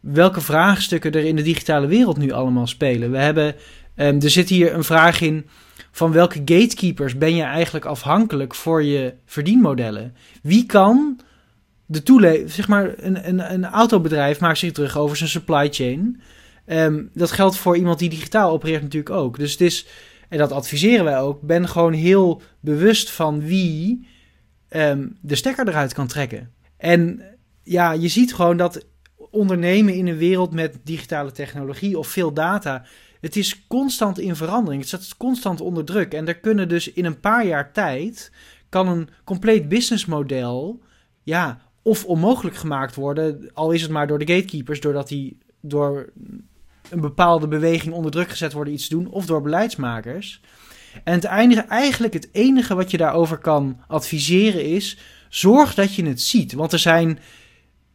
welke 0.00 0.40
vraagstukken 0.40 1.12
er 1.12 1.24
in 1.24 1.36
de 1.36 1.42
digitale 1.42 1.86
wereld 1.86 2.16
nu 2.16 2.30
allemaal 2.30 2.66
spelen. 2.66 3.10
We 3.10 3.18
hebben, 3.18 3.54
um, 3.96 4.20
er 4.20 4.30
zit 4.30 4.48
hier 4.48 4.74
een 4.74 4.84
vraag 4.84 5.20
in 5.20 5.48
van 5.90 6.12
welke 6.12 6.38
gatekeepers 6.38 7.18
ben 7.18 7.34
je 7.34 7.42
eigenlijk 7.42 7.84
afhankelijk 7.84 8.54
voor 8.54 8.82
je 8.82 9.14
verdienmodellen? 9.26 10.14
Wie 10.42 10.66
kan 10.66 11.20
de 11.90 12.44
zeg 12.46 12.68
maar, 12.68 12.92
een, 12.96 13.28
een, 13.28 13.52
een 13.52 13.64
autobedrijf 13.64 14.40
maakt 14.40 14.58
zich 14.58 14.72
terug 14.72 14.96
over 14.96 15.16
zijn 15.16 15.28
supply 15.28 15.68
chain. 15.70 16.20
Um, 16.66 17.10
dat 17.14 17.30
geldt 17.30 17.56
voor 17.56 17.76
iemand 17.76 17.98
die 17.98 18.08
digitaal 18.08 18.50
opereert 18.50 18.82
natuurlijk 18.82 19.14
ook. 19.14 19.38
Dus 19.38 19.52
het 19.52 19.60
is, 19.60 19.86
en 20.28 20.38
dat 20.38 20.52
adviseren 20.52 21.04
wij 21.04 21.20
ook, 21.20 21.40
ben 21.40 21.68
gewoon 21.68 21.92
heel 21.92 22.42
bewust 22.60 23.10
van 23.10 23.40
wie 23.40 24.06
um, 24.70 25.16
de 25.20 25.34
stekker 25.34 25.68
eruit 25.68 25.92
kan 25.92 26.06
trekken. 26.06 26.52
En 26.76 27.22
ja, 27.62 27.92
je 27.92 28.08
ziet 28.08 28.34
gewoon 28.34 28.56
dat 28.56 28.86
ondernemen 29.30 29.94
in 29.94 30.06
een 30.06 30.16
wereld 30.16 30.52
met 30.52 30.78
digitale 30.84 31.32
technologie 31.32 31.98
of 31.98 32.08
veel 32.08 32.32
data, 32.32 32.84
het 33.20 33.36
is 33.36 33.66
constant 33.66 34.18
in 34.18 34.36
verandering. 34.36 34.80
Het 34.80 34.88
staat 34.88 35.16
constant 35.16 35.60
onder 35.60 35.84
druk. 35.84 36.14
En 36.14 36.28
er 36.28 36.38
kunnen 36.38 36.68
dus 36.68 36.92
in 36.92 37.04
een 37.04 37.20
paar 37.20 37.46
jaar 37.46 37.72
tijd, 37.72 38.32
kan 38.68 38.88
een 38.88 39.08
compleet 39.24 39.68
businessmodel, 39.68 40.82
ja, 41.22 41.60
of 41.88 42.04
onmogelijk 42.04 42.56
gemaakt 42.56 42.94
worden, 42.94 43.50
al 43.54 43.70
is 43.70 43.82
het 43.82 43.90
maar 43.90 44.06
door 44.06 44.18
de 44.18 44.32
gatekeepers, 44.32 44.80
doordat 44.80 45.08
die 45.08 45.38
door 45.60 46.12
een 46.90 47.00
bepaalde 47.00 47.48
beweging 47.48 47.94
onder 47.94 48.10
druk 48.10 48.28
gezet 48.28 48.52
worden 48.52 48.72
iets 48.72 48.88
te 48.88 48.94
doen, 48.94 49.10
of 49.10 49.26
door 49.26 49.42
beleidsmakers. 49.42 50.40
En 51.04 51.14
het 51.14 51.24
eigenlijk 51.24 52.12
het 52.12 52.28
enige 52.32 52.74
wat 52.74 52.90
je 52.90 52.96
daarover 52.96 53.38
kan 53.38 53.80
adviseren 53.86 54.64
is, 54.64 54.98
zorg 55.28 55.74
dat 55.74 55.94
je 55.94 56.06
het 56.06 56.20
ziet. 56.20 56.52
Want 56.52 56.72
er 56.72 56.78
zijn 56.78 57.18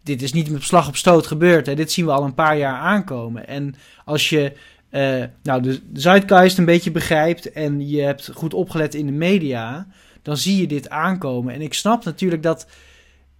dit 0.03 0.21
is 0.21 0.33
niet 0.33 0.49
met 0.49 0.63
slag 0.63 0.87
op 0.87 0.95
stoot 0.95 1.27
gebeurd. 1.27 1.65
Hè. 1.65 1.75
Dit 1.75 1.91
zien 1.91 2.05
we 2.05 2.11
al 2.11 2.23
een 2.23 2.33
paar 2.33 2.57
jaar 2.57 2.77
aankomen. 2.77 3.47
En 3.47 3.75
als 4.05 4.29
je 4.29 4.53
uh, 4.91 5.23
nou, 5.43 5.61
de 5.61 5.81
Zeitgeist 5.93 6.57
een 6.57 6.65
beetje 6.65 6.91
begrijpt 6.91 7.51
en 7.51 7.89
je 7.89 8.01
hebt 8.01 8.29
goed 8.33 8.53
opgelet 8.53 8.93
in 8.93 9.05
de 9.05 9.11
media, 9.11 9.87
dan 10.21 10.37
zie 10.37 10.57
je 10.57 10.67
dit 10.67 10.89
aankomen. 10.89 11.53
En 11.53 11.61
ik 11.61 11.73
snap 11.73 12.03
natuurlijk 12.03 12.43
dat 12.43 12.67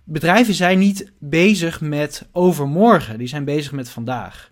bedrijven 0.04 0.54
zijn 0.54 0.80
niet 0.80 1.12
bezig 1.20 1.82
met 1.82 2.28
overmorgen. 2.32 3.18
Die 3.18 3.28
zijn 3.28 3.46
bezig 3.46 3.72
met 3.72 3.90
vandaag. 3.90 4.52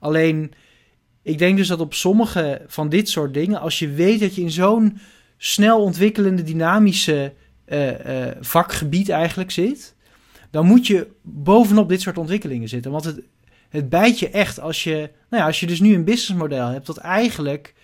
Alleen, 0.00 0.52
ik 1.22 1.38
denk 1.38 1.56
dus 1.56 1.68
dat 1.68 1.80
op 1.80 1.94
sommige 1.94 2.62
van 2.66 2.88
dit 2.88 3.08
soort 3.08 3.34
dingen, 3.34 3.60
als 3.60 3.78
je 3.78 3.90
weet 3.90 4.20
dat 4.20 4.34
je 4.34 4.42
in 4.42 4.50
zo'n 4.50 4.98
snel 5.36 5.82
ontwikkelende, 5.82 6.42
dynamische 6.42 7.32
uh, 7.66 7.88
uh, 7.88 8.26
vakgebied 8.40 9.08
eigenlijk 9.08 9.50
zit, 9.50 9.94
dan 10.50 10.66
moet 10.66 10.86
je 10.86 11.08
bovenop 11.22 11.88
dit 11.88 12.00
soort 12.00 12.18
ontwikkelingen 12.18 12.68
zitten. 12.68 12.90
Want 12.90 13.04
het, 13.04 13.20
het 13.68 13.88
bijt 13.88 14.18
je 14.18 14.30
echt 14.30 14.60
als 14.60 14.84
je, 14.84 15.10
nou 15.30 15.42
ja, 15.42 15.46
als 15.46 15.60
je 15.60 15.66
dus 15.66 15.80
nu 15.80 15.94
een 15.94 16.04
businessmodel 16.04 16.68
hebt 16.68 16.86
dat 16.86 16.96
eigenlijk 16.96 17.74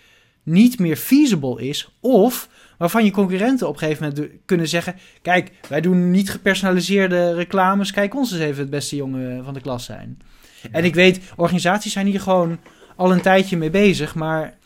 niet 0.43 0.79
meer 0.79 0.95
feasible 0.95 1.61
is, 1.67 1.89
of 1.99 2.49
waarvan 2.77 3.05
je 3.05 3.11
concurrenten 3.11 3.67
op 3.67 3.73
een 3.73 3.79
gegeven 3.79 4.13
moment 4.15 4.31
kunnen 4.45 4.67
zeggen: 4.67 4.95
Kijk, 5.21 5.51
wij 5.69 5.81
doen 5.81 6.11
niet 6.11 6.29
gepersonaliseerde 6.29 7.33
reclames, 7.33 7.91
kijk 7.91 8.15
ons 8.15 8.31
eens 8.31 8.41
even 8.41 8.61
het 8.61 8.69
beste 8.69 8.95
jongen 8.95 9.43
van 9.43 9.53
de 9.53 9.61
klas 9.61 9.85
zijn. 9.85 10.19
Ja. 10.61 10.69
En 10.71 10.83
ik 10.83 10.95
weet, 10.95 11.19
organisaties 11.35 11.93
zijn 11.93 12.05
hier 12.05 12.21
gewoon 12.21 12.59
al 12.95 13.11
een 13.11 13.21
tijdje 13.21 13.57
mee 13.57 13.69
bezig, 13.69 14.15
maar 14.15 14.57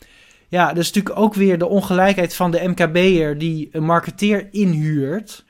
ja, 0.48 0.68
dat 0.68 0.78
is 0.78 0.92
natuurlijk 0.92 1.18
ook 1.18 1.34
weer 1.34 1.58
de 1.58 1.68
ongelijkheid 1.68 2.34
van 2.34 2.50
de 2.50 2.68
MKB'er 2.68 3.38
die 3.38 3.68
een 3.72 3.84
marketeer 3.84 4.48
inhuurt 4.50 5.44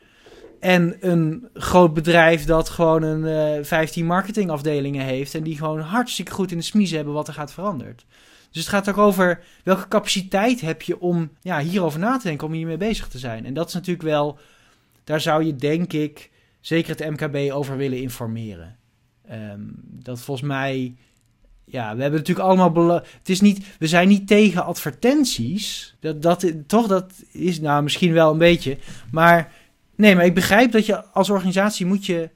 en 0.62 0.96
een 1.00 1.48
groot 1.54 1.94
bedrijf 1.94 2.44
dat 2.44 2.68
gewoon 2.68 3.02
een 3.02 3.56
uh, 3.58 3.64
15 3.64 4.06
marketingafdelingen 4.06 5.04
heeft. 5.04 5.34
En 5.34 5.42
die 5.42 5.56
gewoon 5.56 5.80
hartstikke 5.80 6.32
goed 6.32 6.50
in 6.50 6.56
de 6.56 6.64
smiezen 6.64 6.96
hebben 6.96 7.14
wat 7.14 7.28
er 7.28 7.34
gaat 7.34 7.52
veranderd. 7.52 8.04
Dus 8.52 8.62
het 8.62 8.70
gaat 8.70 8.88
ook 8.88 8.98
over 8.98 9.44
welke 9.62 9.88
capaciteit 9.88 10.60
heb 10.60 10.82
je 10.82 11.00
om 11.00 11.30
ja, 11.40 11.60
hierover 11.60 12.00
na 12.00 12.16
te 12.16 12.26
denken, 12.26 12.46
om 12.46 12.52
hiermee 12.52 12.76
bezig 12.76 13.08
te 13.08 13.18
zijn. 13.18 13.46
En 13.46 13.54
dat 13.54 13.68
is 13.68 13.74
natuurlijk 13.74 14.08
wel, 14.08 14.38
daar 15.04 15.20
zou 15.20 15.44
je 15.44 15.56
denk 15.56 15.92
ik 15.92 16.30
zeker 16.60 16.96
het 16.96 17.10
MKB 17.10 17.52
over 17.52 17.76
willen 17.76 18.00
informeren. 18.00 18.76
Um, 19.30 19.74
dat 19.84 20.20
volgens 20.20 20.48
mij, 20.48 20.94
ja, 21.64 21.94
we 21.96 22.02
hebben 22.02 22.20
natuurlijk 22.20 22.48
allemaal, 22.48 22.94
het 22.94 23.28
is 23.28 23.40
niet, 23.40 23.66
we 23.78 23.86
zijn 23.86 24.08
niet 24.08 24.26
tegen 24.26 24.64
advertenties. 24.64 25.94
Dat, 26.00 26.22
dat, 26.22 26.52
toch, 26.66 26.86
dat 26.86 27.12
is 27.32 27.60
nou 27.60 27.82
misschien 27.82 28.12
wel 28.12 28.32
een 28.32 28.38
beetje, 28.38 28.78
maar 29.10 29.52
Nee, 30.02 30.14
maar 30.14 30.24
ik 30.24 30.34
begrijp 30.34 30.72
dat 30.72 30.86
je 30.86 31.04
als 31.04 31.30
organisatie 31.30 31.86
moet 31.86 32.06
je, 32.06 32.30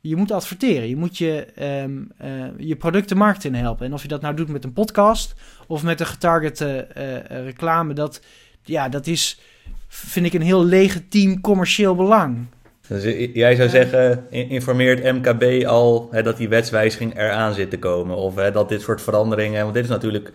je 0.00 0.16
moet 0.16 0.30
adverteren. 0.30 0.88
Je 0.88 0.96
moet 0.96 1.18
je, 1.18 1.46
um, 1.84 2.10
uh, 2.24 2.44
je 2.56 2.76
product 2.76 3.08
de 3.08 3.14
markt 3.14 3.44
in 3.44 3.54
helpen. 3.54 3.86
En 3.86 3.92
of 3.92 4.02
je 4.02 4.08
dat 4.08 4.20
nou 4.20 4.34
doet 4.34 4.48
met 4.48 4.64
een 4.64 4.72
podcast 4.72 5.34
of 5.66 5.82
met 5.82 6.00
een 6.00 6.06
getargete 6.06 6.88
uh, 6.96 7.44
reclame, 7.44 7.94
dat, 7.94 8.20
ja, 8.62 8.88
dat 8.88 9.06
is, 9.06 9.40
vind 9.88 10.26
ik, 10.26 10.32
een 10.32 10.42
heel 10.42 10.64
legitiem 10.64 11.40
commercieel 11.40 11.94
belang. 11.94 12.46
Dus 12.88 13.30
jij 13.32 13.54
zou 13.54 13.68
zeggen, 13.68 14.26
informeert 14.30 15.12
MKB 15.12 15.66
al 15.66 16.08
hè, 16.10 16.22
dat 16.22 16.36
die 16.36 16.48
wetswijziging 16.48 17.18
eraan 17.18 17.54
zit 17.54 17.70
te 17.70 17.78
komen? 17.78 18.16
Of 18.16 18.34
hè, 18.34 18.50
dat 18.50 18.68
dit 18.68 18.80
soort 18.80 19.02
veranderingen, 19.02 19.62
want 19.62 19.74
dit 19.74 19.84
is 19.84 19.90
natuurlijk, 19.90 20.32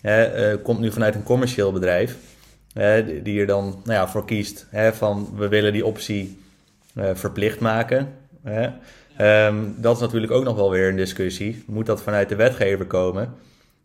hè, 0.00 0.52
uh, 0.52 0.62
komt 0.62 0.80
nu 0.80 0.92
vanuit 0.92 1.14
een 1.14 1.22
commercieel 1.22 1.72
bedrijf 1.72 2.16
die 3.22 3.40
er 3.40 3.46
dan 3.46 3.64
nou 3.84 3.98
ja, 3.98 4.08
voor 4.08 4.24
kiest 4.24 4.66
hè, 4.70 4.92
van 4.92 5.28
we 5.36 5.48
willen 5.48 5.72
die 5.72 5.86
optie 5.86 6.38
verplicht 7.14 7.60
maken. 7.60 8.08
Hè. 8.42 8.68
Um, 9.20 9.74
dat 9.76 9.94
is 9.94 10.00
natuurlijk 10.00 10.32
ook 10.32 10.44
nog 10.44 10.56
wel 10.56 10.70
weer 10.70 10.88
een 10.88 10.96
discussie. 10.96 11.64
Moet 11.66 11.86
dat 11.86 12.02
vanuit 12.02 12.28
de 12.28 12.36
wetgever 12.36 12.86
komen? 12.86 13.34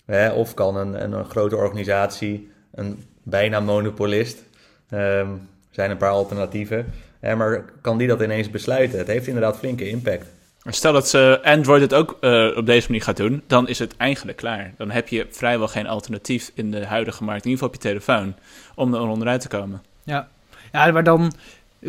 Hè, 0.05 0.31
of 0.31 0.53
kan 0.53 0.75
een, 0.75 1.03
een, 1.03 1.11
een, 1.11 1.25
grote 1.25 1.55
organisatie, 1.55 2.51
een 2.73 3.03
bijna 3.23 3.59
monopolist, 3.59 4.43
um, 4.91 5.49
zijn 5.71 5.91
een 5.91 5.97
paar 5.97 6.09
alternatieven, 6.09 6.85
Hè, 7.19 7.35
maar 7.35 7.65
kan 7.81 7.97
die 7.97 8.07
dat 8.07 8.21
ineens 8.21 8.49
besluiten? 8.49 8.97
Het 8.97 9.07
heeft 9.07 9.27
inderdaad 9.27 9.57
flinke 9.57 9.89
impact. 9.89 10.25
Stel 10.63 10.93
dat 10.93 11.09
ze 11.09 11.39
Android 11.43 11.81
het 11.81 11.93
ook 11.93 12.17
uh, 12.21 12.57
op 12.57 12.65
deze 12.65 12.87
manier 12.87 13.03
gaat 13.03 13.17
doen, 13.17 13.41
dan 13.47 13.67
is 13.67 13.79
het 13.79 13.97
eigenlijk 13.97 14.37
klaar. 14.37 14.73
Dan 14.77 14.91
heb 14.91 15.07
je 15.07 15.27
vrijwel 15.29 15.67
geen 15.67 15.87
alternatief 15.87 16.51
in 16.53 16.71
de 16.71 16.85
huidige 16.85 17.23
markt, 17.23 17.45
in 17.45 17.49
ieder 17.51 17.63
geval 17.63 17.67
op 17.67 17.83
je 17.83 17.89
telefoon, 17.89 18.35
om 18.75 18.93
er 18.93 19.01
onderuit 19.01 19.41
te 19.41 19.47
komen. 19.47 19.81
Ja, 20.03 20.27
ja 20.71 20.91
maar 20.91 21.03
dan 21.03 21.33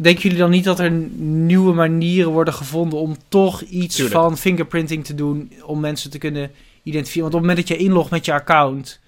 denken 0.02 0.22
jullie 0.22 0.38
dan 0.38 0.50
niet 0.50 0.64
dat 0.64 0.78
er 0.78 0.90
nieuwe 0.90 1.74
manieren 1.74 2.32
worden 2.32 2.54
gevonden 2.54 2.98
om 2.98 3.16
toch 3.28 3.60
iets 3.60 3.96
Tuurlijk. 3.96 4.16
van 4.16 4.38
fingerprinting 4.38 5.04
te 5.04 5.14
doen 5.14 5.52
om 5.62 5.80
mensen 5.80 6.10
te 6.10 6.18
kunnen 6.18 6.50
identificeren? 6.82 7.30
Want 7.30 7.34
op 7.34 7.40
het 7.40 7.48
moment 7.48 7.68
dat 7.68 7.78
je 7.78 7.84
inlogt 7.84 8.10
met 8.10 8.24
je 8.24 8.32
account, 8.32 9.00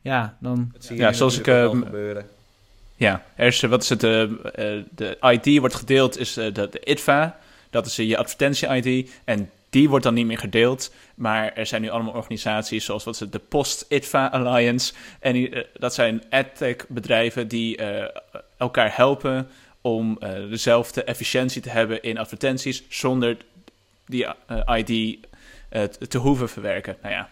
ja, 0.00 0.36
dan... 0.40 0.72
Ja, 0.88 1.12
zoals 1.12 1.38
ik, 1.38 1.46
eh, 1.46 1.64
al 1.64 1.70
gebeuren. 1.70 2.26
Ja, 2.96 3.24
er 3.34 3.46
is, 3.46 3.62
eh, 3.62 3.70
wat 3.70 3.82
is 3.82 3.88
het, 3.88 4.02
eh, 4.04 4.22
eh, 4.22 4.84
de 4.94 5.18
ID 5.20 5.58
wordt 5.58 5.74
gedeeld, 5.74 6.18
is 6.18 6.36
eh, 6.36 6.54
de, 6.54 6.68
de 6.70 6.80
ITVA, 6.84 7.38
dat 7.70 7.86
is 7.86 7.96
je 7.96 8.16
advertentie-ID, 8.16 9.10
en 9.24 9.50
die 9.70 9.88
wordt 9.88 10.04
dan 10.04 10.14
niet 10.14 10.26
meer 10.26 10.38
gedeeld, 10.38 10.92
maar 11.14 11.52
er 11.54 11.66
zijn 11.66 11.82
nu 11.82 11.88
allemaal 11.88 12.12
organisaties 12.14 12.84
zoals 12.84 13.04
wat 13.04 13.14
is 13.14 13.20
het, 13.20 13.32
de 13.32 13.38
Post-ITVA 13.38 14.30
Alliance, 14.30 14.92
en 15.20 15.32
die, 15.32 15.66
dat 15.78 15.94
zijn 15.94 16.22
adtech 16.30 16.76
bedrijven 16.88 17.48
die 17.48 17.76
eh, 17.76 18.04
elkaar 18.56 18.96
helpen 18.96 19.48
om 19.80 20.16
eh, 20.20 20.30
dezelfde 20.32 21.04
efficiëntie 21.04 21.62
te 21.62 21.70
hebben 21.70 22.02
in 22.02 22.18
advertenties, 22.18 22.82
zonder 22.88 23.36
die 24.06 24.26
eh, 24.26 24.78
ID 24.78 25.18
eh, 25.68 25.82
te- 25.82 26.18
hoeven 26.18 26.48
verwerken. 26.48 26.96
Nou 27.02 27.14
ja, 27.14 27.30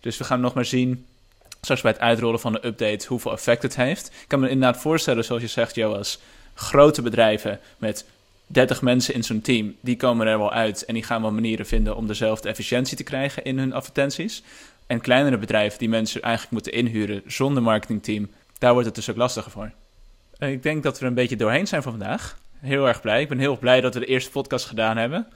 dus 0.00 0.18
we 0.18 0.24
gaan 0.24 0.40
nog 0.40 0.54
maar 0.54 0.64
zien 0.64 1.06
straks 1.60 1.80
bij 1.80 1.90
het 1.90 2.00
uitrollen 2.00 2.40
van 2.40 2.52
de 2.52 2.66
update 2.66 3.06
hoeveel 3.06 3.32
effect 3.32 3.62
het 3.62 3.76
heeft. 3.76 4.06
Ik 4.06 4.28
kan 4.28 4.40
me 4.40 4.48
inderdaad 4.48 4.80
voorstellen, 4.80 5.24
zoals 5.24 5.42
je 5.42 5.48
zegt, 5.48 5.74
Joas, 5.74 6.20
grote 6.54 7.02
bedrijven 7.02 7.60
met 7.78 8.04
30 8.46 8.82
mensen 8.82 9.14
in 9.14 9.24
zo'n 9.24 9.40
team, 9.40 9.76
die 9.80 9.96
komen 9.96 10.26
er 10.26 10.38
wel 10.38 10.52
uit 10.52 10.84
en 10.84 10.94
die 10.94 11.02
gaan 11.02 11.22
wel 11.22 11.32
manieren 11.32 11.66
vinden 11.66 11.96
om 11.96 12.06
dezelfde 12.06 12.48
efficiëntie 12.48 12.96
te 12.96 13.02
krijgen 13.02 13.44
in 13.44 13.58
hun 13.58 13.72
advertenties. 13.72 14.42
En 14.86 15.00
kleinere 15.00 15.38
bedrijven 15.38 15.78
die 15.78 15.88
mensen 15.88 16.22
eigenlijk 16.22 16.52
moeten 16.52 16.72
inhuren 16.72 17.22
zonder 17.26 17.62
marketingteam, 17.62 18.30
daar 18.58 18.72
wordt 18.72 18.86
het 18.86 18.94
dus 18.94 19.10
ook 19.10 19.16
lastiger 19.16 19.50
voor. 19.50 19.70
Eh, 20.40 20.50
Ik 20.50 20.62
denk 20.62 20.82
dat 20.82 20.98
we 20.98 21.06
een 21.06 21.14
beetje 21.14 21.36
doorheen 21.36 21.66
zijn 21.66 21.82
voor 21.82 21.90
vandaag. 21.90 22.38
Heel 22.58 22.88
erg 22.88 23.00
blij. 23.00 23.20
Ik 23.20 23.28
ben 23.28 23.38
heel 23.38 23.58
blij 23.58 23.80
dat 23.80 23.94
we 23.94 24.00
de 24.00 24.06
eerste 24.06 24.30
podcast 24.30 24.66
gedaan 24.66 24.96
hebben. 24.96 25.26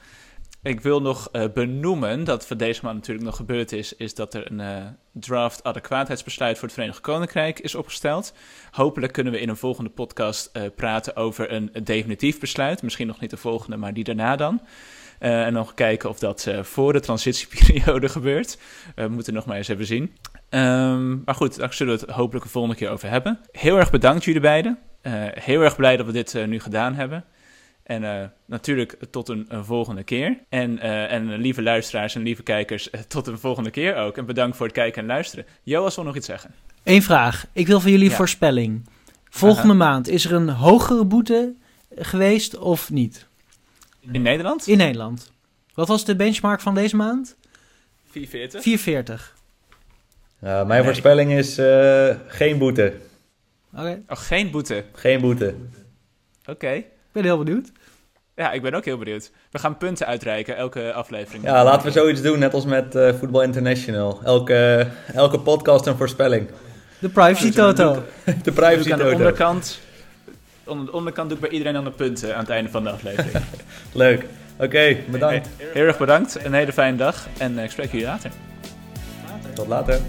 Ik 0.63 0.81
wil 0.81 1.01
nog 1.03 1.29
eh, 1.33 1.45
benoemen 1.55 2.25
dat 2.25 2.47
voor 2.47 2.57
deze 2.57 2.81
maand 2.85 2.97
natuurlijk 2.97 3.27
nog 3.27 3.37
gebeurd 3.37 3.73
is, 3.73 3.97
is 3.97 4.15
dat 4.15 4.35
er 4.35 4.51
een 4.51 4.61
eh, 4.61 4.85
draft 5.13 5.65
adequaatheidsbesluit 5.65 6.55
voor 6.59 6.65
het 6.65 6.77
Verenigd 6.77 7.01
Koninkrijk 7.01 7.61
is 7.61 7.75
opgesteld. 7.75 8.35
Hopelijk 8.71 9.13
kunnen 9.13 9.33
we 9.33 9.41
in 9.41 9.49
een 9.49 9.57
volgende 9.57 9.91
podcast 9.91 10.51
praten 10.75 11.17
over 11.17 11.53
een, 11.53 11.71
definitief 11.83 12.41
besluit. 12.41 12.83
Misschien 12.83 13.07
nog 13.07 13.21
niet 13.21 13.31
de 13.31 13.37
volgende, 13.37 13.77
maar 13.77 13.95
die 13.95 14.05
daarna 14.05 14.37
dan. 14.37 14.61
En 15.19 15.53
nog 15.53 15.75
kijken 15.75 16.09
of 16.09 16.19
dat 16.19 16.49
voor 16.63 16.93
de 16.93 17.01
transitieperiode 17.01 18.09
gebeurt. 18.19 18.59
We 18.95 19.09
moeten 19.09 19.35
nog 19.35 19.47
maar 19.47 19.57
eens 19.57 19.69
even 19.69 19.87
zien. 19.87 20.17
Ehm, 20.55 21.17
maar 21.25 21.35
goed, 21.35 21.57
daar 21.57 21.75
zullen 21.75 21.95
we 21.95 22.01
het 22.01 22.11
hopelijk 22.11 22.45
de 22.45 22.51
volgende 22.51 22.77
keer 22.77 22.91
over 22.91 23.09
hebben. 23.09 23.41
Heel 23.53 23.77
erg 23.77 23.91
bedankt 23.91 24.25
jullie 24.25 24.41
beiden. 24.41 24.79
Eh, 25.01 25.13
heel 25.33 25.61
erg 25.61 25.77
blij 25.77 25.97
dat 25.97 26.07
we 26.07 26.13
dit 26.13 26.35
eh, 26.35 26.47
nu 26.47 26.61
gedaan 26.61 26.95
hebben. 26.95 27.25
En 27.83 28.05
eh, 28.05 28.27
natuurlijk 28.45 28.97
tot 29.11 29.29
een, 29.29 29.47
een 29.49 29.65
volgende 29.65 30.03
keer. 30.03 30.39
En, 30.49 30.79
en 31.09 31.35
lieve 31.37 31.63
luisteraars 31.63 32.15
en 32.15 32.23
lieve 32.23 32.43
kijkers, 32.43 32.91
tot 33.09 33.27
een 33.27 33.39
volgende 33.39 33.71
keer 33.71 33.97
ook. 33.97 34.17
En 34.17 34.27
bedankt 34.27 34.57
voor 34.57 34.67
het 34.67 34.75
kijken 34.75 35.03
en 35.03 35.09
luisteren. 35.09 35.45
Joas 35.63 35.95
wil 35.95 36.05
nog 36.05 36.17
iets 36.17 36.27
zeggen. 36.27 36.55
Eén 36.83 37.03
vraag. 37.03 37.47
Ik 37.53 37.67
wil 37.67 37.81
van 37.81 37.91
jullie 37.91 38.11
Ja. 38.11 38.17
voorspelling. 38.17 38.89
Volgende 39.31 39.75
Aha. 39.75 39.91
maand, 39.91 40.09
is 40.09 40.25
er 40.25 40.33
een 40.33 40.49
hogere 40.49 41.05
boete 41.05 41.55
geweest 41.97 42.57
of 42.59 42.91
niet? 42.91 43.27
In 44.13 44.23
Nederland? 44.23 44.67
In 44.67 44.79
Nederland. 44.79 45.33
Wat 45.75 45.89
was 45.89 46.05
de 46.05 46.17
benchmark 46.17 46.61
van 46.61 46.75
deze 46.75 46.97
maand? 46.97 47.37
440. 48.11 48.63
440. 48.63 49.34
Ja, 50.45 50.65
mijn 50.65 50.69
Nee. 50.69 50.83
voorspelling 50.83 51.33
is 51.33 51.59
eh, 51.59 52.09
geen 52.27 52.59
boete. 52.59 52.93
Oké, 53.77 54.01
Oh, 54.09 54.17
geen 54.19 54.51
boete. 54.51 54.85
Geen 54.93 55.21
boete. 55.21 55.55
Oké. 56.47 56.71
ik 56.71 56.87
ben 57.13 57.23
heel 57.25 57.39
benieuwd. 57.39 57.73
Ja, 58.37 58.53
ik 58.53 58.63
ben 58.63 58.75
ook 58.75 58.85
heel 58.85 58.99
benieuwd. 58.99 59.31
We 59.51 59.59
gaan 59.59 59.77
punten 59.77 60.07
uitreiken, 60.07 60.57
elke 60.57 60.93
aflevering. 60.93 61.45
Ja, 61.45 61.65
laten 61.65 61.87
we 61.87 61.93
zoiets 61.93 62.23
doen, 62.23 62.39
net 62.39 62.55
als 62.55 62.65
met 62.65 62.95
eh 62.95 63.15
Voetbal 63.15 63.43
International. 63.43 64.21
Elke, 64.25 64.87
elke 65.15 65.39
podcast 65.41 65.87
een 65.87 65.97
voorspelling. 65.97 66.49
De 66.99 67.09
privacy 67.09 67.51
dan 67.53 67.75
doe 67.75 67.85
toto. 67.85 68.03
De 68.43 68.53
privacy 68.53 68.87
ik 68.87 68.93
aan 68.93 68.99
de 68.99 69.05
toto. 69.05 69.17
onderkant. 69.17 69.81
Onder 70.65 70.87
de 70.87 70.93
onderkant 70.93 71.29
doe 71.29 71.37
ik 71.39 71.43
bij 71.45 71.53
iedereen 71.53 71.77
aan 71.77 71.85
de 71.85 71.91
punten 71.91 72.35
aan 72.35 72.41
het 72.41 72.51
einde 72.51 72.71
van 72.71 72.83
de 72.85 72.91
aflevering. 72.91 73.45
Leuk. 73.93 74.25
Oké, 74.59 74.97
bedankt. 75.11 75.49
Hey, 75.57 75.67
heel 75.73 75.87
erg 75.87 75.99
bedankt. 75.99 76.45
Een 76.45 76.55
hele 76.55 76.73
fijne 76.73 76.97
dag. 76.97 77.27
En 77.39 77.59
eh, 77.59 77.65
ik 77.65 77.71
spreek 77.71 77.91
jullie 77.91 78.07
later. 78.07 78.31
Tot 79.55 79.67
later. 79.67 80.01